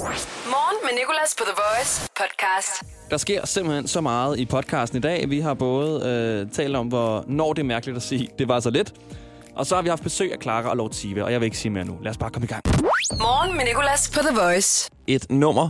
Morgen 0.00 0.76
med 0.82 0.98
Nicolas 0.98 1.34
på 1.38 1.44
The 1.44 1.54
Voice 1.56 2.08
podcast. 2.16 2.82
Der 3.10 3.16
sker 3.16 3.46
simpelthen 3.46 3.88
så 3.88 4.00
meget 4.00 4.38
i 4.38 4.44
podcasten 4.44 4.98
i 4.98 5.00
dag. 5.00 5.30
Vi 5.30 5.40
har 5.40 5.54
både 5.54 6.06
øh, 6.06 6.50
talt 6.52 6.76
om, 6.76 6.88
hvor 6.88 7.24
når 7.28 7.52
det 7.52 7.62
er 7.62 7.66
mærkeligt 7.66 7.96
at 7.96 8.02
sige, 8.02 8.28
det 8.38 8.48
var 8.48 8.60
så 8.60 8.70
lidt. 8.70 8.92
Og 9.54 9.66
så 9.66 9.74
har 9.74 9.82
vi 9.82 9.88
haft 9.88 10.02
besøg 10.02 10.32
af 10.32 10.38
Clara 10.42 10.70
og 10.70 10.76
Lord 10.76 10.90
Tive, 10.90 11.24
og 11.24 11.32
jeg 11.32 11.40
vil 11.40 11.44
ikke 11.44 11.58
sige 11.58 11.72
mere 11.72 11.84
nu. 11.84 11.98
Lad 12.02 12.10
os 12.10 12.18
bare 12.18 12.30
komme 12.30 12.44
i 12.44 12.48
gang. 12.48 12.62
Morgen 13.18 13.56
med 13.56 13.64
Nicolas 13.64 14.10
på 14.10 14.20
The 14.20 14.40
Voice. 14.40 14.90
Et 15.06 15.26
nummer 15.30 15.68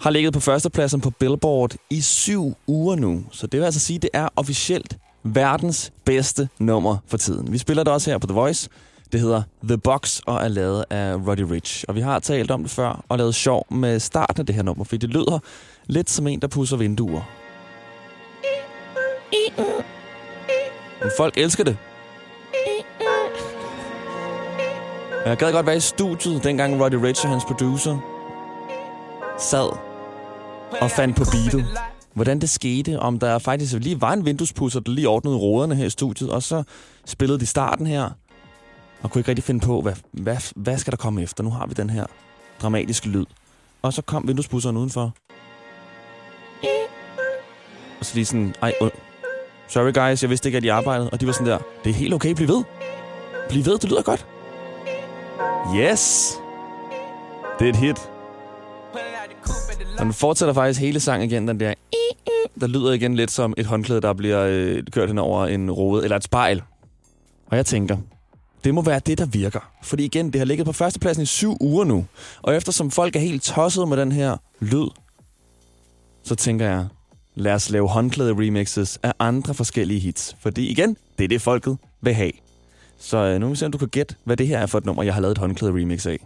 har 0.00 0.10
ligget 0.10 0.32
på 0.32 0.40
førstepladsen 0.40 1.00
på 1.00 1.10
Billboard 1.10 1.74
i 1.90 2.00
syv 2.00 2.54
uger 2.66 2.96
nu. 2.96 3.24
Så 3.32 3.46
det 3.46 3.60
vil 3.60 3.64
altså 3.64 3.80
sige, 3.80 3.96
at 3.96 4.02
det 4.02 4.10
er 4.12 4.28
officielt 4.36 4.96
verdens 5.24 5.92
bedste 6.04 6.48
nummer 6.58 6.96
for 7.08 7.16
tiden. 7.16 7.52
Vi 7.52 7.58
spiller 7.58 7.84
det 7.84 7.92
også 7.92 8.10
her 8.10 8.18
på 8.18 8.26
The 8.26 8.34
Voice. 8.34 8.68
Det 9.12 9.20
hedder 9.20 9.42
The 9.64 9.78
Box 9.78 10.20
og 10.26 10.44
er 10.44 10.48
lavet 10.48 10.84
af 10.90 11.14
Roddy 11.14 11.40
Rich. 11.40 11.84
Og 11.88 11.94
vi 11.94 12.00
har 12.00 12.18
talt 12.18 12.50
om 12.50 12.62
det 12.62 12.70
før 12.70 13.04
og 13.08 13.18
lavet 13.18 13.34
sjov 13.34 13.66
med 13.70 14.00
starten 14.00 14.40
af 14.40 14.46
det 14.46 14.54
her 14.54 14.62
nummer, 14.62 14.84
fordi 14.84 15.06
det 15.06 15.10
lyder 15.10 15.38
lidt 15.86 16.10
som 16.10 16.26
en, 16.26 16.40
der 16.40 16.48
pusser 16.48 16.76
vinduer. 16.76 17.22
Men 21.02 21.10
folk 21.16 21.36
elsker 21.36 21.64
det. 21.64 21.76
Jeg 25.26 25.36
gad 25.36 25.52
godt 25.52 25.66
være 25.66 25.76
i 25.76 25.80
studiet, 25.80 26.44
dengang 26.44 26.84
Roddy 26.84 26.94
Rich 26.94 27.24
og 27.24 27.30
hans 27.30 27.44
producer 27.44 27.98
sad 29.38 29.76
og 30.80 30.90
fandt 30.90 31.16
på 31.16 31.24
beatet. 31.24 31.66
Hvordan 32.14 32.40
det 32.40 32.50
skete, 32.50 33.00
om 33.00 33.18
der 33.18 33.38
faktisk 33.38 33.74
lige 33.74 34.00
var 34.00 34.12
en 34.12 34.24
vinduespusser, 34.24 34.80
der 34.80 34.92
lige 34.92 35.08
ordnede 35.08 35.36
råderne 35.36 35.74
her 35.74 35.86
i 35.86 35.90
studiet, 35.90 36.30
og 36.30 36.42
så 36.42 36.62
spillede 37.06 37.40
de 37.40 37.46
starten 37.46 37.86
her, 37.86 38.10
og 39.02 39.10
kunne 39.10 39.20
ikke 39.20 39.28
rigtig 39.28 39.44
finde 39.44 39.66
på, 39.66 39.80
hvad, 39.80 39.92
hvad, 40.12 40.36
hvad 40.56 40.78
skal 40.78 40.90
der 40.90 40.96
komme 40.96 41.22
efter? 41.22 41.44
Nu 41.44 41.50
har 41.50 41.66
vi 41.66 41.74
den 41.74 41.90
her 41.90 42.06
dramatiske 42.62 43.08
lyd. 43.08 43.26
Og 43.82 43.92
så 43.92 44.02
kom 44.02 44.28
vinduespusseren 44.28 44.76
udenfor. 44.76 45.14
Og 48.00 48.04
så 48.04 48.14
lige 48.14 48.24
sådan, 48.24 48.54
ej, 48.62 48.74
uh, 48.80 48.88
sorry 49.68 49.92
guys, 49.92 50.22
jeg 50.22 50.30
vidste 50.30 50.48
ikke, 50.48 50.56
at 50.56 50.64
I 50.64 50.68
arbejdede. 50.68 51.10
Og 51.10 51.20
de 51.20 51.26
var 51.26 51.32
sådan 51.32 51.46
der, 51.46 51.58
det 51.84 51.90
er 51.90 51.94
helt 51.94 52.14
okay, 52.14 52.34
bliv 52.34 52.48
ved. 52.48 52.64
Bliv 53.48 53.64
ved, 53.64 53.78
det 53.78 53.90
lyder 53.90 54.02
godt. 54.02 54.26
Yes! 55.76 56.34
Det 57.58 57.64
er 57.64 57.68
et 57.70 57.76
hit. 57.76 58.10
Og 59.98 60.04
den 60.04 60.12
fortsætter 60.12 60.52
faktisk 60.52 60.80
hele 60.80 61.00
sangen 61.00 61.30
igen, 61.30 61.48
den 61.48 61.60
der... 61.60 61.74
Der 62.60 62.66
lyder 62.66 62.92
igen 62.92 63.14
lidt 63.14 63.30
som 63.30 63.54
et 63.56 63.66
håndklæde, 63.66 64.00
der 64.00 64.12
bliver 64.12 64.40
øh, 64.48 64.82
kørt 64.92 65.08
hen 65.08 65.18
over 65.18 65.46
en 65.46 65.70
rode, 65.70 66.04
eller 66.04 66.16
et 66.16 66.24
spejl. 66.24 66.62
Og 67.46 67.56
jeg 67.56 67.66
tænker, 67.66 67.96
det 68.64 68.74
må 68.74 68.82
være 68.82 69.00
det, 69.06 69.18
der 69.18 69.26
virker. 69.26 69.70
Fordi 69.82 70.04
igen, 70.04 70.32
det 70.32 70.38
har 70.40 70.44
ligget 70.44 70.66
på 70.66 70.72
førstepladsen 70.72 71.22
i 71.22 71.26
syv 71.26 71.56
uger 71.60 71.84
nu. 71.84 72.06
Og 72.42 72.56
eftersom 72.56 72.90
folk 72.90 73.16
er 73.16 73.20
helt 73.20 73.42
tosset 73.42 73.88
med 73.88 73.96
den 73.96 74.12
her 74.12 74.36
lyd, 74.60 74.88
så 76.22 76.34
tænker 76.34 76.66
jeg, 76.66 76.86
lad 77.34 77.52
os 77.54 77.70
lave 77.70 77.88
håndklæde 77.88 78.32
remixes 78.32 78.98
af 79.02 79.12
andre 79.18 79.54
forskellige 79.54 80.00
hits. 80.00 80.36
Fordi 80.40 80.68
igen, 80.68 80.96
det 81.18 81.24
er 81.24 81.28
det, 81.28 81.42
folket 81.42 81.78
vil 82.00 82.14
have. 82.14 82.32
Så 82.98 83.16
øh, 83.16 83.40
nu 83.40 83.46
vil 83.46 83.52
vi 83.52 83.56
se, 83.56 83.66
om 83.66 83.72
du 83.72 83.78
kan 83.78 83.88
gætte, 83.88 84.14
hvad 84.24 84.36
det 84.36 84.48
her 84.48 84.58
er 84.58 84.66
for 84.66 84.78
et 84.78 84.84
nummer, 84.84 85.02
jeg 85.02 85.14
har 85.14 85.20
lavet 85.20 85.32
et 85.32 85.38
håndklæde 85.38 85.72
remix 85.72 86.06
af. 86.06 86.18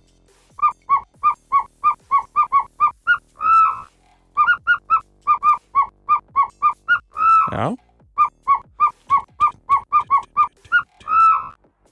Ja. 7.53 7.75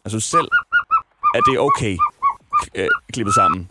Altså 0.05 0.21
selv 0.21 0.49
er 1.35 1.41
det 1.41 1.59
okay 1.59 1.97
øh, 2.75 2.89
klippet 3.13 3.35
sammen. 3.35 3.71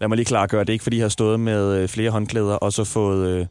Lad 0.00 0.08
mig 0.08 0.16
lige 0.16 0.26
klargøre, 0.26 0.60
det 0.60 0.68
er 0.68 0.72
ikke 0.72 0.82
fordi, 0.82 0.96
jeg 0.96 1.04
har 1.04 1.08
stået 1.08 1.40
med 1.40 1.76
øh, 1.76 1.88
flere 1.88 2.10
håndklæder 2.10 2.54
og 2.54 2.72
så 2.72 2.84
fået 2.84 3.28
øh, 3.28 3.46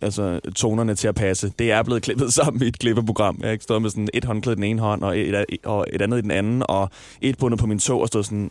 altså, 0.00 0.40
tonerne 0.56 0.94
til 0.94 1.08
at 1.08 1.14
passe. 1.14 1.52
Det 1.58 1.72
er 1.72 1.82
blevet 1.82 2.02
klippet 2.02 2.32
sammen 2.32 2.62
i 2.62 2.66
et 2.66 2.78
klippeprogram. 2.78 3.36
Jeg 3.40 3.46
har 3.48 3.52
ikke 3.52 3.64
stået 3.64 3.82
med 3.82 3.90
sådan 3.90 4.08
et 4.14 4.24
håndklæde 4.24 4.54
i 4.54 4.56
den 4.56 4.64
ene 4.64 4.80
hånd 4.80 5.02
og 5.02 5.18
et, 5.18 5.46
og 5.64 5.86
et 5.92 6.02
andet 6.02 6.18
i 6.18 6.20
den 6.20 6.30
anden, 6.30 6.62
og 6.68 6.90
et 7.20 7.38
bundet 7.38 7.60
på 7.60 7.66
min 7.66 7.78
tog 7.78 8.00
og 8.00 8.08
stået 8.08 8.24
sådan... 8.24 8.50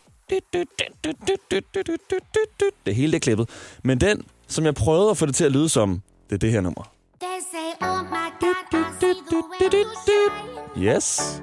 Det 2.85 2.95
hele 2.95 3.11
det 3.11 3.17
er 3.17 3.19
klippet. 3.19 3.49
Men 3.83 4.01
den, 4.01 4.23
som 4.47 4.65
jeg 4.65 4.75
prøvede 4.75 5.09
at 5.09 5.17
få 5.17 5.25
det 5.25 5.35
til 5.35 5.45
at 5.45 5.51
lyde 5.51 5.69
som, 5.69 6.01
det 6.29 6.35
er 6.35 6.39
det 6.39 6.51
her 6.51 6.61
nummer. 6.61 6.91
Oh. 7.81 7.97
Yes. 10.83 11.41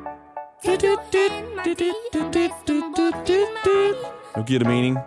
Nu 4.36 4.42
giver 4.42 4.58
det 4.58 4.68
mening. 4.68 4.98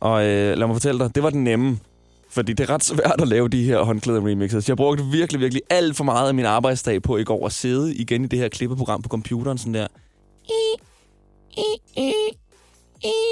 Og 0.00 0.24
øh, 0.24 0.56
lad 0.58 0.66
mig 0.66 0.74
fortælle 0.74 1.00
dig, 1.00 1.14
det 1.14 1.22
var 1.22 1.30
den 1.30 1.44
nemme. 1.44 1.78
Fordi 2.30 2.52
det 2.52 2.70
er 2.70 2.74
ret 2.74 2.84
svært 2.84 3.20
at 3.20 3.28
lave 3.28 3.48
de 3.48 3.64
her 3.64 3.82
håndklæder 3.82 4.26
remixes. 4.26 4.68
Jeg 4.68 4.76
brugte 4.76 5.04
virkelig, 5.04 5.40
virkelig 5.40 5.62
alt 5.70 5.96
for 5.96 6.04
meget 6.04 6.28
af 6.28 6.34
min 6.34 6.44
arbejdsdag 6.44 7.02
på 7.02 7.16
i 7.16 7.24
går 7.24 7.46
at 7.46 7.52
sidde 7.52 7.94
igen 7.94 8.24
i 8.24 8.26
det 8.26 8.38
her 8.38 8.48
klippeprogram 8.48 9.02
på 9.02 9.08
computeren 9.08 9.58
sådan 9.58 9.74
der. 9.74 9.86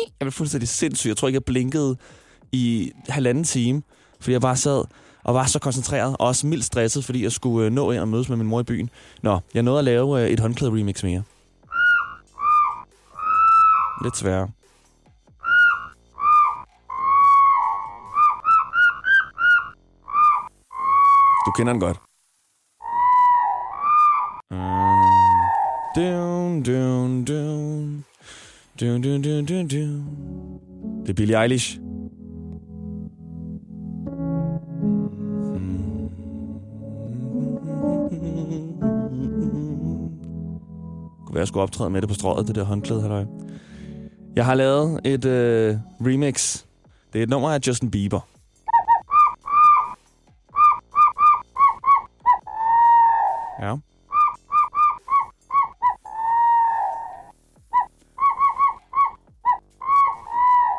Jeg 0.09 0.21
blev 0.21 0.33
fuldstændig 0.33 0.69
sindssyg. 0.69 1.09
Jeg 1.09 1.17
tror 1.17 1.29
ikke, 1.29 1.37
jeg 1.37 1.45
blinkede 1.45 1.97
i 2.53 2.93
halvanden 3.09 3.45
time, 3.45 3.83
fordi 4.21 4.33
jeg 4.33 4.41
bare 4.41 4.57
sad 4.57 4.85
og 5.25 5.35
var 5.35 5.47
så 5.47 5.59
koncentreret, 5.59 6.17
og 6.19 6.27
også 6.27 6.47
mildt 6.47 6.65
stresset, 6.65 7.05
fordi 7.05 7.23
jeg 7.23 7.33
skulle 7.33 7.67
øh, 7.67 7.73
nå 7.73 7.91
ind 7.91 8.01
og 8.01 8.09
mødes 8.09 8.29
med 8.29 8.37
min 8.37 8.47
mor 8.47 8.61
i 8.61 8.63
byen. 8.63 8.91
Nå, 9.23 9.39
jeg 9.55 9.63
nåede 9.63 9.79
at 9.79 9.85
lave 9.85 10.23
øh, 10.23 10.31
et 10.31 10.41
håndklæde 10.41 10.73
remix 10.73 11.03
mere. 11.03 11.23
Lidt 14.05 14.17
sværere. 14.17 14.49
Du 21.47 21.51
kender 21.57 21.73
den 21.73 21.81
godt. 21.81 22.01
Mm. 24.51 24.93
Dun, 25.97 26.63
dun, 26.63 27.25
dun. 27.25 28.05
Dun, 28.81 29.03
dun, 29.03 29.23
dun, 29.23 29.47
dun, 29.47 29.69
dun. 29.69 31.03
Det 31.03 31.11
er 31.11 31.15
Billie 31.15 31.43
Eilish. 31.43 31.79
Kunne 41.33 41.37
være, 41.37 41.43
jeg 41.43 41.49
skulle 41.49 41.63
optræde 41.63 41.91
med 41.91 42.01
det 42.01 42.09
på 42.09 42.15
strøget, 42.15 42.49
det 42.49 42.55
der 42.55 42.65
håndklæde, 42.65 43.01
halløj. 43.01 43.25
Jeg 44.37 44.45
har 44.45 44.55
lavet 44.55 45.01
et 45.05 45.25
øh, 45.25 45.77
remix. 46.01 46.65
Det 47.13 47.19
er 47.19 47.23
et 47.23 47.29
nummer 47.29 47.51
af 47.51 47.59
Justin 47.67 47.91
Bieber. 47.91 48.21
Ja. 53.61 53.77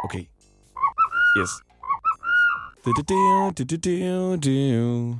Okay. 0.03 0.25
Yes. 1.39 1.49
Du-du-du-du-du-du. 2.85 5.15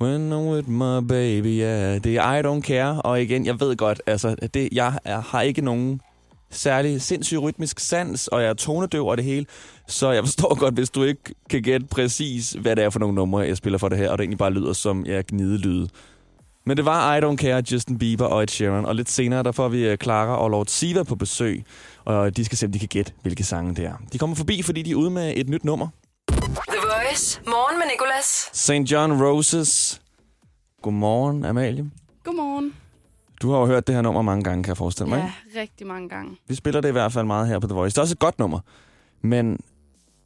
When 0.00 0.32
I'm 0.32 0.50
with 0.54 0.68
my 0.68 1.00
baby, 1.08 1.60
yeah. 1.60 2.04
Det 2.04 2.16
er 2.16 2.34
I 2.34 2.42
don't 2.42 2.60
care, 2.60 3.02
og 3.02 3.22
igen, 3.22 3.46
jeg 3.46 3.60
ved 3.60 3.76
godt, 3.76 4.02
altså, 4.06 4.36
det, 4.54 4.68
jeg 4.72 4.98
er, 5.04 5.20
har 5.20 5.42
ikke 5.42 5.62
nogen 5.62 6.00
særlig 6.50 7.02
sindssyg 7.02 7.38
rytmisk 7.38 7.80
sans, 7.80 8.28
og 8.28 8.42
jeg 8.42 8.48
er 8.48 8.54
tonedøv 8.54 9.06
og 9.06 9.16
det 9.16 9.24
hele, 9.24 9.46
så 9.86 10.10
jeg 10.10 10.24
forstår 10.24 10.58
godt, 10.58 10.74
hvis 10.74 10.90
du 10.90 11.02
ikke 11.02 11.34
kan 11.50 11.62
gætte 11.62 11.86
præcis, 11.86 12.52
hvad 12.52 12.76
det 12.76 12.84
er 12.84 12.90
for 12.90 12.98
nogle 12.98 13.14
numre, 13.14 13.40
jeg 13.40 13.56
spiller 13.56 13.78
for 13.78 13.88
det 13.88 13.98
her, 13.98 14.10
og 14.10 14.18
det 14.18 14.22
egentlig 14.22 14.38
bare 14.38 14.52
lyder 14.52 14.72
som 14.72 15.06
jeg 15.06 15.24
gnidelyde. 15.26 15.88
Men 16.64 16.76
det 16.76 16.84
var 16.84 17.16
I 17.16 17.20
Don't 17.20 17.36
Care, 17.36 17.62
Justin 17.72 17.98
Bieber 17.98 18.24
og 18.24 18.42
Ed 18.42 18.48
Sheeran, 18.48 18.84
og 18.84 18.94
lidt 18.94 19.10
senere, 19.10 19.42
der 19.42 19.52
får 19.52 19.68
vi 19.68 19.88
øh, 19.88 19.96
Clara 20.02 20.36
og 20.36 20.50
Lord 20.50 20.66
Siva 20.66 21.02
på 21.02 21.16
besøg, 21.16 21.64
og 22.04 22.36
de 22.36 22.44
skal 22.44 22.58
se, 22.58 22.66
om 22.66 22.72
de 22.72 22.78
kan 22.78 22.88
gætte, 22.88 23.12
hvilke 23.22 23.44
sange 23.44 23.74
det 23.74 23.84
er. 23.84 23.94
De 24.12 24.18
kommer 24.18 24.36
forbi, 24.36 24.62
fordi 24.62 24.82
de 24.82 24.90
er 24.90 24.94
ude 24.94 25.10
med 25.10 25.32
et 25.36 25.48
nyt 25.48 25.64
nummer. 25.64 25.88
Voice. 27.16 27.40
Morgen 27.46 27.78
med 27.78 27.86
Nicolas. 27.92 28.50
St. 28.52 28.92
John 28.92 29.22
Roses. 29.22 30.00
Godmorgen, 30.82 31.44
Amalie. 31.44 31.90
Godmorgen. 32.24 32.74
Du 33.42 33.50
har 33.50 33.58
jo 33.58 33.66
hørt 33.66 33.86
det 33.86 33.94
her 33.94 34.02
nummer 34.02 34.22
mange 34.22 34.44
gange, 34.44 34.62
kan 34.64 34.68
jeg 34.68 34.76
forestille 34.76 35.08
mig. 35.08 35.18
Ja, 35.18 35.24
ikke? 35.50 35.60
rigtig 35.60 35.86
mange 35.86 36.08
gange. 36.08 36.36
Vi 36.48 36.54
spiller 36.54 36.80
det 36.80 36.88
i 36.88 36.92
hvert 36.92 37.12
fald 37.12 37.26
meget 37.26 37.48
her 37.48 37.58
på 37.58 37.66
The 37.66 37.74
Voice. 37.74 37.94
Det 37.94 37.98
er 37.98 38.02
også 38.02 38.14
et 38.14 38.18
godt 38.18 38.38
nummer. 38.38 38.60
Men 39.22 39.60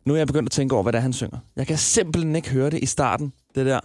nu 0.04 0.14
er 0.14 0.18
jeg 0.18 0.26
begyndt 0.26 0.46
at 0.48 0.52
tænke 0.52 0.74
over, 0.74 0.82
hvad 0.82 0.92
det 0.92 0.98
er, 0.98 1.02
han 1.02 1.12
synger. 1.12 1.38
Jeg 1.56 1.66
kan 1.66 1.78
simpelthen 1.78 2.36
ikke 2.36 2.50
høre 2.50 2.70
det 2.70 2.82
i 2.82 2.86
starten. 2.86 3.32
Det 3.54 3.66
der. 3.66 3.80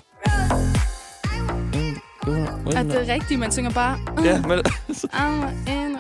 At 2.78 2.86
det 2.86 3.10
er 3.10 3.13
rigtigt, 3.13 3.40
man 3.40 3.52
synger 3.52 3.72
bare... 3.72 4.00
Uh, 4.19 4.25
Ja, 4.25 4.42
men... 4.42 4.60
I'm 5.13 5.69
in, 5.72 5.92
uh. 5.92 5.92
Ja. 5.92 5.94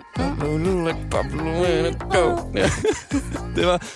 Det 3.55 3.67
var... 3.67 3.87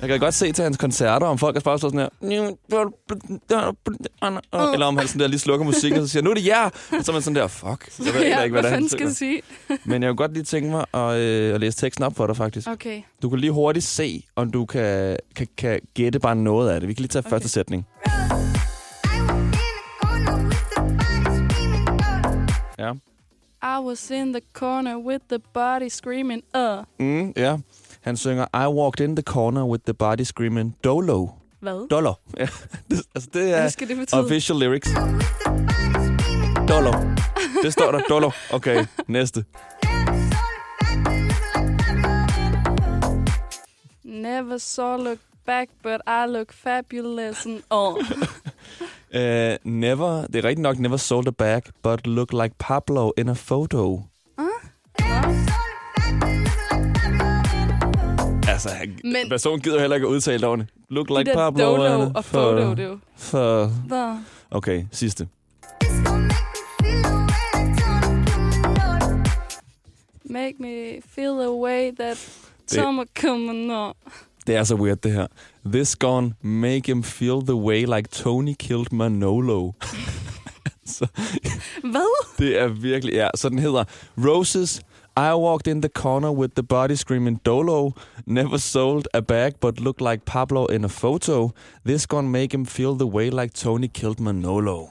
Jeg 0.00 0.08
kan 0.08 0.20
godt 0.20 0.34
se 0.34 0.52
til 0.52 0.64
hans 0.64 0.76
koncerter, 0.76 1.26
om 1.26 1.38
folk 1.38 1.56
er 1.56 1.60
bare 1.60 1.78
sådan 1.78 1.98
her... 1.98 2.08
Eller 4.72 4.86
om 4.86 4.96
han 4.96 5.06
sådan 5.06 5.20
der 5.20 5.26
lige 5.26 5.38
slukker 5.38 5.66
musikken, 5.66 6.00
og 6.00 6.06
så 6.06 6.12
siger, 6.12 6.22
nu 6.22 6.30
er 6.30 6.34
det 6.34 6.46
jer! 6.46 6.64
Og 6.98 7.04
så 7.04 7.10
er 7.10 7.12
man 7.12 7.22
sådan 7.22 7.36
der, 7.36 7.46
fuck. 7.46 7.90
Så 7.90 8.02
ved 8.12 8.20
ja, 8.22 8.42
ikke, 8.42 8.52
hvad 8.52 8.62
han 8.62 8.72
fanden 8.72 8.88
skal 8.88 9.06
jeg 9.06 9.16
sige? 9.16 9.42
Men 9.84 10.02
jeg 10.02 10.08
vil 10.08 10.16
godt 10.16 10.32
lige 10.32 10.44
tænke 10.44 10.70
mig 10.70 10.84
at, 10.94 11.16
øh, 11.18 11.54
at 11.54 11.60
læse 11.60 11.78
teksten 11.78 12.04
op 12.04 12.16
for 12.16 12.26
dig, 12.26 12.36
faktisk. 12.36 12.68
Okay. 12.68 13.02
Du 13.22 13.28
kan 13.28 13.38
lige 13.38 13.52
hurtigt 13.52 13.84
se, 13.84 14.24
om 14.36 14.50
du 14.50 14.64
kan, 14.64 15.16
kan, 15.36 15.46
kan 15.56 15.80
gætte 15.94 16.18
bare 16.18 16.36
noget 16.36 16.70
af 16.70 16.80
det. 16.80 16.88
Vi 16.88 16.94
kan 16.94 17.02
lige 17.02 17.08
tage 17.08 17.20
okay. 17.20 17.30
første 17.30 17.48
sætning. 17.48 17.86
Ja. 22.82 22.94
I 23.62 23.78
was 23.86 24.10
in 24.10 24.32
the 24.32 24.40
corner 24.52 24.96
with 24.98 25.24
the 25.28 25.38
body 25.54 25.88
screaming, 25.88 26.42
uh. 26.54 26.84
Mm, 26.98 27.32
ja. 27.36 27.58
Han 28.00 28.16
synger, 28.16 28.46
I 28.54 28.66
walked 28.66 29.00
in 29.04 29.16
the 29.16 29.22
corner 29.22 29.64
with 29.64 29.84
the 29.84 29.94
body 29.94 30.24
screaming, 30.24 30.74
Dolo. 30.84 31.28
Hvad? 31.60 31.88
Dollar. 31.90 32.14
Ja, 32.38 32.46
det, 32.90 33.02
altså, 33.14 33.30
det 33.32 33.54
er 33.54 33.60
Hvad 33.60 33.70
skal 33.70 33.88
det 33.88 33.96
betyde? 33.96 34.20
official 34.24 34.58
lyrics. 34.58 34.88
Dollar. 36.68 37.16
Det 37.62 37.72
står 37.72 37.92
der. 37.92 38.00
Dollar. 38.08 38.36
Okay, 38.52 38.86
næste. 39.08 39.44
Never 44.04 44.58
saw 44.58 44.96
look 44.96 45.18
back, 45.46 45.70
but 45.82 46.00
I 46.06 46.26
look 46.26 46.52
fabulous 46.52 47.46
and 47.46 47.62
all. 47.70 47.96
Uh, 49.14 49.20
never, 49.64 50.26
det 50.26 50.36
er 50.36 50.44
rigtigt 50.44 50.62
nok, 50.62 50.78
never 50.78 50.96
sold 50.96 51.26
a 51.26 51.30
bag, 51.30 51.62
but 51.82 52.06
look 52.06 52.32
like 52.32 52.54
Pablo 52.58 53.12
in 53.18 53.28
a 53.28 53.34
photo. 53.34 54.02
Altså, 58.48 58.68
han, 58.68 58.98
Men- 59.04 59.28
personen 59.28 59.60
gider 59.60 59.80
heller 59.80 59.94
ikke 59.96 60.06
at 60.06 60.10
udtale 60.10 60.38
det 60.38 60.48
ordentligt. 60.48 60.74
Look 60.90 61.10
like 61.10 61.24
der 61.24 61.34
Pablo 61.34 61.82
a 61.82 62.10
og 62.14 62.24
photo, 62.24 62.74
det 62.74 62.84
jo... 62.84 62.98
For, 63.16 63.70
okay, 64.50 64.84
sidste. 64.92 65.28
Make 70.24 70.54
me 70.58 71.00
feel 71.08 71.40
a 71.40 71.50
way 71.52 71.92
that 72.00 72.16
summer 72.66 73.04
coming 73.20 73.72
on. 73.72 73.92
Det 74.46 74.56
er 74.56 74.64
så 74.64 74.74
weird, 74.74 74.98
det 74.98 75.12
her. 75.12 75.26
This 75.64 75.94
gone 75.94 76.34
make 76.42 76.88
him 76.88 77.02
feel 77.02 77.40
the 77.40 77.56
way 77.56 77.86
like 77.86 78.10
Tony 78.10 78.54
killed 78.54 78.92
Manolo. 78.92 79.74
så, 80.84 81.06
Hvad? 81.80 82.26
det 82.38 82.60
er 82.60 82.68
virkelig... 82.68 83.14
Ja, 83.14 83.28
så 83.34 83.48
den 83.48 83.58
hedder 83.58 83.84
Roses. 84.18 84.80
I 85.16 85.34
walked 85.34 85.66
in 85.66 85.82
the 85.82 85.88
corner 85.90 86.32
with 86.32 86.54
the 86.54 86.62
body 86.62 86.94
screaming 86.94 87.40
Dolo. 87.46 87.92
Never 88.26 88.56
sold 88.56 89.06
a 89.14 89.20
bag, 89.20 89.52
but 89.60 89.78
looked 89.78 90.00
like 90.00 90.24
Pablo 90.24 90.66
in 90.66 90.84
a 90.84 90.88
photo. 90.88 91.50
This 91.86 92.06
gonna 92.06 92.28
make 92.28 92.54
him 92.54 92.64
feel 92.64 92.94
the 92.94 93.06
way 93.06 93.30
like 93.30 93.52
Tony 93.52 93.88
killed 93.88 94.20
Manolo. 94.20 94.90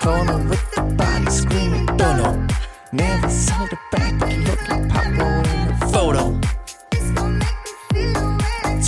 Corner 0.00 0.38
with 0.48 0.70
the 0.74 0.82
body 0.98 1.30
screaming 1.30 1.86
Dolo. 1.96 2.46
Never 2.92 3.30
sold 3.30 3.72
a 3.72 3.96
bag, 3.96 4.18
but 4.18 4.36
looked 4.38 4.68
like 4.68 4.88
Pablo 4.88 5.26
in 5.26 5.68
a 5.68 5.88
photo. 5.92 6.49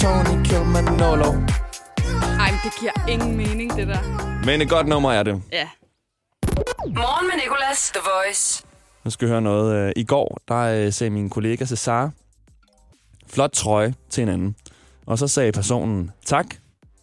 Tony 0.02 0.64
Manolo. 0.72 1.32
Ej, 2.40 2.50
men 2.50 2.60
det 2.64 2.72
giver 2.80 3.08
ingen 3.08 3.36
mening, 3.36 3.76
det 3.76 3.88
der. 3.88 4.42
Men 4.46 4.60
et 4.62 4.68
godt 4.68 4.86
nummer 4.86 5.12
er 5.12 5.22
det. 5.22 5.42
Ja. 5.52 5.68
Morgen 6.86 7.26
med 7.26 7.42
Nicolas, 7.42 7.90
The 7.94 8.00
Voice. 8.14 8.64
Nu 9.04 9.10
skal 9.10 9.28
vi 9.28 9.30
høre 9.30 9.42
noget. 9.42 9.76
Øh, 9.76 9.92
I 9.96 10.04
går, 10.04 10.40
der 10.48 10.56
øh, 10.56 10.92
sagde 10.92 11.10
min 11.10 11.30
kollega 11.30 11.64
Cesar, 11.64 12.10
flot 13.26 13.50
trøje 13.52 13.94
til 14.10 14.20
hinanden. 14.22 14.56
Og 15.06 15.18
så 15.18 15.28
sagde 15.28 15.52
personen 15.52 16.10
tak, 16.24 16.46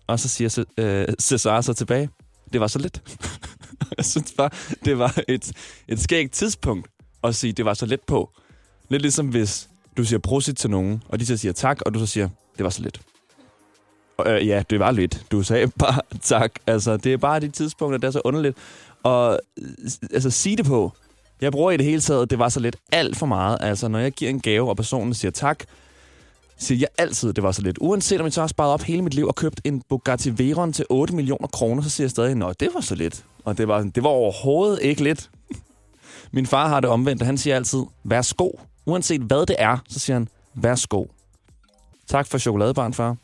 og 0.08 0.20
så 0.20 0.28
siger 0.30 0.66
øh, 0.78 1.08
Cesar 1.22 1.62
så 1.62 1.74
tilbage, 1.74 2.10
det 2.54 2.62
var 2.62 2.68
så 2.68 2.80
lidt. 2.80 3.02
Jeg 3.98 4.06
synes 4.06 4.34
bare, 4.38 4.50
det 4.86 5.00
var 5.00 5.20
et, 5.28 5.52
et 5.88 6.00
skægt 6.00 6.34
tidspunkt 6.34 6.88
at 7.24 7.36
sige, 7.36 7.54
det 7.54 7.66
var 7.66 7.74
så 7.74 7.86
let 7.86 8.02
på. 8.08 8.32
Lidt 8.90 9.02
ligesom 9.02 9.28
hvis 9.28 9.70
du 9.98 10.04
siger 10.04 10.20
prosit 10.20 10.58
til 10.58 10.70
nogen, 10.70 11.04
og 11.10 11.20
de 11.20 11.26
så 11.26 11.38
siger 11.38 11.54
tak, 11.54 11.82
og 11.86 11.94
du 11.94 12.00
så 12.00 12.06
siger, 12.06 12.30
det 12.60 12.64
var 12.64 12.70
så 12.70 12.82
lidt. 12.82 13.02
Og, 14.18 14.32
øh, 14.32 14.48
ja, 14.48 14.64
det 14.70 14.80
var 14.80 14.92
lidt. 14.92 15.26
Du 15.32 15.44
sagde 15.44 15.68
bare 15.80 16.02
tak. 16.22 16.52
Altså, 16.68 16.98
det 16.98 17.14
er 17.14 17.18
bare 17.18 17.40
de 17.40 17.50
tidspunkter, 17.50 17.98
der 17.98 18.08
er 18.08 18.12
så 18.12 18.22
underligt. 18.26 18.58
Og 19.04 19.40
øh, 19.62 19.68
altså, 20.14 20.30
sige 20.30 20.58
det 20.58 20.66
på. 20.66 20.92
Jeg 21.42 21.52
bruger 21.52 21.72
i 21.72 21.78
det 21.78 21.86
hele 21.86 22.02
taget, 22.02 22.30
det 22.30 22.40
var 22.40 22.50
så 22.50 22.60
lidt 22.60 22.76
alt 22.92 23.18
for 23.18 23.26
meget. 23.26 23.58
Altså, 23.62 23.88
når 23.88 24.00
jeg 24.00 24.12
giver 24.12 24.30
en 24.30 24.40
gave, 24.40 24.70
og 24.70 24.78
personen 24.78 25.14
siger 25.14 25.32
tak, 25.32 25.64
siger 26.58 26.80
jeg 26.80 26.88
altid, 26.98 27.34
det 27.34 27.44
var 27.44 27.52
så 27.52 27.62
lidt. 27.62 27.78
Uanset 27.82 28.20
om 28.20 28.26
jeg 28.26 28.34
så 28.34 28.42
har 28.42 28.48
sparet 28.48 28.74
op 28.74 28.82
hele 28.82 29.02
mit 29.02 29.14
liv 29.14 29.28
og 29.28 29.36
købt 29.36 29.62
en 29.64 29.82
Bugatti 29.90 30.38
Veyron 30.38 30.74
til 30.74 30.86
8 30.90 31.16
millioner 31.16 31.48
kroner, 31.48 31.82
så 31.82 31.90
siger 31.90 32.06
jeg 32.06 32.12
stadig, 32.12 32.36
nå, 32.36 32.54
det 32.60 32.70
var 32.74 32.82
så 32.82 32.96
lidt. 32.96 33.26
Og 33.46 33.58
det 33.58 33.68
var, 33.68 33.82
det 33.82 34.04
var 34.04 34.10
overhovedet 34.10 34.80
ikke 34.82 35.04
lidt. 35.04 35.30
Min 36.32 36.46
far 36.46 36.68
har 36.68 36.80
det 36.80 36.90
omvendt, 36.90 37.22
og 37.22 37.26
han 37.26 37.38
siger 37.38 37.56
altid, 37.56 37.84
værsgo. 38.04 38.50
Uanset 38.86 39.22
hvad 39.22 39.46
det 39.46 39.56
er, 39.60 39.78
så 39.90 40.00
siger 40.00 40.16
han, 40.16 40.28
værsgo. 40.54 41.06
Tak 42.10 42.28
for 42.28 42.38
chokoladebarn, 42.38 42.94
far. 42.94 43.16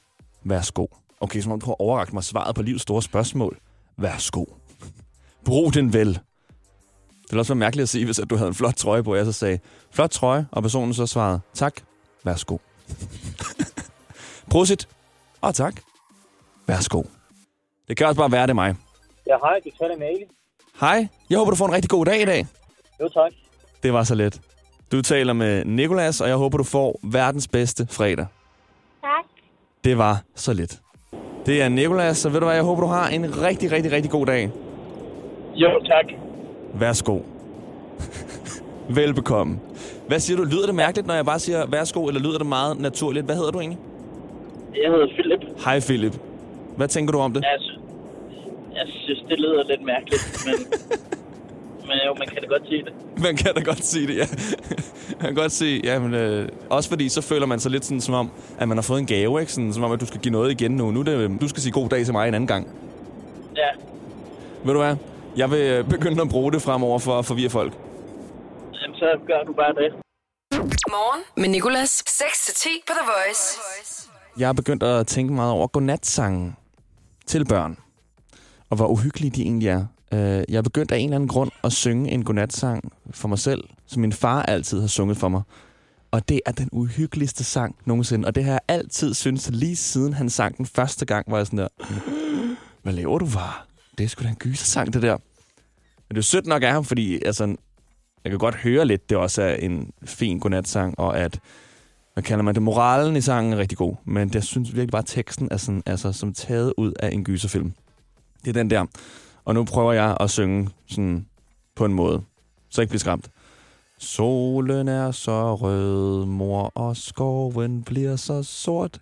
Værsgo. 0.43 0.87
Okay, 1.19 1.41
som 1.41 1.51
om 1.51 1.61
du 1.61 1.65
har 1.65 1.81
overragt 1.81 2.13
mig 2.13 2.23
svaret 2.23 2.55
på 2.55 2.61
livets 2.61 2.81
store 2.81 3.01
spørgsmål. 3.01 3.57
Værsgo. 3.97 4.45
Brug 5.45 5.73
den 5.73 5.93
vel. 5.93 6.07
Det 6.07 7.31
ville 7.31 7.41
også 7.41 7.53
være 7.53 7.59
mærkeligt 7.59 7.83
at 7.83 7.89
sige, 7.89 8.05
hvis 8.05 8.19
at 8.19 8.29
du 8.29 8.35
havde 8.35 8.47
en 8.47 8.53
flot 8.53 8.75
trøje 8.75 9.03
på, 9.03 9.11
og 9.11 9.17
jeg 9.17 9.25
så 9.25 9.31
sagde, 9.31 9.59
flot 9.91 10.09
trøje, 10.09 10.47
og 10.51 10.61
personen 10.61 10.93
så 10.93 11.05
svarede, 11.05 11.39
tak, 11.53 11.81
værsgo. 12.23 12.57
Prosit, 14.51 14.87
og 15.41 15.55
tak, 15.55 15.81
værsgo. 16.67 17.03
Det 17.87 17.97
kan 17.97 18.07
også 18.07 18.17
bare 18.17 18.31
være, 18.31 18.41
det 18.41 18.49
er 18.49 18.53
mig. 18.53 18.75
Ja, 19.27 19.37
hej, 19.37 19.59
du 19.65 19.69
taler 19.79 19.97
med 19.97 20.07
Ali. 20.07 20.25
Hej, 20.79 21.07
jeg 21.29 21.37
håber, 21.37 21.51
du 21.51 21.57
får 21.57 21.65
en 21.65 21.73
rigtig 21.73 21.89
god 21.89 22.05
dag 22.05 22.21
i 22.21 22.25
dag. 22.25 22.47
Jo, 23.01 23.09
tak. 23.09 23.31
Det 23.83 23.93
var 23.93 24.03
så 24.03 24.15
let. 24.15 24.41
Du 24.91 25.01
taler 25.01 25.33
med 25.33 25.65
Nikolas, 25.65 26.21
og 26.21 26.27
jeg 26.27 26.35
håber, 26.35 26.57
du 26.57 26.63
får 26.63 26.99
verdens 27.03 27.47
bedste 27.47 27.87
fredag. 27.91 28.25
Det 29.85 29.97
var 29.97 30.15
så 30.35 30.53
let. 30.53 30.79
Det 31.45 31.61
er 31.61 31.69
Nikolas, 31.69 32.17
så 32.17 32.29
ved 32.29 32.39
du 32.39 32.45
hvad, 32.45 32.55
jeg 32.55 32.63
håber, 32.63 32.81
du 32.81 32.87
har 32.87 33.07
en 33.09 33.41
rigtig, 33.41 33.71
rigtig, 33.71 33.91
rigtig 33.91 34.11
god 34.11 34.25
dag. 34.25 34.51
Jo, 35.55 35.69
tak. 35.85 36.05
Værsgo. 36.73 37.19
Velbekomme. 38.99 39.59
Hvad 40.07 40.19
siger 40.19 40.37
du? 40.37 40.43
Lyder 40.43 40.65
det 40.65 40.75
mærkeligt, 40.75 41.07
når 41.07 41.13
jeg 41.13 41.25
bare 41.25 41.39
siger 41.39 41.65
værsgo, 41.65 42.07
eller 42.07 42.21
lyder 42.21 42.37
det 42.37 42.47
meget 42.47 42.79
naturligt? 42.79 43.25
Hvad 43.25 43.35
hedder 43.35 43.51
du 43.51 43.59
egentlig? 43.59 43.79
Jeg 44.83 44.91
hedder 44.91 45.07
Philip. 45.07 45.39
Hej 45.65 45.79
Philip. 45.79 46.15
Hvad 46.77 46.87
tænker 46.87 47.11
du 47.11 47.19
om 47.19 47.33
det? 47.33 47.41
Jeg, 47.43 47.57
sy- 47.59 47.79
jeg 48.75 48.85
synes, 48.87 49.23
det 49.29 49.39
lyder 49.39 49.63
lidt 49.69 49.81
mærkeligt, 49.85 50.45
men, 50.45 50.55
men 51.87 51.97
jo, 52.07 52.13
man 52.19 52.27
kan 52.27 52.41
da 52.41 52.47
godt 52.47 52.67
sige 52.69 52.83
det. 52.85 52.93
Man 53.23 53.35
kan 53.37 53.53
da 53.55 53.61
godt 53.61 53.83
sige 53.85 54.07
det, 54.07 54.15
ja. 54.17 54.25
Man 55.21 55.25
kan 55.33 55.35
godt 55.35 55.51
sige, 55.51 55.81
ja, 55.83 55.99
men, 55.99 56.13
øh, 56.13 56.49
også 56.69 56.89
fordi 56.89 57.09
så 57.09 57.21
føler 57.21 57.45
man 57.45 57.59
sig 57.59 57.71
lidt 57.71 57.85
sådan, 57.85 58.01
som 58.01 58.13
om, 58.13 58.31
at 58.59 58.67
man 58.67 58.77
har 58.77 58.81
fået 58.81 58.99
en 58.99 59.05
gave, 59.05 59.39
ikke? 59.39 59.51
Sådan, 59.53 59.73
som 59.73 59.83
om, 59.83 59.91
at 59.91 60.01
du 60.01 60.05
skal 60.05 60.19
give 60.19 60.31
noget 60.31 60.51
igen 60.51 60.71
nu. 60.71 60.91
Nu 60.91 60.99
er 60.99 61.03
det, 61.03 61.17
øh, 61.17 61.41
du 61.41 61.47
skal 61.47 61.61
sige 61.61 61.71
god 61.71 61.89
dag 61.89 62.05
til 62.05 62.13
mig 62.13 62.27
en 62.27 62.33
anden 62.33 62.47
gang. 62.47 62.67
Ja, 63.55 63.69
Ved 64.63 64.73
du 64.73 64.79
hvad? 64.79 64.95
Jeg 65.37 65.51
vil 65.51 65.59
øh, 65.59 65.89
begynde 65.89 66.21
at 66.21 66.29
bruge 66.29 66.51
det 66.51 66.61
fremover 66.61 66.99
for 66.99 67.19
at 67.19 67.25
forvirre 67.25 67.49
folk. 67.49 67.73
jamen, 68.81 68.95
så 68.95 69.05
gør 69.27 69.43
du 69.47 69.53
bare 69.53 69.73
det. 69.73 69.93
Morgen 70.89 71.23
med 71.37 71.49
Nicolas. 71.49 72.03
6-10 72.07 72.67
på 72.87 72.93
The 72.99 73.05
Voice. 73.11 73.59
Jeg 74.39 74.47
har 74.47 74.53
begyndt 74.53 74.83
at 74.83 75.07
tænke 75.07 75.33
meget 75.33 75.51
over 75.51 75.67
godnatsangen 75.67 76.55
til 77.25 77.45
børn. 77.45 77.77
Og 78.69 78.77
hvor 78.77 78.87
uhyggelige 78.87 79.31
de 79.31 79.41
egentlig 79.41 79.67
er. 79.69 79.85
Øh, 80.13 80.43
Jeg 80.49 80.63
begyndte 80.63 80.95
af 80.95 80.99
en 80.99 81.05
eller 81.05 81.15
anden 81.15 81.27
grund 81.27 81.51
at 81.63 81.73
synge 81.73 82.11
en 82.11 82.23
godnatsang 82.23 82.93
for 83.11 83.27
mig 83.27 83.39
selv, 83.39 83.63
som 83.85 84.01
min 84.01 84.13
far 84.13 84.43
altid 84.43 84.79
har 84.81 84.87
sunget 84.87 85.17
for 85.17 85.29
mig. 85.29 85.41
Og 86.11 86.29
det 86.29 86.41
er 86.45 86.51
den 86.51 86.69
uhyggeligste 86.71 87.43
sang 87.43 87.75
nogensinde. 87.85 88.27
Og 88.27 88.35
det 88.35 88.43
har 88.43 88.51
jeg 88.51 88.59
altid 88.67 89.13
syntes, 89.13 89.49
lige 89.53 89.75
siden 89.75 90.13
han 90.13 90.29
sang 90.29 90.57
den 90.57 90.65
første 90.65 91.05
gang, 91.05 91.31
var 91.31 91.37
jeg 91.37 91.45
sådan 91.45 91.59
der, 91.59 91.67
mm, 91.79 92.55
hvad 92.83 92.93
laver 92.93 93.19
du, 93.19 93.25
var? 93.25 93.67
Det 93.97 94.03
er 94.03 94.07
sgu 94.07 94.23
da 94.23 94.29
en 94.29 94.35
gysersang, 94.35 94.93
det 94.93 95.01
der. 95.01 95.17
Men 96.09 96.15
det 96.15 96.17
er 96.17 96.21
sødt 96.21 96.45
nok 96.45 96.63
af 96.63 96.71
ham, 96.71 96.85
fordi 96.85 97.25
altså, 97.25 97.55
jeg 98.23 98.29
kan 98.31 98.39
godt 98.39 98.55
høre 98.55 98.85
lidt, 98.85 99.09
det 99.09 99.17
også 99.17 99.41
er 99.41 99.55
en 99.55 99.91
fin 100.03 100.39
godnatsang, 100.39 100.99
og 100.99 101.19
at 101.19 101.39
hvad 102.13 102.23
kalder 102.23 102.43
man 102.43 102.55
det? 102.55 102.63
Moralen 102.63 103.15
i 103.15 103.21
sangen 103.21 103.53
er 103.53 103.57
rigtig 103.57 103.77
god, 103.77 103.95
men 104.05 104.31
jeg 104.33 104.43
synes 104.43 104.69
virkelig 104.69 104.91
bare, 104.91 104.99
at 105.01 105.05
teksten 105.05 105.47
er 105.51 105.57
sådan, 105.57 105.83
altså, 105.85 106.11
som 106.11 106.33
taget 106.33 106.73
ud 106.77 106.93
af 106.99 107.09
en 107.13 107.23
gyserfilm. 107.23 107.73
Det 108.45 108.49
er 108.49 108.53
den 108.53 108.69
der. 108.69 108.85
Og 109.45 109.53
nu 109.53 109.63
prøver 109.63 109.93
jeg 109.93 110.17
at 110.19 110.29
synge 110.29 110.69
sådan 110.87 111.25
på 111.75 111.85
en 111.85 111.93
måde, 111.93 112.21
så 112.69 112.81
jeg 112.81 112.83
ikke 112.83 112.89
bliver 112.91 112.99
skræmt. 112.99 113.29
Solen 113.99 114.87
er 114.87 115.11
så 115.11 115.55
rød, 115.55 116.25
mor, 116.25 116.71
og 116.75 116.97
skoven 116.97 117.83
bliver 117.83 118.15
så 118.15 118.43
sort. 118.43 118.99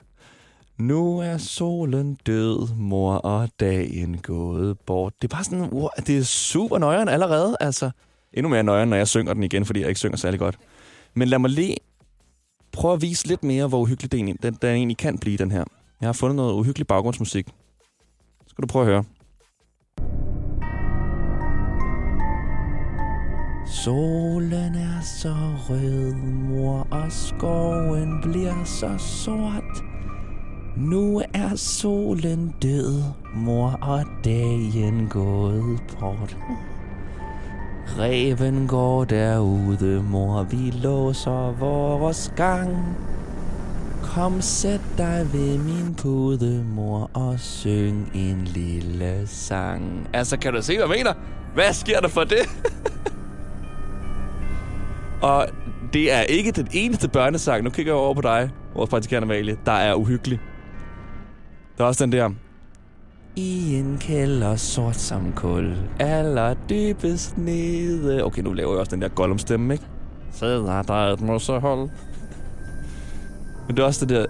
Nu 0.78 1.20
er 1.20 1.38
solen 1.38 2.18
død, 2.26 2.76
mor, 2.76 3.14
og 3.16 3.50
dagen 3.60 4.18
gået 4.18 4.80
bort. 4.80 5.14
Det 5.22 5.28
er 5.32 5.36
bare 5.36 5.44
sådan, 5.44 5.70
wow, 5.74 5.88
det 6.08 6.18
er 6.18 6.24
super 6.24 6.78
nøjeren 6.78 7.10
allerede. 7.10 7.58
Altså, 7.60 7.92
endnu 8.34 8.50
mere 8.50 8.64
nøjeren, 8.64 8.90
når 8.90 8.98
jeg 8.98 9.08
synger 9.08 9.34
den 9.34 9.44
igen, 9.44 9.66
fordi 9.66 9.80
jeg 9.80 9.88
ikke 9.90 10.00
synger 10.00 10.18
særlig 10.18 10.40
godt. 10.40 10.58
Men 11.14 11.28
lad 11.28 11.40
mig 11.40 11.50
lige 11.50 11.78
prøve 12.72 12.94
at 12.94 13.02
vise 13.02 13.28
lidt 13.28 13.44
mere, 13.44 13.68
hvor 13.68 13.80
uhyggelig 13.80 14.12
den, 14.12 14.20
egentlig- 14.20 14.44
den, 14.44 14.54
den 14.62 14.70
egentlig 14.76 14.98
kan 14.98 15.18
blive, 15.18 15.38
den 15.38 15.52
her. 15.52 15.64
Jeg 16.02 16.08
har 16.08 16.14
fundet 16.14 16.36
noget 16.36 16.54
uhyggelig 16.54 16.88
baggrundsmusik. 16.88 17.48
Skal 18.48 18.62
du 18.62 18.68
prøve 18.68 18.86
at 18.86 18.92
høre. 18.92 19.04
Solen 23.66 24.76
er 24.76 25.02
så 25.02 25.36
rød, 25.70 26.14
mor, 26.50 26.88
og 26.92 27.12
skoven 27.12 28.20
bliver 28.22 28.64
så 28.66 28.98
sort. 28.98 29.84
Nu 30.78 31.22
er 31.34 31.56
solen 31.56 32.56
død, 32.62 33.04
mor, 33.36 33.80
og 33.82 34.04
dagen 34.24 35.08
gået 35.08 35.80
bort. 36.00 36.38
Reven 38.00 38.68
går 38.68 39.04
derude, 39.04 40.04
mor, 40.04 40.44
vi 40.44 40.72
låser 40.72 41.52
vores 41.60 42.34
gang. 42.36 42.98
Kom, 44.04 44.42
sæt 44.42 44.82
dig 44.98 45.28
ved 45.34 45.58
min 45.58 45.96
pude, 45.96 46.66
mor, 46.76 47.10
og 47.14 47.40
syng 47.40 48.12
en 48.14 48.42
lille 48.46 49.28
sang. 49.28 50.10
Altså, 50.14 50.38
kan 50.38 50.54
du 50.54 50.62
se, 50.62 50.78
hvad 50.78 50.88
jeg 50.88 50.96
mener? 50.98 51.14
Hvad 51.54 51.74
sker 51.74 52.00
der 52.00 52.08
for 52.08 52.24
det? 52.24 52.40
og 55.24 55.48
det 55.94 56.14
er 56.14 56.22
ikke 56.22 56.52
den 56.52 56.68
eneste 56.72 57.08
børnesang. 57.08 57.64
Nu 57.64 57.70
kigger 57.70 57.94
jeg 57.94 58.00
over 58.00 58.14
på 58.14 58.22
dig, 58.22 58.50
vores 58.76 58.90
praktikant 58.90 59.24
Amalie, 59.24 59.58
der 59.66 59.72
er 59.72 59.96
uhyggelig. 59.96 60.40
Der 61.78 61.84
er 61.84 61.88
også 61.88 62.06
den 62.06 62.12
der... 62.12 62.30
I 63.36 63.76
en 63.76 63.98
kælder 64.02 64.56
sort 64.56 64.96
som 64.96 65.34
kul, 65.36 65.76
aller 66.00 66.54
dybest 66.70 67.38
nede. 67.38 68.24
Okay, 68.26 68.42
nu 68.42 68.54
laver 68.54 68.72
jeg 68.72 68.80
også 68.80 68.92
den 68.96 69.02
der 69.02 69.08
Gollum-stemme, 69.08 69.74
ikke? 69.74 69.86
Sidder 70.32 70.82
der 70.82 70.94
et 70.94 71.22
mussehold. 71.22 71.90
Men 73.68 73.78
det 73.78 73.84
er 73.84 73.86
også 73.86 74.06
det 74.06 74.16
der... 74.16 74.26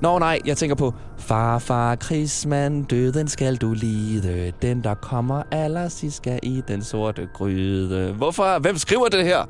Nå 0.00 0.18
nej, 0.18 0.38
jeg 0.46 0.56
tænker 0.56 0.76
på... 0.76 0.94
Far, 1.18 1.58
far, 1.58 1.94
krigsmand, 1.94 2.86
døden 2.86 3.28
skal 3.28 3.56
du 3.56 3.72
lide. 3.72 4.52
Den, 4.62 4.84
der 4.84 4.94
kommer 4.94 5.42
allersidst, 5.50 6.16
skal 6.16 6.40
i 6.42 6.62
den 6.68 6.82
sorte 6.82 7.28
gryde. 7.34 8.12
Hvorfor? 8.12 8.58
Hvem 8.58 8.76
skriver 8.76 9.08
det 9.08 9.24
her? 9.24 9.48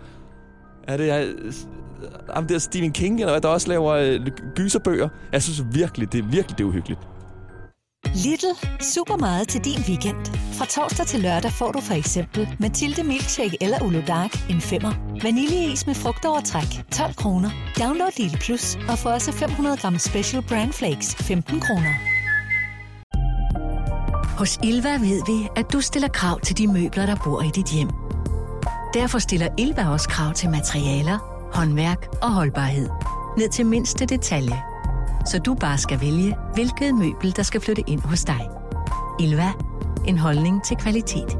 Er 0.88 0.96
det... 0.96 1.06
Jeg, 1.06 1.28
jamen, 2.34 2.48
det 2.48 2.54
er 2.54 2.58
Stephen 2.58 2.92
King, 2.92 3.20
eller 3.20 3.32
hvad, 3.32 3.40
der 3.40 3.48
også 3.48 3.68
laver 3.68 3.92
øh, 3.92 4.20
gyserbøger? 4.54 5.08
Jeg 5.32 5.42
synes 5.42 5.62
virkelig, 5.72 6.12
det 6.12 6.18
er 6.18 6.28
virkelig 6.28 6.58
det 6.58 6.64
er 6.64 6.68
uhyggeligt. 6.68 7.00
Lidl. 8.14 8.46
Super 8.80 9.16
meget 9.16 9.48
til 9.48 9.64
din 9.64 9.80
weekend. 9.88 10.16
Fra 10.52 10.66
torsdag 10.66 11.06
til 11.06 11.20
lørdag 11.20 11.52
får 11.52 11.72
du 11.72 11.80
for 11.80 11.94
eksempel 11.94 12.56
Mathilde 12.60 13.04
Milkshake 13.04 13.56
eller 13.60 13.82
Ulo 13.82 14.00
Dark 14.06 14.50
en 14.50 14.60
femmer. 14.60 14.92
Vaniljeis 15.22 15.86
med 15.86 15.94
frugtovertræk 15.94 16.84
12 16.92 17.14
kroner. 17.14 17.50
Download 17.78 18.10
Lidl 18.18 18.36
Plus 18.36 18.76
og 18.88 18.98
få 18.98 19.08
også 19.08 19.32
500 19.32 19.76
gram 19.76 19.98
Special 19.98 20.42
Brand 20.42 20.72
Flakes 20.72 21.14
15 21.14 21.60
kroner. 21.60 21.92
Hos 24.38 24.58
Ilva 24.62 24.92
ved 24.92 25.22
vi, 25.26 25.48
at 25.56 25.72
du 25.72 25.80
stiller 25.80 26.08
krav 26.08 26.40
til 26.40 26.58
de 26.58 26.66
møbler, 26.66 27.06
der 27.06 27.16
bor 27.24 27.42
i 27.42 27.50
dit 27.54 27.70
hjem. 27.72 28.11
Derfor 28.94 29.18
stiller 29.18 29.48
Ilva 29.58 29.88
også 29.88 30.08
krav 30.08 30.34
til 30.34 30.50
materialer, 30.50 31.18
håndværk 31.54 32.06
og 32.22 32.32
holdbarhed. 32.32 32.88
Ned 33.38 33.48
til 33.48 33.66
mindste 33.66 34.06
detalje 34.06 34.62
så 35.26 35.38
du 35.38 35.54
bare 35.54 35.78
skal 35.78 36.00
vælge, 36.00 36.36
hvilket 36.54 36.94
møbel, 36.94 37.36
der 37.36 37.42
skal 37.42 37.60
flytte 37.60 37.82
ind 37.86 38.00
hos 38.00 38.24
dig. 38.24 38.48
Ilva. 39.20 39.52
En 40.06 40.18
holdning 40.18 40.64
til 40.64 40.76
kvalitet. 40.76 41.38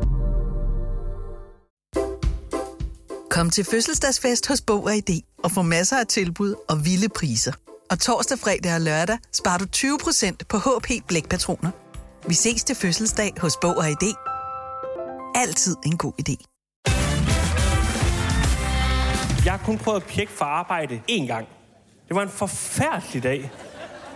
Kom 3.31 3.51
til 3.51 3.65
fødselsdagsfest 3.65 4.49
hos 4.49 4.61
Bog 4.61 4.85
og 4.85 4.97
ID 4.97 5.21
og 5.45 5.51
få 5.51 5.63
masser 5.63 5.97
af 5.97 6.07
tilbud 6.07 6.55
og 6.69 6.85
vilde 6.85 7.09
priser. 7.09 7.53
Og 7.91 7.99
torsdag, 7.99 8.39
fredag 8.39 8.75
og 8.75 8.81
lørdag 8.81 9.19
sparer 9.33 9.59
du 9.59 9.67
20% 9.77 10.37
på 10.49 10.59
HP 10.59 11.07
Blækpatroner. 11.09 11.71
Vi 12.29 12.35
ses 12.35 12.65
til 12.65 12.77
fødselsdag 12.77 13.33
hos 13.39 13.57
Bog 13.61 13.77
og 13.77 13.91
ID. 13.91 14.15
Altid 15.35 15.77
en 15.87 15.99
god 15.99 16.13
idé. 16.29 16.52
Jeg 19.45 19.53
har 19.53 19.61
kun 19.67 19.79
prøvet 19.79 20.01
at 20.01 20.07
pjekke 20.07 20.33
for 20.33 20.45
arbejde 20.45 21.01
én 21.11 21.27
gang. 21.27 21.47
Det 22.09 22.17
var 22.17 22.23
en 22.23 22.29
forfærdelig 22.29 23.23
dag. 23.23 23.51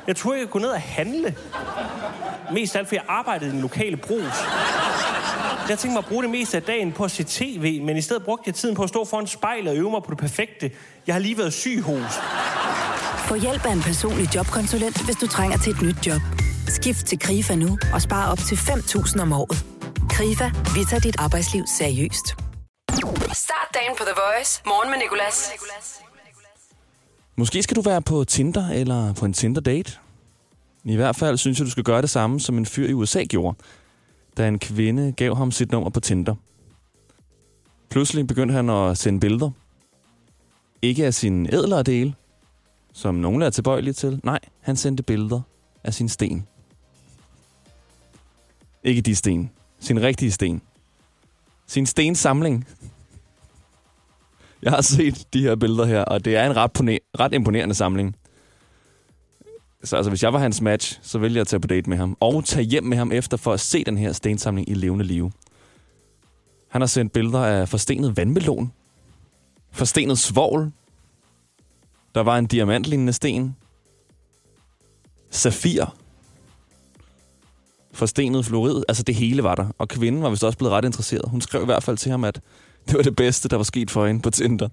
Jeg 0.07 0.17
troede, 0.17 0.39
jeg 0.39 0.49
kunne 0.49 0.63
gå 0.63 0.67
ned 0.67 0.75
og 0.75 0.81
handle. 0.81 1.37
Mest 2.53 2.75
af 2.75 2.79
alt, 2.79 2.89
fordi 2.89 2.97
jeg 2.97 3.05
arbejdede 3.09 3.51
i 3.51 3.53
den 3.53 3.61
lokale 3.61 3.97
brus. 3.97 4.35
Jeg 5.69 5.79
tænkte 5.79 5.89
mig 5.89 5.99
at 5.99 6.07
bruge 6.07 6.23
det 6.23 6.31
meste 6.31 6.57
af 6.57 6.63
dagen 6.63 6.93
på 6.93 7.05
at 7.05 7.11
se 7.11 7.25
tv, 7.25 7.83
men 7.83 7.97
i 7.97 8.01
stedet 8.01 8.25
brugte 8.25 8.43
jeg 8.47 8.55
tiden 8.55 8.75
på 8.75 8.83
at 8.83 8.89
stå 8.89 9.05
foran 9.05 9.27
spejlet 9.27 9.69
og 9.69 9.77
øve 9.77 9.91
mig 9.91 10.03
på 10.03 10.11
det 10.11 10.19
perfekte. 10.19 10.71
Jeg 11.07 11.15
har 11.15 11.21
lige 11.21 11.39
været 11.39 11.53
syg 11.53 11.83
hos. 11.83 12.21
Få 13.29 13.35
hjælp 13.35 13.67
af 13.67 13.73
en 13.73 13.83
personlig 13.83 14.35
jobkonsulent, 14.35 15.05
hvis 15.05 15.17
du 15.17 15.27
trænger 15.27 15.59
til 15.59 15.73
et 15.73 15.83
nyt 15.83 16.07
job. 16.07 16.21
Skift 16.69 17.07
til 17.07 17.19
KRIFA 17.19 17.55
nu 17.55 17.79
og 17.95 18.03
spar 18.03 18.31
op 18.31 18.39
til 18.39 18.55
5.000 18.55 19.23
om 19.23 19.33
året. 19.33 19.65
KRIFA, 20.11 20.51
vi 20.75 20.85
tager 20.91 21.01
dit 21.01 21.17
arbejdsliv 21.19 21.63
seriøst. 21.79 22.46
Start 22.97 23.69
dagen 23.75 23.97
på 23.99 24.05
The 24.05 24.15
Voice. 24.27 24.63
Morgen 24.67 24.91
med 24.91 24.99
Nicolas. 24.99 25.51
Måske 27.37 27.63
skal 27.63 27.77
du 27.77 27.81
være 27.81 28.03
på 28.03 28.25
Tinder 28.25 28.69
eller 28.71 29.13
på 29.15 29.25
en 29.25 29.33
Tinder-date. 29.33 29.99
I 30.85 30.97
hvert 30.97 31.17
fald 31.17 31.37
synes 31.37 31.59
jeg, 31.59 31.67
du 31.67 31.71
skal 31.71 31.85
gøre 31.85 32.03
det 32.03 32.11
samme, 32.11 32.41
som 32.41 32.59
en 32.59 32.67
fyr 32.67 32.89
i 32.89 32.93
USA 32.93 33.25
gjorde, 33.25 33.59
da 34.37 34.49
en 34.49 34.59
kvinde 34.59 35.13
gav 35.13 35.37
ham 35.37 35.51
sit 35.51 35.73
nummer 35.73 35.91
på 35.91 36.01
Tinder. 36.01 36.35
Pludselig 37.89 38.27
begyndte 38.27 38.55
han 38.55 38.71
at 38.71 38.99
sende 38.99 39.21
billeder. 39.21 39.51
Ikke 40.83 41.07
af 41.07 41.15
sin 41.15 41.47
ædlere 41.53 41.83
dele, 41.83 42.15
som 42.93 43.15
nogle 43.15 43.47
er 43.47 43.51
tilbøjelige 43.51 43.95
til. 43.95 44.21
Nej, 44.25 44.39
han 44.61 44.77
sendte 44.77 45.03
billeder 45.03 45.41
af 45.85 45.95
sin 45.95 46.09
sten. 46.09 46.47
Ikke 48.83 49.01
de 49.01 49.17
sten. 49.17 49.51
Sin 49.81 50.03
rigtige 50.03 50.33
sten. 50.33 50.63
Sin 51.67 51.87
stensamling. 51.87 52.67
Jeg 54.63 54.73
har 54.73 54.81
set 54.81 55.27
de 55.33 55.43
her 55.43 55.57
billeder 55.57 55.85
her, 55.85 56.05
og 56.05 56.25
det 56.25 56.37
er 56.37 56.47
en 56.47 56.57
ret, 56.57 56.71
pone- 56.79 57.21
ret 57.21 57.35
imponerende 57.35 57.75
samling. 57.75 58.17
Så 59.85 59.97
altså, 59.97 60.11
hvis 60.11 60.23
jeg 60.23 60.33
var 60.33 60.39
hans 60.39 60.61
match, 60.61 60.99
så 61.03 61.19
ville 61.19 61.39
jeg 61.39 61.47
tage 61.47 61.61
på 61.61 61.67
date 61.67 61.91
med 61.91 61.97
ham. 61.97 62.17
Og 62.21 62.45
tage 62.45 62.65
hjem 62.65 62.85
med 62.85 62.97
ham 62.97 63.13
efter 63.13 63.37
for 63.37 63.53
at 63.53 63.61
se 63.61 63.85
den 63.85 63.99
her 63.99 64.13
stensamling 64.13 64.69
i 64.69 64.75
levende 64.75 65.05
live. 65.05 65.33
Han 66.69 66.81
har 66.81 66.87
sendt 66.87 67.13
billeder 67.13 67.45
af 67.45 67.69
forstenet 67.69 68.17
vandmelon. 68.17 68.73
Forstenet 69.71 70.19
svovl. 70.19 70.73
Der 72.15 72.21
var 72.21 72.39
en 72.39 72.47
diamantlignende 72.47 73.13
sten. 73.13 73.57
Safir. 75.31 75.97
Forstenet 77.97 78.47
fluorid. 78.47 78.83
Altså 78.89 79.03
det 79.03 79.15
hele 79.15 79.43
var 79.43 79.55
der. 79.55 79.67
Og 79.79 79.89
kvinden 79.89 80.23
var 80.23 80.31
vist 80.31 80.45
også 80.45 80.59
blevet 80.59 80.73
ret 80.73 80.85
interesseret. 80.85 81.25
Hun 81.31 81.41
skrev 81.41 81.63
i 81.63 81.65
hvert 81.65 81.83
fald 81.83 81.97
til 81.97 82.11
ham, 82.11 82.25
at 82.25 82.41
det 82.89 82.97
var 82.97 83.03
det 83.03 83.17
bedste, 83.17 83.49
der 83.49 83.57
var 83.57 83.65
sket 83.65 83.91
for 83.91 84.07
hende 84.07 84.23
på 84.23 84.31
Tinder. 84.31 84.69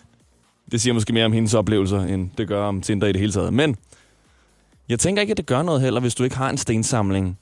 det 0.72 0.80
siger 0.80 0.94
måske 0.94 1.12
mere 1.12 1.24
om 1.24 1.32
hendes 1.32 1.54
oplevelser, 1.54 2.00
end 2.00 2.30
det 2.38 2.48
gør 2.48 2.64
om 2.64 2.80
Tinder 2.80 3.06
i 3.06 3.12
det 3.12 3.20
hele 3.20 3.32
taget. 3.32 3.52
Men 3.52 3.76
jeg 4.88 4.98
tænker 4.98 5.22
ikke, 5.22 5.30
at 5.30 5.36
det 5.36 5.46
gør 5.46 5.62
noget 5.62 5.80
heller, 5.80 6.00
hvis 6.00 6.14
du 6.14 6.24
ikke 6.24 6.36
har 6.36 6.50
en 6.50 6.58
stensamling. 6.58 7.38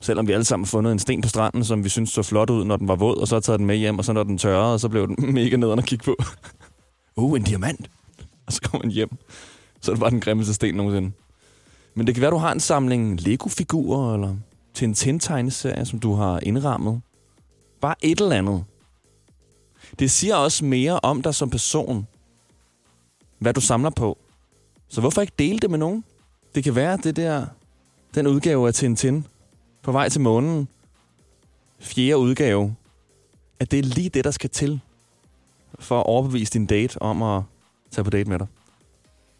Selvom 0.00 0.28
vi 0.28 0.32
alle 0.32 0.44
sammen 0.44 0.64
har 0.64 0.70
fundet 0.70 0.92
en 0.92 0.98
sten 0.98 1.22
på 1.22 1.28
stranden, 1.28 1.64
som 1.64 1.84
vi 1.84 1.88
synes 1.88 2.10
så 2.10 2.22
flot 2.22 2.50
ud, 2.50 2.64
når 2.64 2.76
den 2.76 2.88
var 2.88 2.96
våd, 2.96 3.16
og 3.16 3.28
så 3.28 3.34
har 3.34 3.40
taget 3.40 3.58
den 3.58 3.66
med 3.66 3.76
hjem, 3.76 3.98
og 3.98 4.04
så 4.04 4.12
når 4.12 4.22
den 4.22 4.38
tørrede, 4.38 4.72
og 4.72 4.80
så 4.80 4.88
blev 4.88 5.06
den 5.08 5.16
mega 5.34 5.56
nederen 5.56 5.78
at 5.78 5.84
kigge 5.84 6.04
på. 6.04 6.16
uh, 7.16 7.36
en 7.36 7.42
diamant. 7.42 7.90
Og 8.46 8.52
så 8.52 8.60
kommer 8.60 8.86
man 8.86 8.92
hjem. 8.92 9.10
Så 9.80 9.90
er 9.90 9.94
det 9.94 10.00
bare 10.00 10.10
den 10.10 10.20
grimmeste 10.20 10.54
sten 10.54 10.74
nogensinde. 10.74 11.12
Men 11.94 12.06
det 12.06 12.14
kan 12.14 12.22
være, 12.22 12.30
du 12.30 12.36
har 12.36 12.52
en 12.52 12.60
samling 12.60 13.20
Lego-figurer, 13.20 14.14
eller 14.14 14.36
Tintin-tegneserie, 14.74 15.84
som 15.84 15.98
du 15.98 16.14
har 16.14 16.40
indrammet. 16.42 17.00
Bare 17.80 17.94
et 18.00 18.20
eller 18.20 18.36
andet. 18.36 18.64
Det 19.98 20.10
siger 20.10 20.36
også 20.36 20.64
mere 20.64 21.00
om 21.00 21.22
dig 21.22 21.34
som 21.34 21.50
person, 21.50 22.06
hvad 23.38 23.54
du 23.54 23.60
samler 23.60 23.90
på. 23.90 24.18
Så 24.88 25.00
hvorfor 25.00 25.20
ikke 25.20 25.32
dele 25.38 25.58
det 25.58 25.70
med 25.70 25.78
nogen? 25.78 26.04
Det 26.54 26.64
kan 26.64 26.74
være, 26.74 26.96
det 26.96 27.16
der, 27.16 27.46
den 28.14 28.26
udgave 28.26 28.68
af 28.68 28.74
Tintin 28.74 29.26
på 29.82 29.92
vej 29.92 30.08
til 30.08 30.20
månen, 30.20 30.68
fjerde 31.80 32.18
udgave, 32.18 32.76
at 33.60 33.70
det 33.70 33.78
er 33.78 33.82
lige 33.82 34.08
det, 34.08 34.24
der 34.24 34.30
skal 34.30 34.50
til 34.50 34.80
for 35.78 36.00
at 36.00 36.06
overbevise 36.06 36.52
din 36.52 36.66
date 36.66 37.02
om 37.02 37.22
at 37.22 37.42
tage 37.90 38.04
på 38.04 38.10
date 38.10 38.28
med 38.30 38.38
dig. 38.38 38.46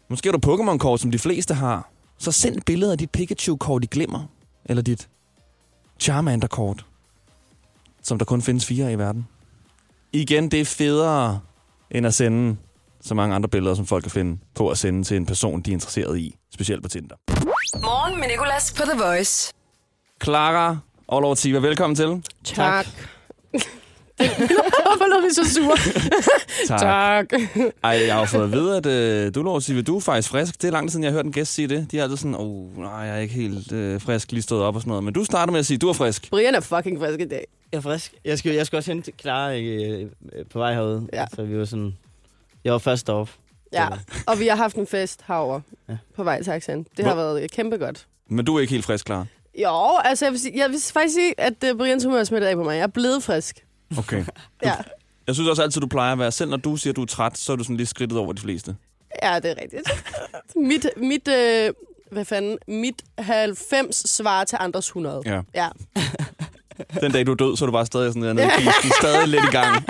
Måske 0.09 0.29
har 0.29 0.37
du 0.37 0.53
Pokémon-kort, 0.53 0.99
som 0.99 1.11
de 1.11 1.19
fleste 1.19 1.53
har. 1.53 1.90
Så 2.21 2.31
send 2.31 2.57
et 2.57 2.65
billede 2.65 2.91
af 2.91 2.97
dit 2.97 3.11
Pikachu-kort 3.11 3.83
i 3.83 3.87
glimmer. 3.87 4.25
Eller 4.65 4.83
dit 4.83 5.09
Charmander-kort, 5.99 6.85
som 8.03 8.17
der 8.17 8.25
kun 8.25 8.41
findes 8.41 8.65
fire 8.65 8.93
i 8.93 8.97
verden. 8.97 9.27
Igen, 10.13 10.51
det 10.51 10.61
er 10.61 10.65
federe 10.65 11.39
end 11.91 12.07
at 12.07 12.13
sende 12.13 12.57
så 13.01 13.13
mange 13.13 13.35
andre 13.35 13.49
billeder, 13.49 13.75
som 13.75 13.85
folk 13.85 14.03
kan 14.03 14.11
finde 14.11 14.37
på 14.55 14.69
at 14.69 14.77
sende 14.77 15.03
til 15.03 15.17
en 15.17 15.25
person, 15.25 15.61
de 15.61 15.71
er 15.71 15.73
interesseret 15.73 16.19
i. 16.19 16.35
Specielt 16.53 16.83
på 16.83 16.89
Tinder. 16.89 17.15
Morgen 17.81 18.19
med 18.19 18.27
Nicolas 18.27 18.73
på 18.73 18.83
The 18.83 19.03
Voice. 19.03 19.53
Clara 20.23 20.77
Orlov 21.07 21.35
Tiva, 21.35 21.59
velkommen 21.59 21.95
til. 21.95 22.23
Tak. 22.43 22.87
Hvorfor 24.91 25.09
lod 25.09 25.21
vi 25.27 25.33
så 25.33 25.53
sur. 25.53 25.75
Tak. 26.67 26.79
tak. 26.79 27.33
Ej, 27.83 28.03
jeg 28.07 28.15
har 28.15 28.25
fået 28.25 28.43
at 28.43 28.51
vide, 28.51 28.77
at 28.77 28.85
øh, 28.85 29.35
du 29.35 29.43
lov 29.43 29.57
at 29.57 29.63
sige, 29.63 29.79
at 29.79 29.87
du 29.87 29.95
er 29.95 29.99
faktisk 29.99 30.29
frisk. 30.29 30.61
Det 30.61 30.67
er 30.67 30.71
lang 30.71 30.87
tid 30.87 30.91
siden, 30.91 31.03
jeg 31.03 31.11
har 31.11 31.17
hørt 31.17 31.25
en 31.25 31.31
gæst 31.31 31.53
sige 31.53 31.67
det. 31.67 31.91
De 31.91 31.99
er 31.99 32.03
altid 32.03 32.17
sådan, 32.17 32.35
åh, 32.35 32.41
oh, 32.41 32.77
nej, 32.77 32.91
jeg 32.91 33.15
er 33.15 33.19
ikke 33.19 33.33
helt 33.33 33.71
øh, 33.71 34.01
frisk, 34.01 34.31
lige 34.31 34.41
stået 34.41 34.61
op 34.63 34.75
og 34.75 34.81
sådan 34.81 34.89
noget. 34.89 35.03
Men 35.03 35.13
du 35.13 35.23
starter 35.23 35.51
med 35.51 35.59
at 35.59 35.65
sige, 35.65 35.75
at 35.75 35.81
du 35.81 35.89
er 35.89 35.93
frisk. 35.93 36.29
Brian 36.29 36.55
er 36.55 36.59
fucking 36.59 36.99
frisk 36.99 37.19
i 37.19 37.25
dag. 37.25 37.47
Jeg 37.71 37.77
er 37.77 37.81
frisk. 37.81 38.13
Jeg 38.25 38.37
skal, 38.39 38.51
jeg 38.55 38.65
skal 38.65 38.77
også 38.77 38.91
hente 38.91 39.11
Clara 39.21 39.55
øh, 39.57 40.07
på 40.51 40.59
vej 40.59 40.73
herude. 40.73 41.07
Ja. 41.13 41.25
Så 41.35 41.43
vi 41.43 41.57
var 41.57 41.65
sådan... 41.65 41.97
Jeg 42.63 42.73
var 42.73 42.79
først 42.79 43.09
op. 43.09 43.29
Ja, 43.73 43.87
og 44.27 44.39
vi 44.39 44.47
har 44.47 44.55
haft 44.55 44.75
en 44.75 44.87
fest 44.87 45.19
herover 45.27 45.61
Ja. 45.89 45.97
på 46.15 46.23
vej 46.23 46.43
til 46.43 46.51
Aksan. 46.51 46.85
Det 46.97 47.05
har 47.05 47.13
Hvor- 47.13 47.23
været 47.23 47.51
kæmpe 47.51 47.77
godt. 47.77 48.05
Men 48.29 48.45
du 48.45 48.55
er 48.55 48.59
ikke 48.59 48.71
helt 48.71 48.85
frisk, 48.85 49.05
klar. 49.05 49.25
Jo, 49.61 49.97
altså 50.03 50.25
jeg 50.25 50.31
vil, 50.31 50.39
sige, 50.39 50.53
jeg 50.57 50.69
vil 50.69 50.79
faktisk 50.93 51.13
sige, 51.15 51.33
at 51.39 51.53
uh, 51.71 51.77
Brians 51.77 52.03
humør 52.03 52.19
er 52.19 52.23
smittet 52.23 52.47
af 52.47 52.55
på 52.55 52.63
mig. 52.63 52.75
Jeg 52.75 52.83
er 52.83 52.87
blevet 52.87 53.23
frisk. 53.23 53.65
Okay. 53.97 54.25
Ja, 54.65 54.73
Jeg 55.27 55.35
synes 55.35 55.49
også 55.49 55.61
altid, 55.63 55.81
du 55.81 55.87
plejer 55.87 56.11
at 56.13 56.19
være, 56.19 56.31
selv 56.31 56.49
når 56.49 56.57
du 56.57 56.75
siger, 56.77 56.91
at 56.91 56.95
du 56.95 57.01
er 57.01 57.05
træt, 57.05 57.37
så 57.37 57.51
er 57.51 57.55
du 57.55 57.63
sådan 57.63 57.77
lige 57.77 57.87
skridtet 57.87 58.17
over 58.17 58.33
de 58.33 58.41
fleste. 58.41 58.75
ja 59.23 59.39
det 59.39 59.51
er 59.51 59.55
rigtigt. 59.61 59.81
mit, 60.69 60.85
mit, 60.97 61.27
øh, 61.27 61.73
hvad 62.11 62.25
fanden, 62.25 62.57
mit 62.67 63.01
90 63.19 64.09
svarer 64.09 64.43
til 64.43 64.57
andres 64.61 64.85
100. 64.87 65.21
Ja. 65.25 65.41
Ja. 65.55 65.67
Den 67.01 67.11
dag, 67.11 67.25
du 67.25 67.31
er 67.31 67.35
død, 67.35 67.57
så 67.57 67.65
er 67.65 67.67
du 67.67 67.71
bare 67.71 67.85
stadig 67.85 68.13
sådan 68.13 68.35
nede 68.35 68.47
i 68.47 68.49
kisten, 68.57 68.91
stadig 69.01 69.27
lidt 69.27 69.43
i 69.43 69.51
gang. 69.51 69.85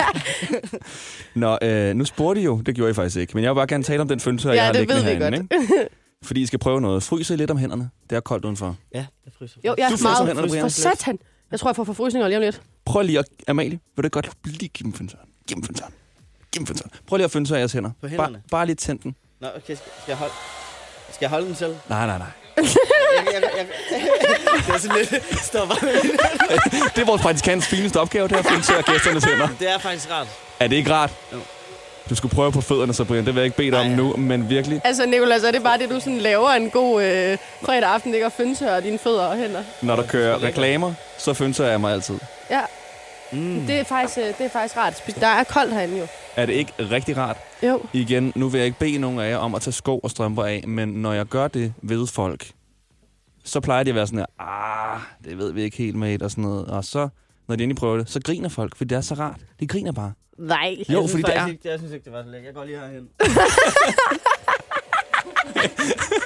Nå, 1.34 1.58
øh, 1.62 1.94
nu 1.94 2.04
spurgte 2.04 2.40
I 2.40 2.44
jo, 2.44 2.60
det 2.66 2.74
gjorde 2.74 2.90
I 2.90 2.94
faktisk 2.94 3.16
ikke, 3.16 3.32
men 3.34 3.44
jeg 3.44 3.50
vil 3.50 3.54
bare 3.54 3.66
gerne 3.66 3.84
tale 3.84 4.00
om 4.02 4.08
den 4.08 4.20
føntør, 4.20 4.50
Ja, 4.50 4.56
jeg 4.56 4.64
har 4.64 4.72
det 4.72 4.80
liggende 4.80 5.04
ved 5.04 5.14
vi 5.14 5.18
herinde, 5.18 5.38
Ikke? 5.62 5.88
Fordi 6.24 6.42
I 6.42 6.46
skal 6.46 6.58
prøve 6.58 6.80
noget. 6.80 7.02
Fryser 7.02 7.34
I 7.34 7.38
lidt 7.38 7.50
om 7.50 7.56
hænderne? 7.56 7.90
Det 8.10 8.16
er 8.16 8.20
koldt 8.20 8.44
udenfor. 8.44 8.76
Ja, 8.94 8.98
jeg 9.24 9.32
fryser. 9.38 9.56
Jo, 9.64 9.74
jeg 9.78 9.88
Du 9.88 9.94
er 9.94 9.96
fryser 9.96 10.08
meget 10.08 10.26
hænderne, 10.26 10.48
Brian. 10.48 10.62
for 10.62 10.68
satan. 10.68 11.18
Jeg 11.52 11.60
tror, 11.60 11.68
jeg 11.70 11.76
får 11.76 11.84
forfrysninger 11.84 12.28
lige 12.28 12.38
om 12.38 12.42
lidt. 12.42 12.62
Prøv 12.84 13.02
lige 13.02 13.18
at... 13.18 13.24
Amalie, 13.48 13.80
vil 13.96 14.02
du 14.04 14.08
godt 14.08 14.30
lige 14.44 14.68
give 14.68 14.84
dem 14.84 14.92
føntøren? 14.94 15.28
Giv 15.46 15.54
dem 15.56 15.64
føntøren. 15.64 15.92
Giv 16.52 16.58
dem 16.58 16.66
føntøren. 16.66 16.90
Prøv 17.06 17.16
lige 17.16 17.24
at 17.24 17.30
føntøre 17.30 17.58
jeres 17.58 17.72
hænder. 17.72 17.90
På 17.90 17.94
Bare, 18.00 18.10
hænderne? 18.10 18.42
bare 18.50 18.66
lige 18.66 18.76
tænd 18.76 18.98
den. 19.00 19.14
Nå, 19.40 19.48
okay. 19.56 19.74
Skal, 19.74 19.82
jeg 20.08 20.16
holde, 20.16 20.32
skal 21.08 21.18
jeg 21.20 21.30
holde 21.30 21.46
den 21.46 21.54
selv? 21.54 21.76
Nej, 21.88 22.06
nej, 22.06 22.18
nej. 22.18 22.26
Jeg, 23.16 23.42
jeg, 23.42 23.50
jeg, 23.56 23.66
det 24.66 24.74
er 24.74 24.78
sådan 24.78 24.96
lidt... 24.96 25.38
Stop 25.42 25.68
bare. 25.68 25.78
Det 26.94 27.02
er 27.02 27.04
vores 27.06 27.22
praktikants 27.22 27.66
fineste 27.66 28.00
opgave, 28.00 28.28
det 28.28 28.34
er 28.34 28.38
at 28.38 28.44
føntere 28.46 28.82
gæsternes 28.82 29.24
hænder. 29.24 29.48
Det 29.58 29.70
er 29.70 29.78
faktisk 29.78 30.10
rart. 30.10 30.26
Er 30.60 30.68
det 30.68 30.76
ikke 30.76 30.92
rart? 30.94 31.10
Jo. 31.32 31.38
Du 32.10 32.14
skulle 32.14 32.34
prøve 32.34 32.52
på 32.52 32.60
fødderne, 32.60 32.92
så 32.92 33.04
Brian. 33.04 33.26
Det 33.26 33.34
vil 33.34 33.40
jeg 33.40 33.44
ikke 33.44 33.56
bede 33.56 33.70
dig 33.70 33.80
om 33.80 33.86
nu, 33.86 34.16
men 34.16 34.48
virkelig. 34.48 34.80
Altså, 34.84 35.06
Nicolas, 35.06 35.42
er 35.42 35.50
det 35.50 35.62
bare 35.62 35.78
det, 35.78 35.90
du 35.90 36.00
sådan 36.00 36.18
laver 36.18 36.50
en 36.50 36.70
god 36.70 37.02
øh, 37.02 37.38
fredag 37.62 37.90
aften, 37.90 38.14
ikke? 38.14 38.26
Og 38.26 38.32
fyndtør 38.32 38.80
dine 38.80 38.98
fødder 38.98 39.22
og 39.26 39.36
hænder? 39.36 39.62
Når 39.82 39.96
der 39.96 40.06
kører 40.06 40.42
reklamer, 40.42 40.94
så 41.18 41.34
fønter 41.34 41.66
jeg 41.66 41.80
mig 41.80 41.92
altid. 41.92 42.18
Ja. 42.50 42.60
Mm. 43.32 43.64
Det, 43.66 43.78
er 43.78 43.84
faktisk, 43.84 44.18
øh, 44.18 44.24
det 44.24 44.40
er 44.40 44.48
faktisk 44.48 44.76
rart. 44.76 45.02
Der 45.20 45.26
er 45.26 45.44
koldt 45.44 45.72
herinde 45.74 45.98
jo. 45.98 46.06
Er 46.36 46.46
det 46.46 46.52
ikke 46.52 46.72
rigtig 46.90 47.16
rart? 47.16 47.36
Jo. 47.62 47.80
Igen, 47.92 48.32
nu 48.34 48.48
vil 48.48 48.58
jeg 48.58 48.66
ikke 48.66 48.78
bede 48.78 48.98
nogen 48.98 49.18
af 49.20 49.30
jer 49.30 49.36
om 49.36 49.54
at 49.54 49.62
tage 49.62 49.72
sko 49.72 49.98
og 49.98 50.10
strømper 50.10 50.44
af, 50.44 50.64
men 50.68 50.88
når 50.88 51.12
jeg 51.12 51.26
gør 51.26 51.48
det 51.48 51.74
ved 51.82 52.06
folk, 52.06 52.50
så 53.44 53.60
plejer 53.60 53.82
de 53.82 53.90
at 53.90 53.94
være 53.96 54.06
sådan 54.06 54.18
her, 54.18 54.26
ah, 54.38 55.00
det 55.24 55.38
ved 55.38 55.52
vi 55.52 55.62
ikke 55.62 55.76
helt 55.76 55.96
med 55.96 56.22
og 56.22 56.30
sådan 56.30 56.44
noget. 56.44 56.66
Og 56.66 56.84
så, 56.84 57.08
når 57.52 57.56
de 57.56 57.62
endelig 57.62 57.78
prøver 57.78 57.96
det, 57.96 58.10
så 58.10 58.20
griner 58.24 58.48
folk, 58.48 58.76
fordi 58.76 58.88
det 58.88 58.96
er 58.96 59.00
så 59.00 59.14
rart. 59.14 59.40
De 59.60 59.66
griner 59.66 59.92
bare. 59.92 60.12
Nej. 60.38 60.76
Jo, 60.88 61.00
jeg 61.00 61.10
fordi 61.10 61.22
det 61.22 61.36
er... 61.36 61.46
Ikke, 61.46 61.68
jeg 61.68 61.78
synes 61.78 61.92
ikke, 61.92 62.04
det 62.04 62.12
var 62.12 62.22
så 62.22 62.30
lækkert. 62.30 62.46
Jeg 62.46 62.54
går 62.54 62.64
lige 62.64 62.78
herhen. 62.78 63.08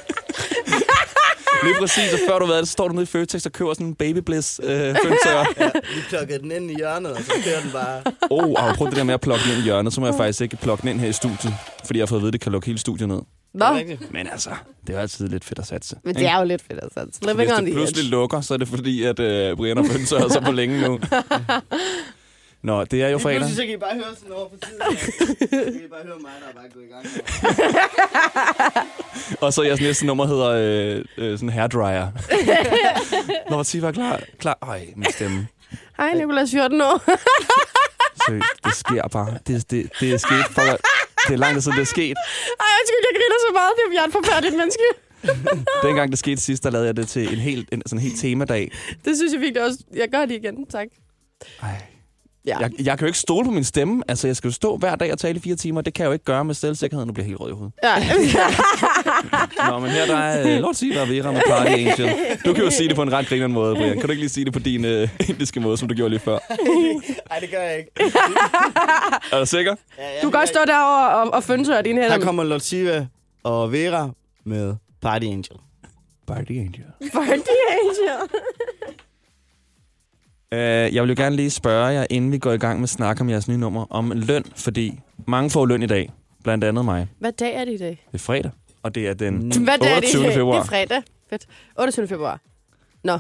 Lige 1.66 1.76
præcis, 1.80 2.12
og 2.12 2.18
før 2.28 2.38
du 2.38 2.46
ved 2.46 2.56
det, 2.58 2.68
så 2.68 2.72
står 2.72 2.88
du 2.88 2.94
nede 2.94 3.02
i 3.02 3.06
Føtex 3.06 3.46
og 3.46 3.52
køber 3.52 3.74
sådan 3.74 3.86
en 3.86 3.94
baby 3.94 4.18
bliss 4.18 4.60
øh, 4.62 4.68
føntør. 5.04 5.44
Ja, 5.60 5.70
vi 5.74 6.00
plukkede 6.08 6.38
den 6.38 6.52
ind 6.52 6.70
i 6.70 6.74
hjørnet, 6.76 7.12
og 7.12 7.22
så 7.22 7.32
kører 7.44 7.60
den 7.60 7.70
bare. 7.72 8.02
Oh, 8.30 8.68
og 8.68 8.74
prøv 8.76 8.88
det 8.88 8.96
der 8.96 9.04
med 9.04 9.14
at 9.14 9.20
plukke 9.20 9.42
den 9.44 9.52
ind 9.52 9.60
i 9.60 9.64
hjørnet, 9.64 9.92
så 9.92 10.00
må 10.00 10.06
jeg 10.06 10.14
faktisk 10.16 10.40
ikke 10.40 10.56
plukke 10.56 10.82
den 10.82 10.90
ind 10.90 11.00
her 11.00 11.08
i 11.08 11.12
studiet, 11.12 11.54
fordi 11.84 11.98
jeg 11.98 12.02
har 12.02 12.06
fået 12.06 12.18
at 12.18 12.22
vide, 12.22 12.28
at 12.28 12.32
det 12.32 12.40
kan 12.40 12.52
lukke 12.52 12.66
hele 12.66 12.78
studiet 12.78 13.08
ned. 13.08 13.20
Nå? 13.54 13.66
Men 14.10 14.26
altså, 14.32 14.50
det 14.86 14.88
er 14.92 14.92
jo 14.96 15.00
altid 15.00 15.28
lidt 15.28 15.44
fedt 15.44 15.58
at 15.58 15.66
satse. 15.66 15.96
men 16.04 16.14
det 16.14 16.26
er 16.26 16.38
jo 16.38 16.44
lidt 16.44 16.62
fedt, 16.70 16.80
altså. 16.82 17.00
Hvis 17.04 17.20
Living 17.32 17.52
on 17.52 17.56
det 17.58 17.64
the 17.66 17.72
pludselig 17.74 18.00
edge. 18.00 18.10
lukker, 18.10 18.40
så 18.40 18.54
er 18.54 18.58
det 18.58 18.68
fordi, 18.68 19.02
at 19.02 19.18
øh, 19.20 19.56
Brian 19.56 19.76
har 19.76 19.84
føntøret 19.84 20.32
sig 20.32 20.42
på 20.42 20.52
længe 20.52 20.80
nu. 20.88 21.00
Nå, 22.62 22.84
det 22.84 23.02
er 23.02 23.08
jo 23.08 23.16
Lige 23.16 23.22
fredag. 23.22 23.38
pludselig 23.38 23.56
så 23.56 23.62
kan 23.62 23.74
I 23.74 23.76
bare 23.76 23.94
høre 23.94 24.14
sådan 24.16 24.32
over 24.32 24.48
på 24.48 24.56
siden. 24.66 24.80
Så 25.50 25.72
kan 25.72 25.82
I 25.84 25.88
bare 25.88 26.04
høre 26.04 26.18
mig, 26.18 26.30
der 26.42 26.48
er 26.48 26.54
bare 26.54 26.68
gået 26.74 26.84
i 26.84 26.92
gang. 26.92 27.06
Og 29.44 29.52
så 29.52 29.62
jeres 29.62 29.80
næste 29.80 30.06
nummer 30.06 30.26
hedder 30.26 30.48
øh, 30.48 31.04
øh, 31.18 31.38
sådan 31.38 31.48
hairdryer. 31.48 32.08
Når 33.50 33.56
man 33.56 33.82
var 33.82 33.92
klar. 33.92 34.20
klar. 34.38 34.58
Ej, 34.62 34.86
min 34.96 35.12
stemme. 35.12 35.48
Hej, 35.96 36.14
Nicolas, 36.14 36.50
14 36.50 36.80
år. 36.80 37.02
Seriøst, 38.26 38.64
det 38.64 38.74
sker 38.74 39.08
bare. 39.08 39.38
Det, 39.46 39.70
det, 39.70 39.90
det 40.00 40.12
er 40.12 40.18
sket 40.18 40.46
for... 40.50 40.62
Det 41.28 41.32
er 41.34 41.36
lang 41.36 41.54
tid 41.54 41.60
siden, 41.60 41.76
det 41.76 41.82
er 41.82 41.86
sket. 41.86 42.16
Ej, 42.60 42.72
undskyld, 42.80 43.02
jeg 43.08 43.14
griner 43.18 43.38
så 43.46 43.50
meget. 43.52 43.72
Det 43.76 43.98
er 43.98 44.04
et 44.04 44.12
forfærdeligt 44.12 44.56
menneske. 44.56 44.84
Dengang 45.86 46.10
det 46.10 46.18
skete 46.18 46.40
sidst, 46.40 46.64
der 46.64 46.70
lavede 46.70 46.86
jeg 46.86 46.96
det 46.96 47.08
til 47.08 47.32
en 47.32 47.38
helt, 47.38 47.68
en, 47.72 47.82
sådan 47.86 47.98
en 47.98 48.02
helt 48.02 48.20
temadag. 48.20 48.72
Det 49.04 49.16
synes 49.16 49.32
jeg 49.32 49.40
virkelig 49.40 49.62
også. 49.64 49.78
Jeg 49.94 50.08
gør 50.08 50.20
det 50.26 50.34
igen, 50.34 50.66
tak. 50.66 50.86
Ej. 51.62 51.82
Ja. 52.46 52.58
Jeg, 52.58 52.70
jeg 52.78 52.98
kan 52.98 53.04
jo 53.04 53.06
ikke 53.06 53.18
stole 53.18 53.44
på 53.44 53.50
min 53.50 53.64
stemme. 53.64 54.02
Altså, 54.08 54.26
jeg 54.28 54.36
skal 54.36 54.48
jo 54.48 54.52
stå 54.54 54.76
hver 54.76 54.96
dag 54.96 55.12
og 55.12 55.18
tale 55.18 55.36
i 55.38 55.40
fire 55.40 55.56
timer. 55.56 55.80
Det 55.80 55.94
kan 55.94 56.02
jeg 56.02 56.08
jo 56.08 56.12
ikke 56.12 56.24
gøre 56.24 56.44
med 56.44 56.54
selvsikkerhed. 56.54 57.06
Nu 57.06 57.12
bliver 57.12 57.24
jeg 57.24 57.28
helt 57.28 57.40
rød 57.40 57.50
i 57.50 57.54
hovedet. 57.54 57.72
ja. 57.82 57.96
Nå, 59.70 59.78
men 59.78 59.90
her 59.90 60.06
der 60.06 60.16
er 60.16 60.56
uh, 60.56 60.62
Lord 60.62 60.74
Siva 60.74 61.00
og 61.00 61.08
Vera 61.08 61.32
med 61.32 61.40
Party 61.48 61.70
Angel. 61.72 62.10
Du 62.44 62.52
kan 62.52 62.64
jo 62.64 62.70
sige 62.70 62.88
det 62.88 62.96
på 62.96 63.02
en 63.02 63.12
ret 63.12 63.26
grinerende 63.26 63.54
måde, 63.54 63.74
Brian. 63.74 63.92
Kan 63.92 64.02
du 64.02 64.10
ikke 64.10 64.22
lige 64.22 64.30
sige 64.30 64.44
det 64.44 64.52
på 64.52 64.58
din 64.58 64.84
uh, 64.84 65.08
indiske 65.30 65.60
måde, 65.60 65.76
som 65.76 65.88
du 65.88 65.94
gjorde 65.94 66.10
lige 66.10 66.20
før? 66.20 66.38
Nej, 67.30 67.38
det 67.40 67.50
gør 67.50 67.60
jeg 67.60 67.78
ikke. 67.78 67.90
Er 69.32 69.38
du 69.40 69.46
sikker? 69.46 69.74
Ja, 69.98 70.02
ja, 70.04 70.20
Du 70.22 70.30
kan 70.30 70.38
godt 70.40 70.48
stå 70.48 70.60
derovre 70.66 71.16
og, 71.16 71.34
og 71.34 71.42
fyndtøre 71.44 71.82
dine 71.82 72.00
hænder. 72.02 72.16
Her 72.16 72.24
kommer 72.24 72.44
Lotsiva 72.44 73.06
og 73.44 73.72
Vera 73.72 74.10
med 74.44 74.74
Party 75.02 75.24
Angel. 75.24 75.56
Party 76.26 76.50
Angel. 76.52 76.84
Party 77.12 77.50
Angel. 77.70 78.28
Uh, 80.52 80.58
jeg 80.58 81.02
vil 81.02 81.08
jo 81.08 81.14
gerne 81.22 81.36
lige 81.36 81.50
spørge 81.50 81.86
jer, 81.86 82.06
inden 82.10 82.32
vi 82.32 82.38
går 82.38 82.52
i 82.52 82.58
gang 82.58 82.78
med 82.78 82.82
at 82.84 82.88
snakke 82.88 83.20
om 83.20 83.30
jeres 83.30 83.48
nye 83.48 83.58
nummer, 83.58 83.86
om 83.90 84.12
løn, 84.14 84.44
fordi 84.56 85.00
mange 85.26 85.50
får 85.50 85.66
løn 85.66 85.82
i 85.82 85.86
dag. 85.86 86.12
Blandt 86.44 86.64
andet 86.64 86.84
mig. 86.84 87.08
Hvad 87.18 87.32
dag 87.32 87.54
er 87.54 87.64
det 87.64 87.72
i 87.72 87.76
dag? 87.78 88.06
Det 88.12 88.14
er 88.14 88.18
fredag, 88.18 88.50
og 88.82 88.94
det 88.94 89.08
er 89.08 89.14
den 89.14 89.64
Hvad 89.64 89.78
dag 89.78 89.96
er 89.96 90.00
det 90.00 90.14
28. 90.14 90.32
februar. 90.32 90.54
Det 90.54 90.62
er 90.62 90.68
fredag. 90.68 91.02
Fedt. 91.30 91.46
28. 91.78 92.08
februar. 92.08 92.40
Nå, 93.04 93.18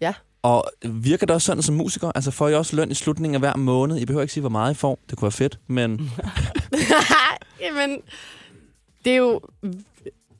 ja. 0.00 0.14
Og 0.42 0.64
virker 0.84 1.26
det 1.26 1.34
også 1.34 1.46
sådan 1.46 1.62
som 1.62 1.74
musiker? 1.74 2.12
Altså 2.14 2.30
får 2.30 2.48
I 2.48 2.54
også 2.54 2.76
løn 2.76 2.90
i 2.90 2.94
slutningen 2.94 3.34
af 3.34 3.40
hver 3.40 3.56
måned? 3.56 3.98
I 3.98 4.04
behøver 4.06 4.22
ikke 4.22 4.34
sige, 4.34 4.40
hvor 4.40 4.50
meget 4.50 4.72
I 4.72 4.74
får. 4.74 4.98
Det 5.10 5.18
kunne 5.18 5.26
være 5.26 5.32
fedt, 5.32 5.58
men 5.66 6.10
Jamen, 7.64 8.00
det 9.04 9.12
er 9.12 9.16
jo... 9.16 9.40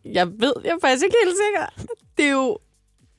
Jeg 0.05 0.29
ved, 0.29 0.53
jeg 0.64 0.70
er 0.70 0.79
faktisk 0.81 1.05
ikke 1.05 1.16
helt 1.25 1.37
sikker. 1.46 1.87
Det 2.16 2.25
er 2.25 2.31
jo, 2.31 2.59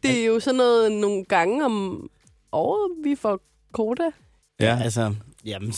det 0.04 0.20
er 0.22 0.26
jo 0.26 0.40
sådan 0.40 0.58
noget 0.58 0.92
nogle 0.92 1.26
gange 1.26 1.66
om 1.66 2.10
året, 2.52 2.92
vi 3.04 3.16
får 3.16 3.40
koda. 3.74 4.04
Ja, 4.60 4.80
altså... 4.84 5.14
Jamen, 5.46 5.74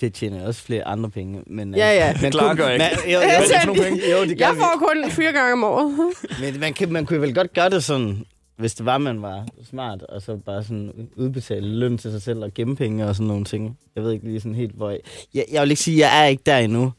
vi 0.00 0.10
tjener 0.10 0.46
også 0.46 0.62
flere 0.62 0.84
andre 0.84 1.10
penge. 1.10 1.42
Men, 1.46 1.74
Ja, 1.74 1.94
ja. 1.94 2.16
Man 2.22 2.30
Klar 2.30 2.46
kunne- 2.48 2.56
gør 2.56 2.70
ikke. 2.70 2.84
Man, 2.84 3.12
jo, 3.12 3.18
jo, 3.18 3.20
Jeg 3.20 3.38
jo, 3.40 3.46
sagde- 3.74 4.10
jo, 4.12 4.24
det 4.24 4.38
gør 4.38 4.46
Jeg 4.46 4.54
vi. 4.54 4.58
får 4.60 4.78
kun 4.78 5.10
fire 5.10 5.32
gange 5.32 5.52
om 5.52 5.64
året. 5.64 5.94
Men 6.40 6.60
man, 6.60 6.74
kan, 6.74 6.92
man 6.92 7.06
kunne 7.06 7.20
vel 7.20 7.34
godt 7.34 7.52
gøre 7.52 7.70
det 7.70 7.84
sådan, 7.84 8.24
hvis 8.56 8.74
det 8.74 8.86
var, 8.86 8.98
man 8.98 9.22
var 9.22 9.46
smart, 9.70 10.02
og 10.02 10.22
så 10.22 10.36
bare 10.36 10.62
sådan 10.62 11.08
udbetale 11.16 11.66
løn 11.78 11.98
til 11.98 12.10
sig 12.10 12.22
selv 12.22 12.38
og 12.44 12.54
gemme 12.54 12.76
penge 12.76 13.06
og 13.06 13.14
sådan 13.14 13.26
nogle 13.28 13.44
ting. 13.44 13.78
Jeg 13.96 14.02
ved 14.04 14.12
ikke 14.12 14.24
lige 14.24 14.40
sådan 14.40 14.54
helt, 14.54 14.74
hvor 14.74 14.90
jeg... 14.90 15.00
Jeg, 15.34 15.44
jeg 15.52 15.62
vil 15.62 15.70
ikke 15.70 15.82
sige, 15.82 16.04
at 16.06 16.10
jeg 16.12 16.22
er 16.22 16.26
ikke 16.28 16.42
der 16.46 16.56
endnu, 16.58 16.92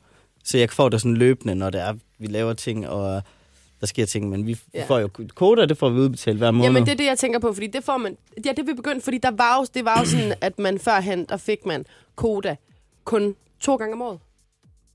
så 0.44 0.58
jeg 0.58 0.70
får 0.70 0.90
det 0.90 1.02
sådan 1.02 1.18
løbende, 1.18 1.56
når 1.56 1.70
det 1.70 1.82
er, 1.82 1.94
vi 2.20 2.28
laver 2.28 2.54
ting, 2.54 2.88
og 2.90 3.24
der 3.86 3.88
sker 3.88 4.06
ting, 4.06 4.30
men 4.30 4.46
vi 4.48 4.58
Ja. 4.74 4.86
får 4.86 5.00
jo 5.00 5.10
koder, 5.36 5.66
det 5.66 5.78
får 5.78 5.90
vi 5.90 6.00
udbetalt 6.00 6.38
hver 6.38 6.52
måned. 6.52 6.66
Jamen, 6.66 6.86
det 6.86 6.92
er 6.92 6.96
det, 6.96 7.06
jeg 7.06 7.18
tænker 7.18 7.40
på, 7.40 7.54
fordi 7.54 7.68
det 7.68 7.84
får 7.84 7.98
man... 7.98 8.18
Ja, 8.46 8.52
det 8.58 8.68
vi 8.68 8.74
begyndt, 8.74 9.04
fordi 9.04 9.18
der 9.18 9.32
var 9.32 9.58
jo, 9.60 9.66
det 9.74 9.86
var 9.86 10.00
jo 10.00 10.06
sådan, 10.06 10.34
at 10.42 10.60
man 10.60 10.80
førhen, 10.80 11.26
der 11.30 11.38
fik 11.38 11.66
man 11.66 11.86
koda 12.16 12.56
kun 13.04 13.36
to 13.60 13.76
gange 13.76 13.94
om 13.94 14.02
året. 14.02 14.20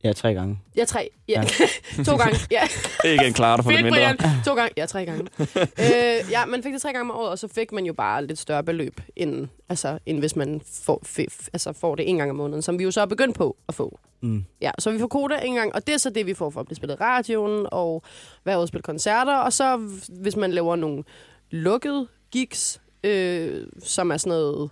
Ja, 0.05 0.13
tre 0.13 0.35
gange. 0.35 0.59
Ja, 0.77 0.85
tre. 0.85 1.11
Ja. 1.29 1.43
to 2.07 2.17
gange. 2.17 2.39
Ja. 2.51 2.63
ikke 3.05 3.27
en 3.27 3.33
klarer 3.33 3.57
det 3.57 3.65
for 3.65 3.71
lidt 3.71 3.83
mindre. 3.85 3.99
Brian. 3.99 4.17
To 4.45 4.55
gange. 4.55 4.73
Ja, 4.77 4.87
tre 4.87 5.05
gange. 5.07 5.27
øh, 5.79 6.31
ja, 6.31 6.47
man 6.47 6.63
fik 6.63 6.73
det 6.73 6.83
tre 6.83 6.93
gange 6.93 7.13
om 7.13 7.17
året, 7.21 7.31
og 7.31 7.39
så 7.39 7.49
fik 7.49 7.73
man 7.73 7.85
jo 7.87 7.93
bare 7.93 8.27
lidt 8.27 8.39
større 8.39 8.65
beløb, 8.65 9.01
end, 9.17 9.49
altså, 9.69 9.99
end 10.07 10.19
hvis 10.19 10.37
man 10.37 10.61
får, 10.83 11.03
f- 11.07 11.49
altså, 11.53 11.73
får 11.73 11.95
det 11.95 12.09
en 12.11 12.17
gang 12.19 12.31
om 12.31 12.37
måneden, 12.37 12.63
som 12.63 12.79
vi 12.79 12.85
jo 12.85 12.91
så 12.91 13.01
er 13.01 13.07
begyndt 13.07 13.37
på 13.37 13.57
at 13.69 13.75
få. 13.75 13.99
Mm. 14.23 14.45
Ja, 14.61 14.71
så 14.79 14.91
vi 14.91 14.99
får 14.99 15.07
koda 15.07 15.39
en 15.43 15.55
gang, 15.55 15.75
og 15.75 15.87
det 15.87 15.93
er 15.95 15.99
så 15.99 16.11
det, 16.11 16.27
vi 16.27 16.35
får 16.35 16.51
for 16.51 16.61
at 16.61 16.67
blive 16.67 16.77
spillet 16.77 16.95
i 16.95 16.99
radioen, 17.01 17.67
og 17.73 18.03
ude 18.47 18.57
og 18.57 18.69
spille 18.69 18.83
koncerter, 18.83 19.37
og 19.37 19.53
så 19.53 19.77
hvis 20.09 20.37
man 20.37 20.53
laver 20.53 20.77
nogle 20.77 21.05
lukkede 21.51 22.09
gigs, 22.33 22.81
øh, 23.05 23.67
som 23.85 24.11
er 24.11 24.17
sådan 24.17 24.39
noget 24.39 24.71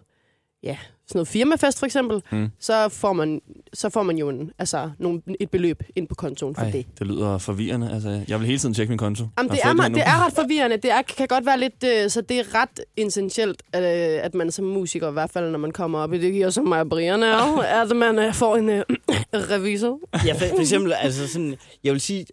ja, 0.62 0.76
noget 1.14 1.28
firmafest 1.28 1.78
for 1.78 1.86
eksempel, 1.86 2.22
Mm. 2.32 2.48
så, 2.60 2.88
får 2.88 3.12
man, 3.12 3.40
så 3.74 3.88
får 3.90 4.02
man 4.02 4.18
jo 4.18 4.28
en, 4.28 4.50
altså, 4.58 4.90
nogle, 4.98 5.22
et 5.40 5.50
beløb 5.50 5.82
ind 5.96 6.08
på 6.08 6.14
kontoen 6.14 6.54
for 6.54 6.62
Ej, 6.62 6.70
det. 6.70 6.86
det 6.98 7.06
lyder 7.06 7.38
forvirrende. 7.38 7.90
Altså, 7.92 8.20
jeg 8.28 8.38
vil 8.38 8.46
hele 8.46 8.58
tiden 8.58 8.74
tjekke 8.74 8.90
min 8.90 8.98
konto. 8.98 9.24
Jamen, 9.38 9.50
det, 9.52 9.58
er, 9.64 9.72
nu. 9.88 9.94
det 9.94 10.02
er 10.06 10.26
ret 10.26 10.32
forvirrende. 10.32 10.76
Det 10.76 10.90
er, 10.90 11.02
kan 11.02 11.28
godt 11.28 11.46
være 11.46 11.60
lidt... 11.60 11.84
Øh, 12.04 12.10
så 12.10 12.20
det 12.20 12.38
er 12.38 12.54
ret 12.54 12.80
essentielt, 12.96 13.62
at, 13.72 13.82
øh, 14.18 14.24
at 14.24 14.34
man 14.34 14.50
som 14.50 14.64
musiker, 14.64 15.08
i 15.08 15.12
hvert 15.12 15.30
fald 15.30 15.50
når 15.50 15.58
man 15.58 15.70
kommer 15.70 15.98
op 15.98 16.12
i 16.12 16.18
det 16.18 16.32
gear, 16.34 16.50
som 16.50 16.64
mig 16.66 16.80
og 16.80 16.88
Brian 16.88 17.22
er, 17.22 17.58
at 17.82 17.96
man 17.96 18.18
øh, 18.18 18.34
får 18.34 18.56
en 18.56 18.68
øh, 18.68 18.84
revisor. 19.54 20.00
Ja, 20.26 20.32
for, 20.32 20.38
for 20.54 20.60
eksempel, 20.60 20.92
altså 20.92 21.28
sådan, 21.28 21.56
jeg 21.84 21.92
vil 21.92 22.00
sige, 22.00 22.26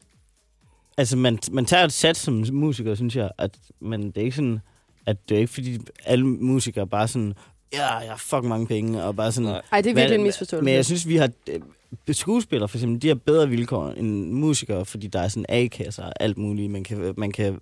altså 0.97 1.17
man, 1.17 1.39
man 1.51 1.65
tager 1.65 1.83
et 1.83 1.93
sats 1.93 2.19
som 2.19 2.43
musiker, 2.51 2.95
synes 2.95 3.15
jeg, 3.15 3.29
at, 3.37 3.57
men 3.81 4.03
det 4.07 4.17
er 4.17 4.21
ikke 4.21 4.35
sådan, 4.35 4.59
at 5.07 5.29
det 5.29 5.35
er 5.35 5.39
ikke 5.39 5.53
fordi 5.53 5.77
alle 6.05 6.25
musikere 6.25 6.87
bare 6.87 7.07
sådan, 7.07 7.33
ja, 7.73 7.93
jeg 7.95 8.09
har 8.09 8.17
fucking 8.17 8.47
mange 8.47 8.67
penge, 8.67 9.03
og 9.03 9.15
bare 9.15 9.31
sådan... 9.31 9.61
Ej, 9.71 9.81
det 9.81 9.89
er 9.89 9.93
virkelig 9.95 10.15
en 10.17 10.23
misforståelse. 10.23 10.65
Men 10.65 10.73
jeg 10.73 10.85
synes, 10.85 11.07
vi 11.07 11.15
har... 11.15 11.29
øh, 11.49 11.59
Skuespillere 12.11 12.67
for 12.67 12.77
eksempel, 12.77 13.01
de 13.01 13.07
har 13.07 13.15
bedre 13.15 13.49
vilkår 13.49 13.89
end 13.89 14.31
musikere, 14.31 14.85
fordi 14.85 15.07
der 15.07 15.19
er 15.19 15.27
sådan 15.27 15.45
A-kasser 15.49 16.03
og 16.03 16.13
alt 16.19 16.37
muligt. 16.37 16.71
Man 16.71 16.83
kan, 16.83 17.13
man 17.17 17.31
kan 17.31 17.59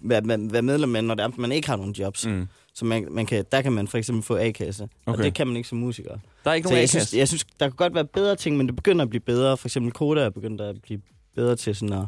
være, 0.00 0.22
være- 0.52 0.62
medlem 0.62 0.96
af, 0.96 1.04
når 1.04 1.14
det 1.14 1.22
er, 1.24 1.28
man 1.36 1.52
ikke 1.52 1.68
har 1.68 1.76
nogen 1.76 1.92
jobs. 1.92 2.26
Mm. 2.26 2.46
Så 2.74 2.84
man, 2.84 3.06
man 3.10 3.26
kan, 3.26 3.44
der 3.52 3.62
kan 3.62 3.72
man 3.72 3.88
for 3.88 3.98
eksempel 3.98 4.22
få 4.24 4.36
A-kasse, 4.36 4.88
okay. 5.06 5.18
Og 5.18 5.24
det 5.24 5.34
kan 5.34 5.46
man 5.46 5.56
ikke 5.56 5.68
som 5.68 5.78
musiker. 5.78 6.18
Der 6.44 6.50
er 6.50 6.54
ikke 6.54 6.66
nogen 6.66 6.76
jeg 6.76 6.82
A-kasse? 6.82 7.00
synes, 7.08 7.18
jeg 7.18 7.28
synes, 7.28 7.44
der 7.60 7.66
kan 7.68 7.76
godt 7.76 7.94
være 7.94 8.04
bedre 8.04 8.36
ting, 8.36 8.56
men 8.56 8.66
det 8.66 8.76
begynder 8.76 9.02
at 9.02 9.08
blive 9.10 9.20
bedre. 9.20 9.56
For 9.56 9.68
eksempel 9.68 9.92
Koda 9.92 10.20
er 10.20 10.30
begyndt 10.30 10.60
at 10.60 10.82
blive 10.82 11.00
bedre 11.34 11.56
til 11.56 11.74
sådan 11.76 11.92
at, 11.92 12.06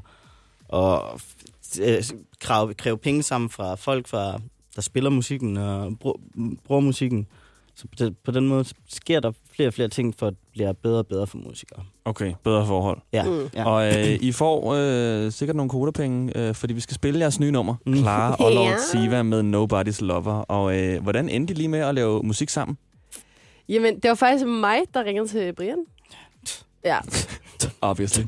at 0.78 1.00
øh, 1.80 2.02
kræve, 2.40 2.74
kræve 2.74 2.98
penge 2.98 3.22
sammen 3.22 3.50
fra 3.50 3.74
folk, 3.74 4.06
fra, 4.08 4.40
der 4.76 4.82
spiller 4.82 5.10
musikken 5.10 5.56
og 5.56 5.98
brug, 5.98 6.20
bruger 6.64 6.80
musikken. 6.80 7.26
Så 7.74 7.84
på 7.88 8.04
den, 8.04 8.16
på 8.24 8.30
den 8.30 8.48
måde 8.48 8.64
sker 8.88 9.20
der 9.20 9.32
flere 9.54 9.68
og 9.68 9.74
flere 9.74 9.88
ting, 9.88 10.14
for 10.18 10.26
at 10.26 10.32
det 10.32 10.38
bliver 10.52 10.72
bedre 10.72 10.98
og 10.98 11.06
bedre 11.06 11.26
for 11.26 11.38
musikere. 11.38 11.84
Okay, 12.04 12.32
bedre 12.44 12.66
forhold. 12.66 12.98
Ja. 13.12 13.24
Mm. 13.24 13.48
ja. 13.54 13.64
Og 13.64 13.86
øh, 13.86 14.18
I 14.20 14.32
får 14.32 14.74
øh, 14.74 15.32
sikkert 15.32 15.56
nogle 15.56 15.70
kodapenge, 15.70 16.38
øh, 16.38 16.54
fordi 16.54 16.74
vi 16.74 16.80
skal 16.80 16.94
spille 16.94 17.20
jeres 17.20 17.40
nye 17.40 17.50
nummer, 17.52 17.74
Mm. 17.86 17.94
Clara 17.96 18.44
og 18.44 18.52
Lord. 18.52 18.78
Siva 18.92 19.22
med 19.22 19.40
Nobody's 19.40 20.04
Lover. 20.04 20.32
Og 20.32 20.78
øh, 20.78 21.02
hvordan 21.02 21.28
endte 21.28 21.54
I 21.54 21.56
lige 21.56 21.68
med 21.68 21.78
at 21.78 21.94
lave 21.94 22.22
musik 22.22 22.48
sammen? 22.48 22.78
Jamen, 23.68 23.94
det 24.00 24.08
var 24.08 24.14
faktisk 24.14 24.46
mig, 24.46 24.78
der 24.94 25.04
ringede 25.04 25.28
til 25.28 25.52
Brian. 25.52 25.78
Ja. 26.84 26.98
Obviously. 27.80 28.22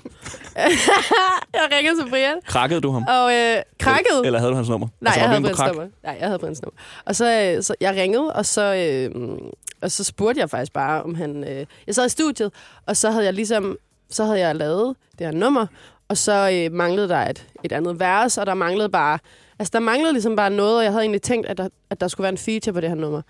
jeg 1.54 1.68
ringede 1.76 2.02
til 2.02 2.10
Brian, 2.10 2.40
Krakkede 2.46 2.80
du 2.80 2.90
ham? 2.90 3.04
og 3.08 3.32
øh, 3.34 3.62
krakkede. 3.78 4.26
Eller 4.26 4.38
havde 4.38 4.50
du 4.50 4.56
hans 4.56 4.68
nummer? 4.68 4.88
Nej, 5.00 5.10
Altså, 5.10 5.20
jeg 5.20 5.28
havde 5.28 5.42
Brians 5.42 5.60
nummer. 5.66 5.88
Nej, 6.02 6.16
jeg 6.20 6.26
havde 6.28 6.38
Brians 6.38 6.62
nummer. 6.62 6.80
Og 7.04 7.16
så, 7.16 7.52
øh, 7.56 7.62
så 7.62 7.74
jeg 7.80 7.94
ringede, 7.94 8.32
og 8.32 8.46
så, 8.46 8.74
øh, 9.14 9.38
og 9.82 9.90
så 9.90 10.04
spurgte 10.04 10.40
jeg 10.40 10.50
faktisk 10.50 10.72
bare, 10.72 11.02
om 11.02 11.14
han... 11.14 11.44
Øh, 11.44 11.66
jeg 11.86 11.94
sad 11.94 12.06
i 12.06 12.08
studiet, 12.08 12.52
og 12.86 12.96
så 12.96 13.10
havde 13.10 13.24
jeg 13.24 13.34
ligesom... 13.34 13.76
Så 14.10 14.24
havde 14.24 14.38
jeg 14.38 14.56
lavet 14.56 14.96
det 15.18 15.26
her 15.26 15.32
nummer, 15.34 15.66
og 16.08 16.16
så 16.16 16.50
øh, 16.52 16.72
manglede 16.76 17.08
der 17.08 17.18
et, 17.30 17.46
et 17.64 17.72
andet 17.72 18.00
vers, 18.00 18.38
og 18.38 18.46
der 18.46 18.54
manglede 18.54 18.88
bare... 18.88 19.18
Altså, 19.58 19.70
der 19.72 19.80
manglede 19.80 20.12
ligesom 20.12 20.36
bare 20.36 20.50
noget, 20.50 20.76
og 20.76 20.84
jeg 20.84 20.92
havde 20.92 21.02
egentlig 21.02 21.22
tænkt, 21.22 21.46
at 21.46 21.58
der, 21.58 21.68
at 21.90 22.00
der 22.00 22.08
skulle 22.08 22.24
være 22.24 22.32
en 22.32 22.38
feature 22.38 22.72
på 22.72 22.80
det 22.80 22.88
her 22.88 22.96
nummer. 22.96 23.22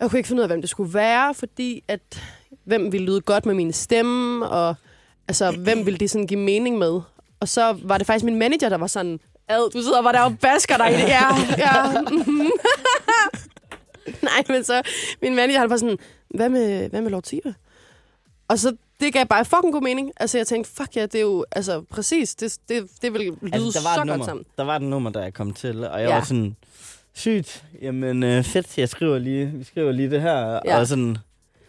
Jeg 0.00 0.10
kunne 0.10 0.18
ikke 0.18 0.26
finde 0.28 0.40
ud 0.40 0.42
af, 0.42 0.48
hvem 0.48 0.60
det 0.60 0.70
skulle 0.70 0.94
være, 0.94 1.34
fordi 1.34 1.84
at... 1.88 2.00
Hvem 2.64 2.92
ville 2.92 3.06
lyde 3.06 3.20
godt 3.20 3.46
med 3.46 3.54
min 3.54 3.72
stemme, 3.72 4.48
og 4.48 4.74
altså, 5.28 5.50
hvem 5.50 5.86
ville 5.86 5.98
det 5.98 6.10
sådan 6.10 6.26
give 6.26 6.40
mening 6.40 6.78
med? 6.78 7.00
Og 7.40 7.48
så 7.48 7.76
var 7.82 7.98
det 7.98 8.06
faktisk 8.06 8.24
min 8.24 8.38
manager, 8.38 8.68
der 8.68 8.76
var 8.78 8.86
sådan, 8.86 9.20
ad, 9.48 9.70
du 9.70 9.82
sidder 9.82 10.02
bare 10.02 10.12
der 10.12 10.20
og 10.20 10.38
basker 10.38 10.76
dig 10.76 10.90
i 10.92 10.94
det. 10.96 11.08
Ja, 11.18 11.26
ja. 11.58 12.00
mhm." 12.10 12.50
Nej, 14.22 14.42
men 14.48 14.64
så 14.64 14.82
min 15.22 15.34
manager, 15.34 15.58
han 15.58 15.70
var 15.70 15.76
sådan, 15.76 15.98
hvad 16.28 16.48
med, 16.48 16.88
hvad 16.90 17.00
med 17.00 17.10
Lord 17.10 17.22
Siva? 17.24 17.54
Og 18.48 18.58
så 18.58 18.76
det 19.00 19.12
gav 19.12 19.26
bare 19.26 19.44
fucking 19.44 19.72
god 19.72 19.82
mening. 19.82 20.12
Altså, 20.16 20.38
jeg 20.38 20.46
tænkte, 20.46 20.70
fuck 20.74 20.96
ja, 20.96 21.02
det 21.02 21.14
er 21.14 21.20
jo, 21.20 21.44
altså, 21.52 21.80
præcis, 21.90 22.34
det, 22.34 22.58
det, 22.68 22.88
det 23.02 23.12
vil 23.12 23.20
lyde 23.20 23.36
Altså, 23.52 23.78
der 23.78 23.84
var, 23.88 23.94
så 23.94 23.98
godt 23.98 24.06
nummer, 24.08 24.24
sammen. 24.24 24.44
der 24.58 24.64
var 24.64 24.76
et 24.76 24.82
nummer, 24.82 25.10
der 25.10 25.22
jeg 25.22 25.34
kom 25.34 25.52
til, 25.54 25.84
og 25.84 26.00
jeg 26.00 26.08
Ja. 26.08 26.14
var 26.14 26.24
sådan, 26.24 26.56
sygt, 27.14 27.64
jamen 27.82 28.22
øh, 28.22 28.44
fedt, 28.44 28.78
jeg 28.78 28.88
skriver 28.88 29.18
lige, 29.18 29.46
vi 29.46 29.64
skriver 29.64 29.92
lige 29.92 30.10
det 30.10 30.20
her, 30.22 30.60
ja. 30.64 30.78
og 30.80 30.86
sådan, 30.86 31.18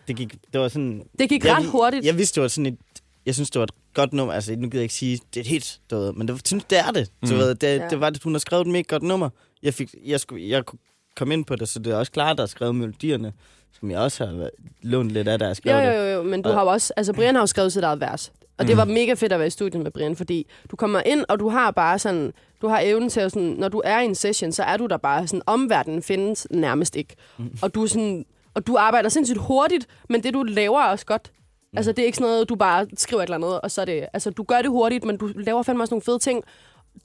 det 0.07 0.15
gik, 0.15 0.35
det 0.53 0.61
var 0.61 0.67
sådan... 0.67 1.03
Det 1.19 1.29
gik 1.29 1.45
jeg, 1.45 1.57
ret 1.57 1.65
hurtigt. 1.65 2.05
Jeg 2.05 2.17
vidste, 2.17 2.35
det 2.35 2.41
var 2.41 2.47
sådan 2.47 2.65
et, 2.65 2.77
jeg 3.25 3.35
synes, 3.35 3.49
det 3.49 3.59
var 3.59 3.63
et 3.63 3.71
godt 3.93 4.13
nummer, 4.13 4.33
altså 4.33 4.55
nu 4.55 4.61
gider 4.69 4.77
jeg 4.77 4.83
ikke 4.83 4.93
sige, 4.93 5.19
det 5.33 5.39
er 5.39 5.41
et 5.41 5.47
hit, 5.47 5.79
du 5.91 5.95
ved, 5.97 6.13
men 6.13 6.27
det, 6.27 6.47
synes, 6.47 6.63
det 6.63 6.79
er 6.79 6.91
det, 6.91 7.09
du 7.21 7.33
Mm. 7.33 7.37
ved, 7.39 7.55
det, 7.55 7.67
Ja. 7.79 7.87
det 7.89 7.99
var 7.99 8.09
det, 8.09 8.23
hun 8.23 8.33
har 8.33 8.39
skrevet 8.39 8.61
et 8.67 8.71
mega 8.71 8.81
godt 8.87 9.03
nummer, 9.03 9.29
jeg 9.63 9.73
fik, 9.73 9.95
jeg 10.05 10.19
skulle, 10.19 10.49
jeg 10.49 10.65
kunne 10.65 10.79
komme 11.15 11.33
ind 11.33 11.45
på 11.45 11.55
det, 11.55 11.69
så 11.69 11.79
det 11.79 11.93
er 11.93 11.97
også 11.97 12.11
klart, 12.11 12.37
der 12.37 12.43
er 12.43 12.47
skrevet 12.47 12.75
melodierne, 12.75 13.33
som 13.79 13.91
jeg 13.91 13.99
også 13.99 14.25
har 14.25 14.49
lånt 14.81 15.11
lidt 15.11 15.27
af, 15.27 15.39
der 15.39 15.47
jeg 15.47 15.55
skrev 15.55 15.75
Jo, 15.75 15.91
jo, 15.91 16.01
jo, 16.03 16.13
jo, 16.13 16.23
men 16.23 16.41
du 16.41 16.49
Og- 16.49 16.55
har 16.55 16.61
jo 16.61 16.67
også... 16.69 16.93
Altså, 16.97 17.13
Brian 17.13 17.35
har 17.35 17.41
jo 17.41 17.45
skrevet 17.45 17.73
sit 17.73 17.83
eget 17.83 17.99
vers. 17.99 18.31
Og 18.57 18.67
det 18.67 18.77
var 18.77 18.85
mega 18.85 19.13
fedt 19.13 19.33
at 19.33 19.39
være 19.39 19.47
i 19.47 19.49
studiet 19.49 19.83
med 19.83 19.91
Brian, 19.91 20.15
fordi 20.15 20.47
du 20.71 20.75
kommer 20.75 21.01
ind, 21.05 21.25
og 21.29 21.39
du 21.39 21.49
har 21.49 21.71
bare 21.71 21.99
sådan... 21.99 22.33
Du 22.61 22.67
har 22.67 22.79
evnen 22.83 23.09
til 23.09 23.19
at 23.19 23.31
sådan... 23.31 23.47
Når 23.49 23.67
du 23.69 23.81
er 23.85 23.99
i 23.99 24.05
en 24.05 24.15
session, 24.15 24.51
så 24.51 24.63
er 24.63 24.77
du 24.77 24.85
der 24.85 24.97
bare 24.97 25.27
sådan... 25.27 25.41
Omverdenen 25.45 26.03
findes 26.03 26.47
nærmest 26.51 26.95
ikke. 26.95 27.15
Mhm. 27.37 27.57
Og 27.61 27.75
du 27.75 27.83
er 27.83 27.87
sådan... 27.87 28.25
Og 28.53 28.67
du 28.67 28.75
arbejder 28.77 29.09
sindssygt 29.09 29.39
hurtigt, 29.39 29.87
men 30.09 30.23
det 30.23 30.33
du 30.33 30.43
laver 30.43 30.79
er 30.81 30.87
også 30.89 31.05
godt. 31.05 31.31
Mhm. 31.73 31.77
Altså, 31.77 31.91
det 31.91 32.01
er 32.01 32.05
ikke 32.05 32.17
sådan 32.17 32.31
noget, 32.31 32.49
du 32.49 32.55
bare 32.55 32.87
skriver 32.97 33.21
et 33.23 33.27
eller 33.27 33.37
andet, 33.37 33.61
og 33.61 33.71
så 33.71 33.81
er 33.81 33.85
det... 33.85 34.05
Altså, 34.13 34.29
du 34.29 34.43
gør 34.43 34.61
det 34.61 34.69
hurtigt, 34.71 35.03
men 35.03 35.17
du 35.17 35.29
laver 35.35 35.63
fandme 35.63 35.83
også 35.83 35.93
nogle 35.93 36.01
fede 36.01 36.19
ting. 36.19 36.43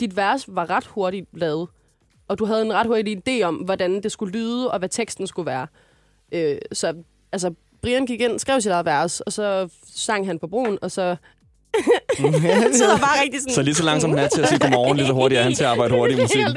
Dit 0.01 0.17
vers 0.17 0.45
var 0.49 0.71
ret 0.71 0.87
hurtigt 0.87 1.27
lavet. 1.33 1.69
Og 2.29 2.39
du 2.39 2.45
havde 2.45 2.63
en 2.63 2.73
ret 2.73 2.87
hurtig 2.87 3.23
idé 3.29 3.43
om, 3.43 3.55
hvordan 3.55 4.03
det 4.03 4.13
skulle 4.13 4.33
lyde, 4.33 4.71
og 4.71 4.79
hvad 4.79 4.89
teksten 4.89 5.27
skulle 5.27 5.47
være. 5.47 5.67
Øh, 6.33 6.59
så 6.73 6.95
altså, 7.33 7.55
Brian 7.83 8.07
gik 8.07 8.21
ind, 8.21 8.39
skrev 8.39 8.61
sit 8.61 8.73
eget 8.73 8.87
vers, 8.87 9.21
og 9.21 9.33
så 9.33 9.69
sang 9.95 10.27
han 10.27 10.39
på 10.39 10.47
broen, 10.47 10.79
og 10.83 10.91
så... 10.91 11.17
han 12.63 12.75
sidder 12.75 12.99
bare 12.99 13.23
rigtig 13.23 13.41
sådan... 13.41 13.55
Så 13.55 13.63
lige 13.63 13.75
så 13.75 13.85
langsomt 13.85 14.15
han 14.15 14.25
er 14.25 14.29
til 14.29 14.43
at 14.43 14.49
sige 14.49 14.59
godmorgen, 14.59 14.97
lige 14.97 15.07
så 15.07 15.13
hurtigt 15.13 15.39
er 15.39 15.43
han 15.43 15.55
til 15.55 15.65
at 15.65 15.71
arbejde 15.71 15.95
hurtigt 15.95 16.19
i 16.19 16.23
musikken. 16.25 16.57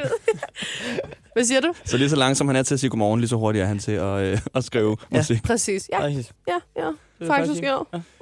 Hvad 1.33 1.43
siger 1.43 1.61
du? 1.61 1.73
Så 1.85 1.97
lige 1.97 2.09
så 2.09 2.15
langsomt 2.15 2.49
han 2.49 2.55
er 2.55 2.63
til 2.63 2.73
at 2.73 2.79
sige 2.79 2.89
godmorgen, 2.89 3.19
lige 3.19 3.29
så 3.29 3.35
hurtigt 3.35 3.63
er 3.63 3.67
han 3.67 3.79
til 3.79 3.91
at, 3.91 4.19
øh, 4.21 4.39
at 4.55 4.63
skrive 4.63 4.97
Ja. 5.11 5.17
musik. 5.17 5.43
Præcis. 5.43 5.89
Ja, 5.93 5.99
Præcis. 5.99 6.31
ja, 6.47 6.53
ja. 6.77 6.81
er 6.81 6.93
Faktisk, 7.27 7.29
faktisk- 7.49 7.63
ja. 7.63 7.77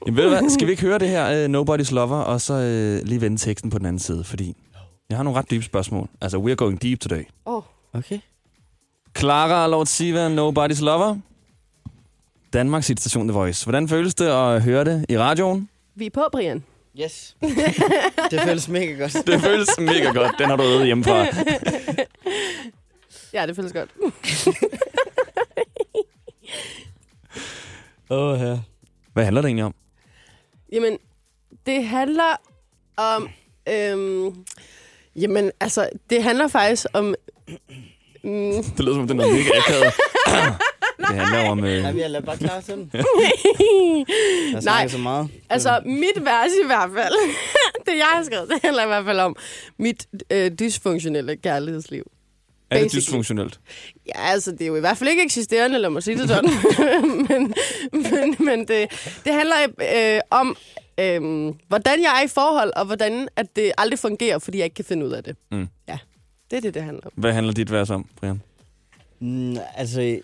Jamen, 0.05 0.17
ved 0.17 0.23
du 0.23 0.29
hvad? 0.29 0.49
Skal 0.49 0.67
vi 0.67 0.71
ikke 0.71 0.83
høre 0.83 0.99
det 0.99 1.09
her 1.09 1.45
uh, 1.45 1.53
Nobody's 1.53 1.93
Lover, 1.93 2.17
og 2.17 2.41
så 2.41 2.53
uh, 2.53 3.07
lige 3.07 3.21
vende 3.21 3.37
teksten 3.37 3.69
på 3.69 3.77
den 3.77 3.85
anden 3.85 3.99
side? 3.99 4.23
Fordi 4.23 4.55
jeg 5.09 5.17
har 5.17 5.23
nogle 5.23 5.39
ret 5.39 5.51
dybe 5.51 5.63
spørgsmål. 5.63 6.07
Altså, 6.21 6.37
we're 6.37 6.55
going 6.55 6.81
deep 6.81 6.99
today. 6.99 7.23
Oh. 7.45 7.63
Okay. 7.93 8.19
Clara 9.17 9.67
Lord 9.67 9.85
Siva, 9.85 10.27
Nobody's 10.27 10.83
Lover. 10.83 11.15
Danmarks 12.53 12.85
station 12.85 13.27
The 13.27 13.33
Voice. 13.33 13.65
Hvordan 13.65 13.87
føles 13.89 14.15
det 14.15 14.25
at 14.25 14.61
høre 14.61 14.83
det 14.85 15.05
i 15.09 15.17
radioen? 15.17 15.69
Vi 15.95 16.05
er 16.05 16.09
på, 16.13 16.23
Brian. 16.31 16.63
Yes. 17.01 17.35
det 18.31 18.41
føles 18.41 18.67
mega 18.67 18.91
godt. 18.93 19.17
Det 19.27 19.41
føles 19.41 19.69
mega 19.79 20.11
godt. 20.11 20.31
Den 20.39 20.49
har 20.49 20.55
du 20.55 20.63
øvet 20.63 20.85
hjemmefra. 20.85 21.25
Ja, 23.33 23.45
det 23.47 23.55
føles 23.55 23.73
godt. 23.73 23.89
Åh, 28.09 28.33
oh, 28.33 28.39
ja. 28.39 28.57
Hvad 29.13 29.23
handler 29.23 29.41
det 29.41 29.47
egentlig 29.47 29.65
om? 29.65 29.75
Jamen, 30.71 30.97
det 31.65 31.85
handler 31.85 32.35
om... 32.97 33.29
Øhm, 33.69 34.45
jamen, 35.15 35.51
altså, 35.59 35.89
det 36.09 36.23
handler 36.23 36.47
faktisk 36.47 36.85
om... 36.93 37.15
Mm, 38.23 38.51
Det 38.51 38.79
lyder 38.79 38.93
som, 38.93 39.01
om 39.01 39.07
det 39.07 39.13
er 39.13 39.17
noget 39.17 39.33
mega 39.33 39.49
akavet. 39.57 39.93
det 41.07 41.15
handler 41.15 41.49
om... 41.49 41.63
Øh, 41.63 41.73
Jamen, 41.75 41.99
jeg 42.01 42.09
lader 42.09 42.25
bare 42.25 42.37
klar 42.37 42.61
til 42.61 42.73
den. 42.73 42.91
Jeg 42.93 44.61
Nej, 44.63 44.87
så 44.87 44.97
meget. 44.97 45.29
altså, 45.49 45.81
mit 45.85 46.25
vers 46.25 46.51
i 46.63 46.65
hvert 46.65 46.89
fald, 46.95 47.13
det 47.85 47.97
jeg 47.97 48.05
har 48.13 48.23
skrevet, 48.23 48.49
det 48.49 48.59
handler 48.63 48.83
i 48.83 48.87
hvert 48.87 49.05
fald 49.05 49.19
om 49.19 49.35
mit 49.77 50.07
øh, 50.29 50.51
dysfunktionelle 50.59 51.35
kærlighedsliv. 51.37 52.11
Er 52.71 52.79
det 52.79 52.91
dysfunktionelt? 52.91 53.59
Ja, 54.07 54.31
altså, 54.31 54.51
det 54.51 54.61
er 54.61 54.67
jo 54.67 54.75
i 54.75 54.79
hvert 54.79 54.97
fald 54.97 55.09
ikke 55.09 55.23
eksisterende, 55.23 55.79
lad 55.79 55.89
mig 55.89 56.03
sige 56.03 56.17
det 56.17 56.29
sådan. 56.29 56.49
men 57.29 57.53
men, 57.91 58.35
men 58.39 58.59
det, 58.59 58.89
det 59.25 59.33
handler 59.33 59.55
øh, 59.95 60.21
om, 60.29 60.57
øh, 60.99 61.53
hvordan 61.67 62.01
jeg 62.01 62.19
er 62.19 62.25
i 62.25 62.27
forhold, 62.27 62.71
og 62.75 62.85
hvordan 62.85 63.27
at 63.35 63.55
det 63.55 63.71
aldrig 63.77 63.99
fungerer, 63.99 64.39
fordi 64.39 64.57
jeg 64.57 64.65
ikke 64.65 64.75
kan 64.75 64.85
finde 64.85 65.05
ud 65.05 65.11
af 65.11 65.23
det. 65.23 65.35
Mm. 65.51 65.67
Ja, 65.87 65.97
det 66.51 66.57
er 66.57 66.61
det, 66.61 66.73
det 66.73 66.83
handler 66.83 67.03
om. 67.05 67.11
Hvad 67.15 67.33
handler 67.33 67.53
dit 67.53 67.71
vers 67.71 67.89
om, 67.89 68.05
Brian? 68.19 68.41
Mm, 69.19 69.57
altså, 69.75 70.19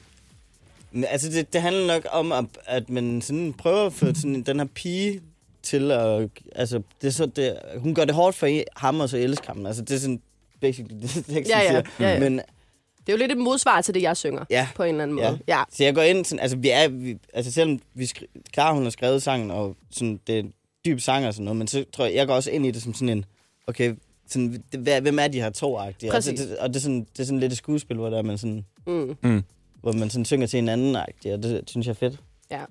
altså 1.07 1.29
det, 1.29 1.53
det 1.53 1.61
handler 1.61 1.87
nok 1.87 2.07
om, 2.11 2.31
at, 2.31 2.45
at 2.65 2.89
man 2.89 3.21
sådan 3.21 3.53
prøver 3.53 3.85
at 3.85 3.93
få 3.93 4.05
sådan, 4.05 4.41
den 4.41 4.59
her 4.59 4.67
pige 4.75 5.21
til 5.63 5.91
at... 5.91 6.29
Altså, 6.55 6.81
det 7.01 7.07
er 7.07 7.11
så, 7.11 7.25
det, 7.25 7.57
hun 7.77 7.95
gør 7.95 8.05
det 8.05 8.15
hårdt 8.15 8.35
for 8.35 8.63
ham, 8.79 8.99
og 8.99 9.09
så 9.09 9.17
elsker 9.17 9.47
ham. 9.47 9.65
Altså, 9.65 9.81
det 9.81 9.95
er 9.95 9.99
sådan 9.99 10.21
basically 10.67 10.99
det, 11.01 11.09
teksten 11.09 11.35
Ja, 11.47 11.59
ja, 11.59 11.67
siger. 11.69 11.81
ja, 11.99 12.13
ja. 12.13 12.19
Men 12.19 12.33
Det 12.37 13.09
er 13.09 13.13
jo 13.13 13.17
lidt 13.17 13.31
et 13.31 13.37
modsvar 13.37 13.81
til 13.81 13.93
det, 13.93 14.01
jeg 14.01 14.17
synger, 14.17 14.45
Ja. 14.49 14.67
på 14.75 14.83
en 14.83 14.89
eller 14.89 15.03
anden 15.03 15.19
Ja. 15.19 15.29
måde. 15.29 15.39
Ja. 15.47 15.63
Så 15.71 15.83
jeg 15.83 15.95
går 15.95 16.01
ind, 16.01 16.25
sådan, 16.25 16.39
altså 16.39 16.57
vi 16.57 16.69
er, 16.69 16.87
vi, 16.87 17.17
altså 17.33 17.51
selvom 17.51 17.79
vi 17.93 18.05
skri, 18.05 18.25
klar, 18.53 18.73
hun 18.73 18.83
har 18.83 18.89
skrevet 18.89 19.21
sangen, 19.23 19.51
og 19.51 19.75
sådan, 19.91 20.19
det 20.27 20.35
er 20.35 20.39
en 20.39 20.53
dyb 20.85 20.99
sang 20.99 21.27
og 21.27 21.33
sådan 21.33 21.43
noget, 21.45 21.57
men 21.57 21.67
så 21.67 21.85
tror 21.93 22.05
jeg, 22.05 22.15
jeg 22.15 22.27
går 22.27 22.33
også 22.33 22.51
ind 22.51 22.65
i 22.65 22.71
det 22.71 22.81
som 22.81 22.93
sådan 22.93 23.09
en, 23.09 23.25
okay, 23.67 23.93
sådan, 24.27 24.63
det, 24.71 24.79
hvad, 24.79 25.01
hvem 25.01 25.19
er 25.19 25.27
de 25.27 25.41
her 25.41 25.49
to 25.49 25.77
agtige? 25.77 26.13
Altså, 26.13 26.31
det, 26.31 26.57
og 26.57 26.69
det 26.69 26.75
er, 26.75 26.79
sådan, 26.79 26.99
det 26.99 27.19
er 27.19 27.23
sådan 27.23 27.39
lidt 27.39 27.51
et 27.51 27.57
skuespil, 27.57 27.97
hvor 27.97 28.09
der 28.09 28.17
er 28.17 28.21
man 28.23 28.37
sådan, 28.37 28.65
Mm. 28.87 29.15
Mm. 29.23 29.43
hvor 29.81 29.91
man 29.91 30.09
sådan 30.09 30.25
synger 30.25 30.47
til 30.47 30.59
en 30.59 30.69
anden 30.69 30.95
agtig, 30.95 31.33
og 31.33 31.43
det 31.43 31.63
synes 31.69 31.85
jeg 31.87 31.91
er 31.91 31.95
fedt. 31.95 32.19
Ja. 32.51 32.61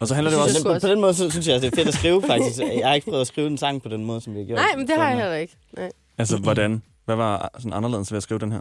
Og 0.00 0.08
så 0.08 0.14
handler 0.14 0.30
det 0.30 0.38
Så 0.38 0.44
også... 0.44 0.62
på, 0.62 0.78
på 0.80 0.88
den 0.88 1.00
måde 1.00 1.14
så 1.14 1.30
synes 1.30 1.48
jeg, 1.48 1.62
det 1.62 1.72
er 1.72 1.76
fedt 1.76 1.88
at 1.88 1.94
skrive, 1.94 2.22
faktisk. 2.22 2.58
Jeg 2.78 2.86
har 2.88 2.94
ikke 2.94 3.04
prøvet 3.04 3.20
at 3.20 3.26
skrive 3.26 3.46
en 3.46 3.58
sang 3.58 3.82
på 3.82 3.88
den 3.88 4.04
måde, 4.04 4.20
som 4.20 4.34
vi 4.34 4.38
har 4.38 4.46
gjort. 4.46 4.56
Nej, 4.58 4.76
men 4.76 4.86
det 4.86 4.96
har 4.96 5.08
jeg 5.08 5.16
heller 5.18 5.34
ikke. 5.36 5.56
Nej. 5.76 5.90
Altså, 6.18 6.36
hvordan? 6.36 6.82
Hvad 7.04 7.16
var 7.16 7.50
sådan 7.58 7.72
anderledes 7.72 8.12
ved 8.12 8.16
at 8.16 8.22
skrive 8.22 8.38
den 8.38 8.52
her? 8.52 8.60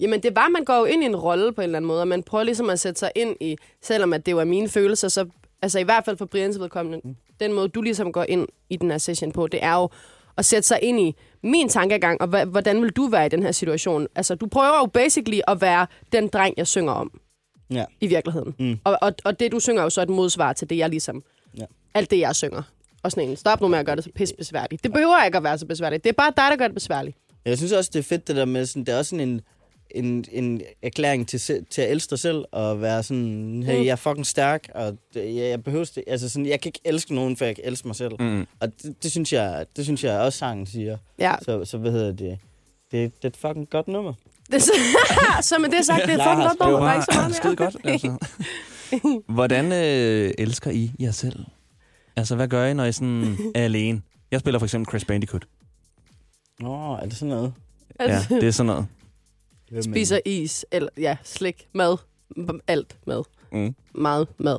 Jamen, 0.00 0.22
det 0.22 0.36
var, 0.36 0.48
man 0.48 0.64
går 0.64 0.76
jo 0.78 0.84
ind 0.84 1.02
i 1.02 1.06
en 1.06 1.16
rolle 1.16 1.52
på 1.52 1.60
en 1.60 1.64
eller 1.64 1.76
anden 1.76 1.86
måde, 1.86 2.00
og 2.00 2.08
man 2.08 2.22
prøver 2.22 2.44
ligesom 2.44 2.70
at 2.70 2.80
sætte 2.80 2.98
sig 2.98 3.10
ind 3.16 3.36
i, 3.40 3.56
selvom 3.82 4.12
at 4.12 4.26
det 4.26 4.36
var 4.36 4.44
mine 4.44 4.68
følelser, 4.68 5.08
så 5.08 5.26
altså 5.62 5.78
i 5.78 5.82
hvert 5.82 6.04
fald 6.04 6.16
for 6.16 6.24
Brians 6.24 6.60
vedkommende, 6.60 7.00
mm. 7.04 7.16
den 7.40 7.52
måde, 7.52 7.68
du 7.68 7.82
ligesom 7.82 8.12
går 8.12 8.24
ind 8.28 8.46
i 8.70 8.76
den 8.76 8.90
her 8.90 8.98
session 8.98 9.32
på, 9.32 9.46
det 9.46 9.64
er 9.64 9.74
jo 9.74 9.88
at 10.36 10.44
sætte 10.44 10.68
sig 10.68 10.78
ind 10.82 11.00
i 11.00 11.16
min 11.42 11.68
tankegang, 11.68 12.20
og 12.20 12.44
hvordan 12.44 12.82
vil 12.82 12.90
du 12.90 13.06
være 13.08 13.26
i 13.26 13.28
den 13.28 13.42
her 13.42 13.52
situation? 13.52 14.06
Altså, 14.14 14.34
du 14.34 14.46
prøver 14.46 14.78
jo 14.78 14.86
basically 14.86 15.40
at 15.48 15.60
være 15.60 15.86
den 16.12 16.28
dreng, 16.28 16.54
jeg 16.56 16.66
synger 16.66 16.92
om 16.92 17.20
Ja. 17.70 17.84
i 18.00 18.06
virkeligheden. 18.06 18.54
Mm. 18.58 18.78
Og, 18.84 18.98
og, 19.02 19.12
og 19.24 19.40
det, 19.40 19.52
du 19.52 19.60
synger, 19.60 19.80
er 19.80 19.84
jo 19.84 19.90
så 19.90 20.02
et 20.02 20.08
modsvar 20.08 20.52
til 20.52 20.70
det, 20.70 20.76
jeg 20.78 20.88
ligesom... 20.88 21.22
Ja. 21.58 21.64
Alt 21.94 22.10
det, 22.10 22.18
jeg 22.18 22.36
synger. 22.36 22.62
Og 23.02 23.10
sådan 23.10 23.28
en, 23.28 23.36
stop 23.36 23.60
nu 23.60 23.68
med 23.68 23.78
at 23.78 23.86
gøre 23.86 23.96
det 23.96 24.04
så 24.04 24.10
pisse 24.14 24.34
besværligt. 24.36 24.82
Det 24.84 24.92
behøver 24.92 25.24
ikke 25.24 25.36
at 25.38 25.44
være 25.44 25.58
så 25.58 25.66
besværligt. 25.66 26.04
Det 26.04 26.10
er 26.10 26.14
bare 26.14 26.32
dig, 26.36 26.46
der 26.50 26.56
gør 26.56 26.66
det 26.66 26.74
besværligt. 26.74 27.16
Jeg 27.44 27.58
synes 27.58 27.72
også, 27.72 27.90
det 27.92 27.98
er 27.98 28.02
fedt, 28.02 28.28
det 28.28 28.36
der 28.36 28.44
med, 28.44 28.66
sådan, 28.66 28.84
det 28.84 28.94
er 28.94 28.98
også 28.98 29.10
sådan 29.10 29.28
en, 29.28 29.40
en, 29.90 30.24
en 30.32 30.60
erklæring 30.82 31.28
til, 31.28 31.40
til 31.70 31.82
at 31.82 31.90
elske 31.90 32.10
dig 32.10 32.18
selv, 32.18 32.44
og 32.52 32.80
være 32.82 33.02
sådan, 33.02 33.62
hey, 33.66 33.76
Mm. 33.78 33.84
jeg 33.84 33.90
er 33.92 33.96
fucking 33.96 34.26
stærk, 34.26 34.68
og 34.74 34.96
det, 35.14 35.24
jeg, 35.36 35.48
jeg 35.50 35.64
behøver 35.64 35.90
det, 35.94 36.04
altså 36.06 36.28
sådan, 36.28 36.46
jeg 36.46 36.60
kan 36.60 36.68
ikke 36.68 36.80
elske 36.84 37.14
nogen, 37.14 37.36
før 37.36 37.46
jeg 37.46 37.54
kan 37.56 37.64
elske 37.64 37.86
mig 37.88 37.96
selv. 37.96 38.12
Mm. 38.20 38.46
Og 38.60 38.72
det, 38.82 39.02
det, 39.02 39.10
synes 39.10 39.32
jeg, 39.32 39.66
det 39.76 39.84
synes 39.84 40.04
jeg 40.04 40.20
også, 40.20 40.38
sangen 40.38 40.66
siger. 40.66 40.96
Ja. 41.18 41.34
Så, 41.42 41.64
så 41.64 41.78
hvad 41.78 41.92
hedder 41.92 42.12
det? 42.12 42.38
Det, 42.92 43.12
det 43.16 43.24
er 43.24 43.28
et 43.28 43.36
fucking 43.36 43.70
godt 43.70 43.88
nummer. 43.88 44.12
Det, 44.52 44.62
så, 44.62 44.72
så 45.42 45.58
med 45.58 45.68
det 45.68 45.86
sagt, 45.86 46.02
det 46.06 46.12
er 46.12 46.16
Lars 46.26 46.26
fucking 46.50 46.58
godt 46.58 46.70
nummer. 46.70 46.86
Der 46.86 46.88
er 46.88 46.94
ikke 46.94 47.04
så 47.04 47.12
meget 47.14 47.28
mere. 47.28 47.36
Skide 47.36 47.56
godt, 47.56 47.76
altså. 47.84 48.16
Hvordan 49.34 49.72
øh, 49.72 50.34
elsker 50.38 50.70
I 50.70 50.90
jer 51.00 51.10
selv? 51.10 51.44
Altså, 52.16 52.36
hvad 52.36 52.48
gør 52.48 52.66
I, 52.66 52.74
når 52.74 52.84
I 52.84 52.92
sådan 52.92 53.38
er 53.54 53.64
alene? 53.64 54.02
Jeg 54.30 54.40
spiller 54.40 54.58
for 54.58 54.66
eksempel 54.66 54.90
Crash 54.90 55.06
Bandicoot. 55.06 55.44
Nå, 56.60 56.92
er 56.94 57.00
det 57.06 57.16
sådan 57.16 57.28
noget? 57.28 57.52
Ja, 58.00 58.24
det 58.30 58.42
er 58.44 58.50
sådan 58.50 58.66
noget. 58.66 58.86
Spiser 59.84 60.20
is, 60.24 60.66
eller 60.72 60.88
ja, 60.98 61.16
slik, 61.24 61.66
mad, 61.74 61.96
alt 62.66 62.96
mad. 63.06 63.22
Mm. 63.52 63.74
Meget 63.94 64.28
mad. 64.38 64.58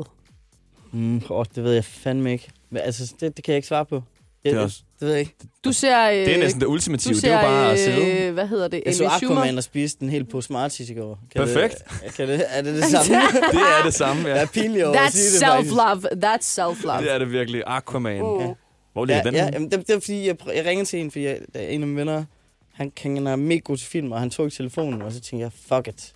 Mm, 0.92 1.22
åh, 1.30 1.46
det 1.56 1.64
ved 1.64 1.74
jeg 1.74 1.86
fandme 1.86 2.32
ikke. 2.32 2.50
Men, 2.70 2.82
altså, 2.86 3.14
det, 3.20 3.38
det 3.38 3.46
kan 3.46 3.52
jeg 3.52 3.58
ikke 3.58 3.68
svare 3.68 3.86
på. 3.86 4.04
Det 4.46 4.54
er 4.54 4.60
også... 4.60 4.82
Det 5.00 5.06
ved 5.06 5.12
jeg 5.14 5.20
ikke. 5.20 5.36
Du 5.66 5.72
ser... 5.72 6.10
Øh, 6.10 6.16
Det 6.16 6.34
er 6.34 6.38
næsten 6.38 6.62
det 6.62 6.68
ultimative. 6.68 7.14
Du 7.14 7.20
Det 7.20 7.24
er 7.32 7.34
jo 7.36 7.40
ser, 7.42 7.48
bare 7.48 7.72
at 7.72 7.80
sidde. 7.80 8.22
øh, 8.28 8.34
hvad 8.34 8.48
hedder 8.48 8.68
det? 8.68 8.84
Jeg 8.86 8.96
så. 8.96 9.06
Aquaman 9.08 9.58
og 9.58 9.64
spiste 9.64 10.00
den 10.00 10.10
helt 10.10 10.30
på 10.30 10.42
Smarties 10.42 10.90
i 10.90 10.94
går. 10.94 11.20
Kan 11.36 11.46
Perfekt. 11.48 11.84
Det, 12.06 12.14
kan 12.14 12.28
det, 12.28 12.46
er 12.50 12.62
det 12.62 12.76
det 12.76 12.84
samme? 12.96 13.16
Det 13.52 13.60
er 13.80 13.84
det 13.86 13.94
samme, 13.94 14.22
ja. 14.28 14.34
Jeg 14.36 14.42
er 14.42 14.46
pinlig 14.48 14.86
over 14.88 14.96
at 15.00 15.02
That's 15.08 15.12
sige 15.18 15.40
det, 15.40 15.48
faktisk. 15.48 15.74
self-love. 15.74 16.26
That's 16.26 16.62
self-love. 16.62 17.02
Det 17.04 17.12
er 17.14 17.18
det 17.18 17.32
virkelig. 17.32 17.64
Aquaman. 17.68 18.22
Mm. 18.22 18.54
Hvor 18.94 19.06
ligger 19.06 19.22
Ja, 19.26 19.28
den? 19.28 19.36
ja 19.36 19.50
jamen, 19.54 19.72
det, 19.72 19.88
det 19.88 19.96
er 19.96 20.00
fordi, 20.00 20.28
jeg, 20.28 20.36
jeg 20.56 20.66
ringede 20.66 20.90
til 20.90 21.00
en, 21.00 21.12
fordi 21.12 21.26
jeg, 21.26 21.40
der 21.54 21.60
er 21.60 21.68
en 21.68 21.82
af 21.82 21.88
mine 21.88 22.00
venner, 22.00 22.24
han, 22.74 22.92
han 23.02 23.28
er 23.28 23.36
mega 23.36 23.60
god 23.60 23.78
til 23.78 23.88
film, 23.88 24.12
og 24.12 24.20
han 24.20 24.30
tog 24.30 24.46
ikke 24.46 24.56
telefonen, 24.58 25.02
og 25.02 25.12
så 25.12 25.20
tænkte 25.20 25.44
jeg, 25.44 25.52
fuck 25.68 25.88
it. 25.88 26.14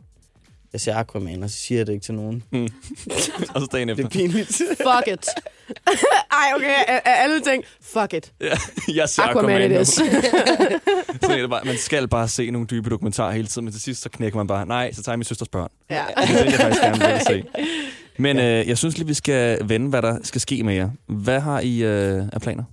Jeg 0.74 0.82
ser 0.82 0.96
Aquaman, 0.96 1.44
og 1.44 1.50
så 1.50 1.58
siger 1.58 1.80
jeg 1.80 1.88
det 1.88 1.94
ikke 1.94 2.04
til 2.06 2.14
nogen. 2.14 2.44
Mm. 2.52 2.64
Og 3.56 3.62
så 3.62 3.68
dagen 3.72 3.88
Det 3.90 3.94
efter. 3.94 4.06
er 4.06 4.10
pinligt. 4.10 4.48
Fuck 4.88 5.08
it. 5.08 5.28
Ej, 6.32 6.52
okay. 6.56 6.76
Af, 6.88 7.02
alle 7.06 7.42
ting. 7.42 7.64
Fuck 7.82 8.14
it. 8.14 8.32
Ja, 8.42 8.58
jeg 8.96 9.10
ser 9.10 9.24
Aquaman 9.24 9.56
Aquaman, 9.56 9.72
it 9.72 9.82
is. 9.82 9.88
Så 11.22 11.28
er 11.30 11.42
det 11.42 11.50
bare, 11.50 11.66
man 11.66 11.78
skal 11.78 12.08
bare 12.08 12.28
se 12.28 12.52
nogle 12.52 12.68
dybe 12.68 12.90
dokumentarer 12.90 13.32
hele 13.32 13.48
tiden, 13.48 13.66
men 13.66 13.72
til 13.72 13.82
sidst 13.82 14.02
så 14.02 14.10
knækker 14.10 14.38
man 14.38 14.48
bare, 14.48 14.66
nej, 14.66 14.92
så 14.94 15.04
tager 15.04 15.14
jeg 15.14 15.20
min 15.20 15.24
søsters 15.24 15.48
børn. 15.50 15.70
ja. 15.90 16.06
Det 16.22 16.30
vil 16.30 16.52
jeg 16.52 16.54
faktisk 16.60 16.82
gerne 16.82 17.00
vil 17.00 17.22
se. 17.28 17.44
Men 18.18 18.38
øh, 18.38 18.68
jeg 18.68 18.78
synes 18.78 18.98
lige, 18.98 19.08
vi 19.08 19.14
skal 19.14 19.70
vende, 19.70 19.90
hvad 19.90 20.02
der 20.02 20.18
skal 20.24 20.42
ske 20.42 20.64
med 20.64 20.74
jer. 20.74 20.90
Hvad 21.06 21.40
har 21.40 21.60
I 21.60 21.84
øh, 21.84 22.24
af 22.34 22.42
planer? 22.42 22.64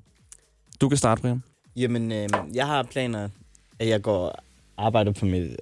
Du 0.80 0.88
kan 0.88 0.98
starte, 0.98 1.22
Brian. 1.22 1.42
Jamen, 1.76 2.12
øh, 2.12 2.28
jeg 2.54 2.66
har 2.66 2.82
planer, 2.82 3.28
at 3.78 3.88
jeg 3.88 4.02
går 4.02 4.38
arbejder 4.76 5.12
på 5.12 5.26
mit, 5.26 5.56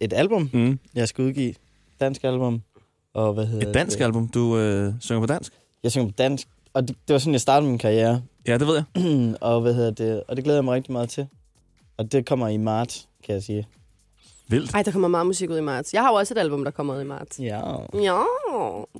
et 0.00 0.12
album, 0.12 0.50
Mm. 0.52 0.78
jeg 0.94 1.08
skal 1.08 1.24
udgive. 1.24 1.54
Dansk 2.00 2.24
album. 2.24 2.62
Og 3.14 3.32
hvad 3.34 3.46
hedder 3.46 3.68
Et 3.68 3.74
dansk 3.74 3.98
det? 3.98 4.04
album. 4.04 4.28
Du 4.28 4.58
øh, 4.58 4.92
synger 5.00 5.20
på 5.20 5.26
dansk? 5.26 5.52
Jeg 5.82 5.90
synger 5.90 6.08
på 6.08 6.14
dansk, 6.18 6.48
og 6.72 6.88
det, 6.88 6.96
det 7.08 7.12
var 7.12 7.18
sådan, 7.18 7.32
jeg 7.32 7.40
startede 7.40 7.70
min 7.70 7.78
karriere. 7.78 8.22
Ja, 8.46 8.58
det 8.58 8.66
ved 8.66 8.74
jeg. 8.94 9.34
og 9.40 9.60
hvad 9.60 9.74
hedder 9.74 9.90
det? 9.90 10.22
Og 10.28 10.36
det 10.36 10.44
glæder 10.44 10.56
jeg 10.58 10.64
mig 10.64 10.74
rigtig 10.74 10.92
meget 10.92 11.08
til. 11.08 11.26
Og 11.96 12.12
det 12.12 12.26
kommer 12.26 12.48
i 12.48 12.56
marts, 12.56 13.08
kan 13.26 13.34
jeg 13.34 13.42
sige. 13.42 13.66
Vildt. 14.50 14.74
Ej, 14.74 14.82
der 14.82 14.90
kommer 14.92 15.08
meget 15.08 15.26
musik 15.26 15.50
ud 15.50 15.58
i 15.58 15.60
marts. 15.60 15.94
Jeg 15.94 16.02
har 16.02 16.08
jo 16.08 16.14
også 16.14 16.34
et 16.34 16.38
album, 16.38 16.64
der 16.64 16.70
kommer 16.70 16.96
ud 16.96 17.00
i 17.00 17.04
marts. 17.04 17.38
Ja. 17.38 17.60
Ja. 17.94 18.20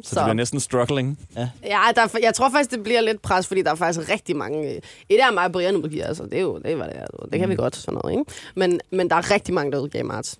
Så 0.02 0.14
det 0.14 0.24
bliver 0.24 0.32
næsten 0.32 0.60
struggling. 0.60 1.18
Ja, 1.36 1.48
der, 1.64 2.02
er- 2.02 2.18
jeg 2.22 2.34
tror 2.34 2.50
faktisk, 2.50 2.70
det 2.70 2.82
bliver 2.82 3.00
lidt 3.00 3.22
pres, 3.22 3.46
fordi 3.46 3.62
der 3.62 3.70
er 3.70 3.74
faktisk 3.74 4.10
rigtig 4.10 4.36
mange... 4.36 4.68
øh, 4.74 4.80
Et 5.08 5.20
er 5.22 5.30
mig 5.32 5.44
og 5.44 5.52
Brian 5.52 5.76
udgiver, 5.76 6.06
altså. 6.06 6.22
Det 6.24 6.34
er 6.34 6.40
jo 6.40 6.58
det, 6.58 6.72
er, 6.72 6.76
hvad 6.76 6.86
det, 6.86 6.96
er. 6.96 7.06
det 7.32 7.38
kan 7.40 7.48
vi 7.48 7.54
godt, 7.56 7.76
sådan 7.76 8.00
noget, 8.02 8.18
ikke? 8.18 8.32
Men, 8.56 8.80
men 8.90 9.10
der 9.10 9.16
er 9.16 9.30
rigtig 9.30 9.54
mange, 9.54 9.72
der 9.72 9.78
udgiver 9.78 10.04
i 10.04 10.06
marts. 10.06 10.38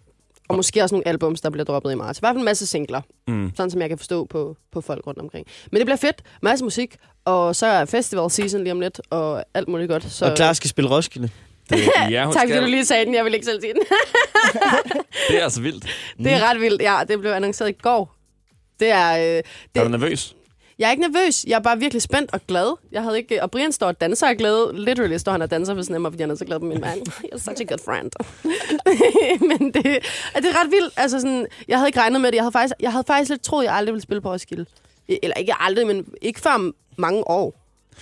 Og 0.48 0.56
måske 0.56 0.82
også 0.82 0.94
nogle 0.94 1.08
albums, 1.08 1.40
der 1.40 1.50
bliver 1.50 1.64
droppet 1.64 1.92
i 1.92 1.94
marts. 1.94 2.18
I 2.18 2.20
hvert 2.20 2.30
fald 2.30 2.38
en 2.38 2.44
masse 2.44 2.66
singler, 2.66 3.00
Mm. 3.28 3.52
sådan 3.56 3.70
som 3.70 3.80
jeg 3.80 3.88
kan 3.88 3.98
forstå 3.98 4.24
på, 4.24 4.56
på 4.72 4.80
folk 4.80 5.06
rundt 5.06 5.18
omkring. 5.20 5.46
Men 5.72 5.78
det 5.78 5.86
bliver 5.86 5.96
fedt. 5.96 6.22
Masse 6.42 6.64
musik, 6.64 6.96
og 7.24 7.56
så 7.56 7.66
er 7.66 7.84
festival 7.84 8.30
season 8.30 8.60
lige 8.62 8.72
om 8.72 8.80
lidt, 8.80 9.00
og 9.10 9.44
alt 9.54 9.68
muligt 9.68 9.88
godt. 9.90 10.12
Så... 10.12 10.24
Og 10.30 10.36
Clara 10.36 10.54
skal 10.54 10.70
spille 10.70 10.90
Roskilde. 10.90 11.28
Det, 11.70 11.78
ja, 12.11 12.24
hun 12.24 12.35
tak, 12.35 12.48
fordi 12.48 12.61
du 12.61 12.66
lige 12.66 12.85
sagde 12.85 13.04
den. 13.04 13.14
Jeg 13.14 13.24
vil 13.24 13.35
ikke 13.35 13.46
selv 13.46 13.61
sige 13.61 13.72
den. 13.74 13.83
Det 15.28 15.38
er 15.38 15.42
altså 15.44 15.61
vildt. 15.61 15.85
det 16.18 16.33
er 16.33 16.50
ret 16.50 16.61
vildt. 16.61 16.83
Ja, 16.83 17.00
det 17.09 17.20
blev 17.20 17.30
annonceret 17.30 17.68
i 17.68 17.72
går. 17.72 18.14
Det 18.80 18.90
er... 18.90 19.11
Øh, 19.12 19.22
Er 19.24 19.42
det, 19.74 19.83
du 19.85 19.88
nervøs? 19.88 20.37
Jeg 20.78 20.87
er 20.87 20.90
ikke 20.90 21.02
nervøs. 21.12 21.44
Jeg 21.44 21.54
er 21.56 21.61
bare 21.61 21.78
virkelig 21.78 22.02
spændt 22.02 22.30
og 22.35 22.40
glad. 22.48 22.76
Jeg 22.92 23.02
havde 23.02 23.18
ikke... 23.18 23.42
Og 23.42 23.50
Brian 23.50 23.72
står 23.72 23.87
og 23.87 24.00
danser 24.00 24.26
og 24.26 24.33
er 24.33 24.37
glad. 24.37 24.72
Literally 24.74 25.16
står 25.16 25.33
han 25.33 25.42
og 25.42 25.50
danser 25.50 25.72
af 25.94 26.00
mig, 26.00 26.12
fordi 26.12 26.22
han 26.22 26.30
er 26.30 26.35
så 26.35 26.44
glad 26.44 26.59
på 26.61 26.64
min 26.64 26.80
mand. 26.80 27.09
You're 27.35 27.38
such 27.38 27.61
a 27.61 27.64
good 27.64 27.78
friend. 27.85 28.11
Men 29.48 29.72
det, 29.74 29.87
er 30.35 30.40
det 30.40 30.50
er 30.50 30.61
ret 30.64 30.70
vildt. 30.70 30.94
Altså 30.96 31.20
sådan, 31.20 31.46
jeg 31.68 31.78
havde 31.78 31.88
ikke 31.88 32.00
regnet 32.00 32.20
med 32.20 32.30
det. 32.33 32.37
Jeg 32.37 32.42
havde 32.44 32.52
faktisk, 32.52 32.74
jeg 32.80 32.92
havde 32.92 33.04
faktisk 33.06 33.30
lidt 33.30 33.42
troet, 33.42 33.62
at 33.62 33.66
jeg 33.68 33.74
aldrig 33.76 33.92
ville 33.94 34.02
spille 34.02 34.20
på 34.20 34.33
Roskilde. 34.33 34.66
Eller 35.22 35.35
ikke 35.37 35.54
aldrig, 35.61 35.87
men 35.87 36.06
ikke 36.22 36.40
før 36.40 36.70
mange 36.98 37.28
år. 37.28 37.54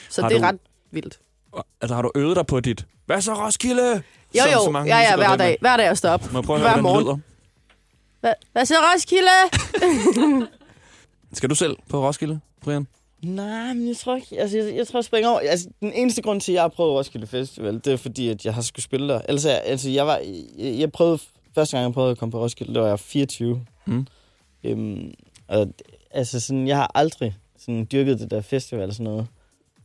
Så 0.09 0.23
Har 0.23 0.29
det 0.29 0.37
er 0.37 0.41
du- 0.41 0.47
ret 0.47 0.59
vildt. 0.91 1.19
Altså, 1.81 1.95
har 1.95 2.03
du 2.03 2.11
øvet 2.15 2.37
dig 2.37 2.47
på 2.47 2.61
dit... 2.61 2.87
Hvad 3.07 3.21
så, 3.21 3.35
Roskilde? 3.35 3.93
Jo, 3.93 4.41
Som 4.43 4.51
så 4.53 4.65
jo. 4.65 4.71
mange 4.71 4.97
Ja, 4.97 5.01
ja, 5.01 5.17
hver 5.17 5.37
dag. 5.37 5.57
Hver 5.61 5.77
dag 5.77 5.85
jeg 5.85 5.99
står 5.99 6.09
op. 6.11 6.33
Må 6.33 6.39
jeg 6.39 6.45
prøve 6.45 6.57
at 6.57 6.63
Hver 6.63 6.71
høre, 6.73 6.83
morgen. 6.83 7.05
lyder? 7.05 7.19
Hvad, 8.21 8.33
hvad 8.53 8.67
så 8.67 8.75
Roskilde? 8.95 9.31
Skal 11.33 11.51
du 11.51 11.55
selv 11.55 11.77
på 11.89 12.07
Roskilde, 12.07 12.41
Brian? 12.63 12.87
Nej, 13.23 13.75
men 13.75 13.89
jeg 13.89 13.97
tror 13.97 14.17
ikke... 14.17 14.41
Altså, 14.41 14.57
jeg, 14.59 14.77
jeg 14.77 14.87
tror, 14.89 14.99
jeg 14.99 15.05
springer 15.05 15.31
over... 15.31 15.39
Altså, 15.41 15.69
den 15.81 15.93
eneste 15.93 16.23
grund 16.23 16.41
til, 16.41 16.53
at 16.53 16.55
jeg 16.55 16.63
har 16.63 16.69
prøvet 16.69 16.93
Roskilde 16.93 17.27
Festival, 17.27 17.75
det 17.85 17.93
er 17.93 17.97
fordi, 17.97 18.29
at 18.29 18.45
jeg 18.45 18.55
har 18.55 18.63
skulle 18.63 18.85
spille 18.85 19.09
der. 19.09 19.21
Ellers, 19.29 19.45
er- 19.45 19.51
altså, 19.53 19.91
jeg 19.91 20.07
var... 20.07 20.17
Jeg, 20.59 20.79
jeg 20.79 20.93
prøvede... 20.93 21.19
Første 21.55 21.77
gang, 21.77 21.85
jeg 21.87 21.93
prøvede 21.95 22.11
at 22.11 22.19
komme 22.19 22.31
på 22.33 22.41
Roskilde, 22.43 22.75
der 22.75 22.81
var 22.81 22.89
jeg 22.89 23.01
24. 23.01 23.65
Mm. 23.87 24.07
Øhm, 24.65 25.13
og 25.49 25.69
altså, 26.11 26.41
sådan, 26.41 26.69
jeg 26.69 26.77
har 26.77 26.91
aldrig 26.95 27.37
sådan, 27.59 27.87
dyrket 27.93 28.21
det 28.21 28.31
der 28.31 28.41
festival 28.41 28.89
og 28.89 28.93
sådan 28.95 29.05
noget. 29.05 29.27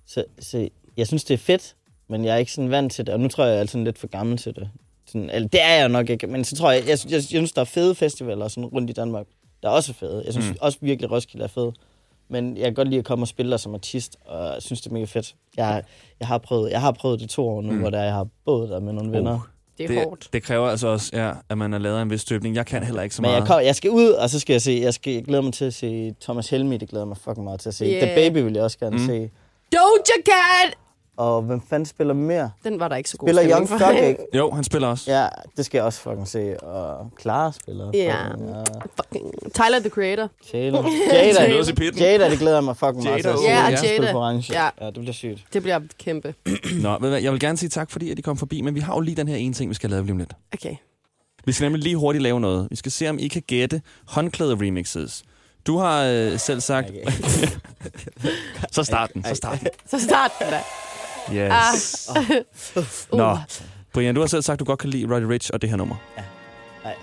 Så, 0.05 0.25
så 0.39 0.69
jeg 0.97 1.07
synes, 1.07 1.23
det 1.23 1.33
er 1.33 1.37
fedt, 1.37 1.75
men 2.09 2.25
jeg 2.25 2.33
er 2.33 2.37
ikke 2.37 2.51
sådan 2.51 2.71
vant 2.71 2.91
til 2.93 3.05
det. 3.05 3.13
Og 3.13 3.19
nu 3.19 3.27
tror 3.27 3.45
jeg, 3.45 3.53
jeg 3.53 3.61
er 3.61 3.65
sådan 3.67 3.83
lidt 3.83 3.97
for 3.97 4.07
gammel 4.07 4.37
til 4.37 4.55
det. 4.55 4.69
Sådan, 5.07 5.29
eller, 5.29 5.49
det 5.49 5.61
er 5.63 5.73
jeg 5.75 5.89
nok 5.89 6.09
ikke, 6.09 6.27
men 6.27 6.43
så 6.45 6.55
tror 6.55 6.71
jeg, 6.71 6.81
jeg, 6.87 6.97
jeg, 7.05 7.11
jeg 7.13 7.23
synes, 7.23 7.51
der 7.51 7.61
er 7.61 7.65
fede 7.65 7.95
festivaler 7.95 8.47
sådan 8.47 8.65
rundt 8.65 8.89
i 8.89 8.93
Danmark. 8.93 9.25
Der 9.63 9.69
er 9.69 9.73
også 9.73 9.93
fede. 9.93 10.23
Jeg 10.25 10.33
synes 10.33 10.49
Mm. 10.49 10.55
også 10.61 10.77
virkelig, 10.81 11.11
Roskilde 11.11 11.43
er 11.43 11.47
fed. 11.47 11.71
Men 12.29 12.57
jeg 12.57 12.63
kan 12.65 12.73
godt 12.73 12.87
lide 12.87 12.99
at 12.99 13.05
komme 13.05 13.23
og 13.23 13.27
spille 13.27 13.51
der 13.51 13.57
som 13.57 13.73
artist, 13.73 14.17
og 14.25 14.53
jeg 14.53 14.61
synes, 14.61 14.81
det 14.81 14.89
er 14.89 14.93
mega 14.93 15.05
fedt. 15.05 15.35
Jeg, 15.57 15.83
jeg, 16.19 16.27
har, 16.27 16.37
prøvet, 16.37 16.71
jeg 16.71 16.81
har 16.81 16.91
prøvet 16.91 17.19
det 17.19 17.29
to 17.29 17.47
år 17.49 17.61
nu, 17.61 17.71
Mm. 17.71 17.79
hvor 17.79 17.89
der, 17.89 18.03
jeg 18.03 18.13
har 18.13 18.27
boet 18.45 18.69
der 18.69 18.79
med 18.79 18.93
nogle 18.93 19.11
venner. 19.11 19.33
Uh, 19.33 19.39
Det 19.77 19.83
er 19.83 19.87
det, 19.87 19.97
hårdt. 20.03 20.29
det 20.33 20.43
kræver 20.43 20.67
altså 20.69 20.87
også, 20.87 21.09
ja, 21.13 21.31
at 21.49 21.57
man 21.57 21.71
har 21.71 21.79
lavet 21.79 22.01
en 22.01 22.09
vis 22.09 22.21
støbning. 22.21 22.55
Jeg 22.55 22.65
kan 22.65 22.83
heller 22.83 23.01
ikke 23.01 23.15
så 23.15 23.21
Men 23.21 23.29
meget. 23.31 23.39
jeg, 23.39 23.47
kom, 23.47 23.61
jeg 23.61 23.75
skal 23.75 23.91
ud, 23.91 24.09
og 24.09 24.29
så 24.29 24.39
skal 24.39 24.53
jeg 24.53 24.61
se, 24.61 24.79
jeg, 24.83 24.93
skal, 24.93 25.13
jeg 25.13 25.23
glæder 25.23 25.41
mig 25.41 25.53
til 25.53 25.65
at 25.65 25.73
se 25.73 26.13
Thomas 26.21 26.49
Helmi, 26.49 26.77
det 26.77 26.89
glæder 26.89 27.05
mig 27.05 27.17
fucking 27.17 27.43
meget 27.43 27.59
til 27.59 27.69
at 27.69 27.75
se. 27.75 27.85
Yeah. 27.85 28.01
The 28.01 28.15
Baby 28.15 28.37
vil 28.43 28.53
jeg 28.53 28.63
også 28.63 28.79
gerne 28.79 28.95
Mm. 28.95 29.01
mm. 29.01 29.07
se. 29.07 29.29
Doja 29.73 30.23
Cat! 30.25 30.77
Og 31.17 31.41
hvem 31.41 31.61
fanden 31.69 31.85
spiller 31.85 32.13
mere? 32.13 32.51
Den 32.63 32.79
var 32.79 32.87
der 32.87 32.95
ikke 32.95 33.09
så 33.09 33.17
god 33.17 33.27
Spiller 33.27 33.41
stemning 33.41 33.69
Young 33.69 33.81
for. 33.81 33.87
Thug 33.87 34.03
ikke? 34.03 34.25
Jo, 34.37 34.51
han 34.51 34.63
spiller 34.63 34.87
også. 34.87 35.11
Ja, 35.11 35.27
det 35.57 35.65
skal 35.65 35.77
jeg 35.77 35.85
også 35.85 35.99
fucking 35.99 36.27
se. 36.27 36.63
Og 36.63 37.11
Clara 37.21 37.51
spiller. 37.51 37.91
Ja. 37.93 38.27
fucking, 38.27 38.49
ja. 38.49 38.63
Fucking 39.03 39.53
Tyler, 39.53 39.79
the 39.79 39.89
Creator. 39.89 40.29
Jada. 40.53 40.77
Jada. 41.13 41.51
Jada. 41.51 42.03
Jada, 42.03 42.29
det 42.29 42.39
glæder 42.39 42.57
jeg 42.57 42.63
mig 42.63 42.77
fucking 42.77 43.03
meget 43.03 43.21
til 43.21 43.29
at 43.29 43.39
se. 43.39 43.45
Ja, 43.45 43.69
Jada. 43.69 44.11
på 44.11 44.17
orange. 44.19 44.53
Ja. 44.53 44.69
ja, 44.81 44.85
det 44.85 44.93
bliver 44.93 45.13
sygt. 45.13 45.45
Det 45.53 45.61
bliver 45.61 45.79
kæmpe. 45.99 46.35
Nå, 46.81 46.97
ved 47.01 47.17
jeg 47.17 47.31
vil 47.31 47.39
gerne 47.39 47.57
sige 47.57 47.69
tak, 47.69 47.91
fordi 47.91 48.11
at 48.11 48.19
I 48.19 48.21
kom 48.21 48.37
forbi, 48.37 48.61
men 48.61 48.75
vi 48.75 48.79
har 48.79 48.93
jo 48.93 48.99
lige 48.99 49.15
den 49.15 49.27
her 49.27 49.35
ene 49.35 49.53
ting, 49.53 49.69
vi 49.69 49.75
skal 49.75 49.89
lave 49.89 50.03
lige 50.03 50.11
om 50.11 50.17
lidt. 50.17 50.33
Okay. 50.53 50.75
Vi 51.45 51.51
skal 51.51 51.65
nemlig 51.65 51.83
lige 51.83 51.95
hurtigt 51.95 52.21
lave 52.23 52.39
noget. 52.39 52.67
Vi 52.69 52.75
skal 52.75 52.91
se, 52.91 53.09
om 53.09 53.19
I 53.19 53.27
kan 53.27 53.41
gætte 53.41 53.81
håndklæde-remixes. 54.05 55.23
Du 55.67 55.77
har 55.77 56.03
øh, 56.03 56.39
selv 56.39 56.61
sagt... 56.61 56.91
så 58.71 58.83
start 58.83 59.13
den, 59.13 59.23
så 59.23 59.35
start 59.35 59.59
den. 59.59 59.67
Så 59.87 59.99
start 59.99 60.31
den 60.39 60.47
da. 60.49 60.59
Yes. 61.31 62.09
Ah. 62.15 62.23
Nå, 63.19 63.37
Brian, 63.93 64.15
du 64.15 64.21
har 64.21 64.27
selv 64.27 64.41
sagt, 64.41 64.53
at 64.55 64.59
du 64.59 64.65
godt 64.65 64.79
kan 64.79 64.89
lide 64.89 65.15
Roddy 65.15 65.23
Rich 65.23 65.49
og 65.53 65.61
det 65.61 65.69
her 65.69 65.77
nummer. 65.77 65.95
Ja. 66.17 66.23
Nej. 66.83 66.95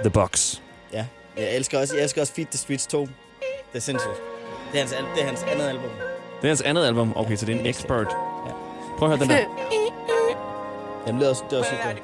The 0.00 0.10
Box. 0.10 0.56
Ja. 0.92 1.06
Jeg 1.36 1.56
elsker 1.56 1.80
også, 1.80 1.94
jeg 1.94 2.02
elsker 2.02 2.20
også 2.20 2.32
Feed 2.32 2.46
the 2.46 2.58
Streets 2.58 2.86
2. 2.86 3.00
Det 3.00 3.08
er 3.74 3.78
sindssygt. 3.80 4.12
Det 4.72 4.80
er 4.80 4.82
hans, 4.82 4.90
det 5.14 5.22
er 5.22 5.26
hans 5.26 5.42
andet 5.42 5.64
album. 5.64 5.90
Det 6.42 6.44
er 6.44 6.48
hans 6.48 6.62
andet 6.62 6.86
album. 6.86 7.12
Okay, 7.16 7.36
så 7.36 7.46
det 7.46 7.56
er 7.56 7.60
en 7.60 7.66
expert. 7.66 8.06
Prøv 8.98 9.12
at 9.12 9.18
høre 9.18 9.28
den 9.28 9.30
der. 9.36 9.38
Jamen, 11.06 11.20
det 11.20 11.26
er 11.26 11.30
også, 11.30 11.42
det 11.50 11.56
er 11.56 11.60
også 11.60 11.70
okay. 11.84 11.96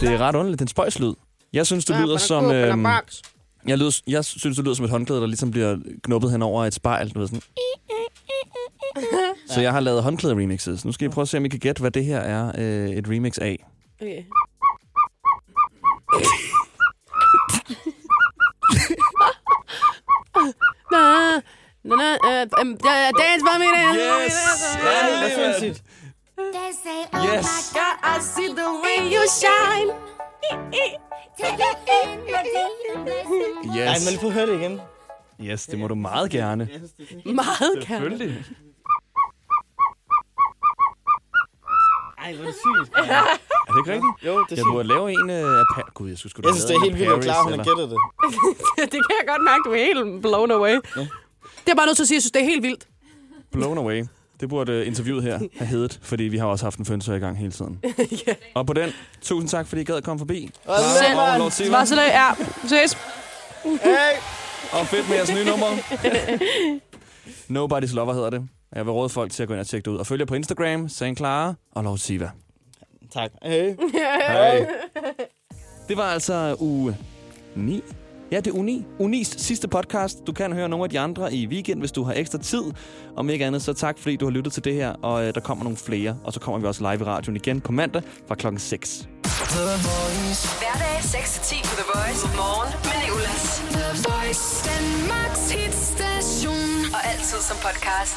Det 0.00 0.08
er 0.12 0.18
ret 0.18 0.34
underligt. 0.34 0.58
Den 0.58 0.68
spøjs 0.68 0.98
lyd. 0.98 1.14
Jeg 1.52 1.66
synes, 1.66 1.84
det 1.84 1.96
lyder 1.96 2.16
som... 2.16 2.50
øhm, 2.50 2.86
jeg, 3.66 3.78
lyder, 3.78 4.00
jeg 4.06 4.24
synes, 4.24 4.56
det 4.56 4.64
lyder 4.64 4.74
som 4.74 4.84
et 4.84 4.90
håndklæde, 4.90 5.20
der 5.20 5.26
ligesom 5.26 5.50
bliver 5.50 5.76
knuppet 6.02 6.30
hen 6.30 6.42
over 6.42 6.64
et 6.64 6.74
spejl. 6.74 7.10
Du 7.10 7.18
ved, 7.18 7.26
sådan. 7.28 7.42
Så 9.46 9.60
jeg 9.60 9.72
har 9.72 9.80
lavet 9.80 10.02
håndklæde 10.02 10.34
remixes. 10.34 10.84
Nu 10.84 10.92
skal 10.92 11.06
I 11.06 11.08
prøve 11.08 11.22
at 11.22 11.28
se, 11.28 11.36
om 11.36 11.44
I 11.44 11.48
kan 11.48 11.58
gætte, 11.60 11.80
hvad 11.80 11.90
det 11.90 12.04
her 12.04 12.18
er 12.18 12.52
øh, 12.58 12.90
et 12.90 13.08
remix 13.08 13.38
af. 13.38 13.64
Okay. 14.00 14.22
Na, 20.92 21.40
na, 21.84 21.96
na, 21.96 22.08
uh, 22.42 22.60
um, 22.60 22.68
uh, 22.72 23.10
dance 23.20 23.42
for 23.46 23.58
me. 23.58 23.66
Yes! 23.66 24.36
Det 24.82 25.68
er. 25.68 25.74
They 26.52 26.70
say, 26.84 27.00
oh 27.12 27.24
Yes. 27.36 27.44
my 27.44 27.78
God, 27.78 27.96
I 28.04 28.20
see 28.34 28.48
the 28.60 28.68
way 28.84 28.98
you 29.14 29.22
shine. 29.40 29.90
Take 31.38 31.60
it 31.70 31.78
in, 31.98 32.18
my 32.26 32.40
dear. 32.54 33.86
Ej, 33.86 33.98
men 33.98 34.08
lige 34.08 34.18
prøv 34.20 34.28
at 34.30 34.34
høre 34.34 34.46
det 34.46 34.60
igen. 34.60 34.80
Yes, 35.40 35.66
det 35.66 35.78
må 35.78 35.88
du 35.88 35.94
meget 35.94 36.30
gerne. 36.30 36.68
Meget 37.24 37.86
gerne. 37.86 37.86
Selvfølgelig. 37.86 38.44
Ej, 42.24 42.34
hvor 42.34 42.42
er 42.44 42.46
det 42.46 42.56
sygt. 42.64 42.92
Er 43.68 43.72
det 43.72 43.80
ikke 43.82 43.92
rigtigt? 43.92 44.14
Jo, 44.26 44.32
det 44.48 44.52
er 44.52 44.56
Jeg 44.56 44.64
burde 44.72 44.88
lave 44.88 45.12
en 45.12 45.30
øh, 45.30 45.60
af 45.60 45.64
pa- 45.74 45.90
Gud, 45.94 46.08
jeg 46.08 46.18
synes 46.18 46.30
sgu, 46.30 46.42
Jeg 46.44 46.54
synes, 46.54 46.64
det 46.64 46.76
er 46.76 46.80
helt 46.80 46.98
vildt, 46.98 47.12
at 47.12 47.22
Clara, 47.24 47.42
hun 47.42 47.52
har 47.52 47.64
gættet 47.64 47.86
det. 47.92 47.98
det 48.94 49.00
kan 49.06 49.14
jeg 49.20 49.26
godt 49.32 49.42
mærke, 49.50 49.60
du 49.66 49.70
er 49.72 49.76
helt 49.88 50.22
blown 50.22 50.50
away. 50.50 50.76
Ja. 50.96 51.06
Det 51.64 51.70
er 51.72 51.74
bare 51.74 51.86
nødt 51.86 51.96
til 51.96 52.04
at 52.04 52.08
sige, 52.08 52.16
at 52.16 52.18
jeg 52.18 52.22
synes, 52.22 52.30
det 52.32 52.42
er 52.42 52.46
helt 52.46 52.62
vildt. 52.62 52.86
Blown 53.52 53.78
away. 53.78 54.04
Det 54.40 54.48
burde 54.48 54.72
øh, 54.72 54.86
interviewet 54.86 55.22
her 55.22 55.38
have 55.56 55.66
heddet, 55.68 56.00
fordi 56.02 56.24
vi 56.24 56.36
har 56.38 56.46
også 56.46 56.64
haft 56.64 56.78
en 56.78 56.84
fønsør 56.86 57.14
i 57.14 57.18
gang 57.18 57.38
hele 57.38 57.52
tiden. 57.52 57.80
ja. 58.26 58.34
Og 58.54 58.66
på 58.66 58.72
den, 58.72 58.90
tusind 59.22 59.48
tak, 59.48 59.66
fordi 59.66 59.80
I 59.80 59.84
gad 59.84 59.96
at 59.96 60.04
komme 60.04 60.18
forbi. 60.18 60.50
Selv. 60.64 61.18
Og 61.18 61.38
Lord. 61.38 61.70
Var 61.70 61.84
så 61.84 61.94
det, 61.94 62.02
ja. 62.02 62.30
Ses. 62.64 62.98
Hey! 63.64 64.12
Og 64.72 64.86
fedt 64.86 65.08
med 65.08 65.16
jeres 65.16 65.32
nye 65.34 65.44
nummer. 65.44 65.66
Nobody's 67.50 67.94
Lover 67.94 68.12
hedder 68.14 68.30
det. 68.30 68.48
Jeg 68.74 68.86
vil 68.86 68.92
råde 68.92 69.08
folk 69.08 69.32
til 69.32 69.42
at 69.42 69.48
gå 69.48 69.54
ind 69.54 69.60
og 69.60 69.66
tjekke 69.66 69.84
det 69.84 69.90
ud. 69.90 69.98
Og 69.98 70.06
følge 70.06 70.20
jer 70.20 70.26
på 70.26 70.34
Instagram, 70.34 70.88
San 70.88 71.16
Clara 71.16 71.54
og 71.72 71.84
Lord 71.84 71.98
Siva. 71.98 72.30
Tak. 73.12 73.30
Hey. 73.42 73.74
Hej. 74.28 74.66
Det 75.88 75.96
var 75.96 76.02
altså 76.04 76.56
uge 76.60 76.96
9. 77.56 77.82
Ja, 78.32 78.36
det 78.36 78.46
er 78.46 78.54
uge 78.54 78.64
9. 78.64 78.84
Uge 78.98 79.20
9's 79.20 79.38
sidste 79.38 79.68
podcast. 79.68 80.18
Du 80.26 80.32
kan 80.32 80.52
høre 80.52 80.68
nogle 80.68 80.84
af 80.84 80.90
de 80.90 81.00
andre 81.00 81.34
i 81.34 81.46
weekend, 81.46 81.80
hvis 81.80 81.92
du 81.92 82.02
har 82.02 82.12
ekstra 82.12 82.38
tid. 82.38 82.62
Om 83.16 83.30
ikke 83.30 83.46
andet, 83.46 83.62
så 83.62 83.72
tak, 83.72 83.98
fordi 83.98 84.16
du 84.16 84.24
har 84.24 84.30
lyttet 84.30 84.52
til 84.52 84.64
det 84.64 84.74
her. 84.74 84.90
Og 84.92 85.24
øh, 85.24 85.34
der 85.34 85.40
kommer 85.40 85.64
nogle 85.64 85.78
flere. 85.78 86.18
Og 86.24 86.32
så 86.32 86.40
kommer 86.40 86.58
vi 86.60 86.66
også 86.66 86.80
live 86.92 87.00
i 87.00 87.04
radioen 87.04 87.36
igen 87.36 87.60
på 87.60 87.72
mandag 87.72 88.02
fra 88.28 88.34
klokken 88.34 88.60
6. 88.60 89.08
Hverdag 89.22 90.98
6-10 90.98 91.68
på 91.68 91.74
The 91.80 91.86
Voice. 91.94 92.26
Morgen 92.36 92.72
med 92.88 92.96
Nicolas. 93.04 93.44
The 93.76 93.88
Voice, 94.08 94.44
Danmarks 94.68 95.50
hitstation. 95.50 96.94
Og 96.94 97.00
altid 97.10 97.38
som 97.48 97.56
podcast. 97.66 98.16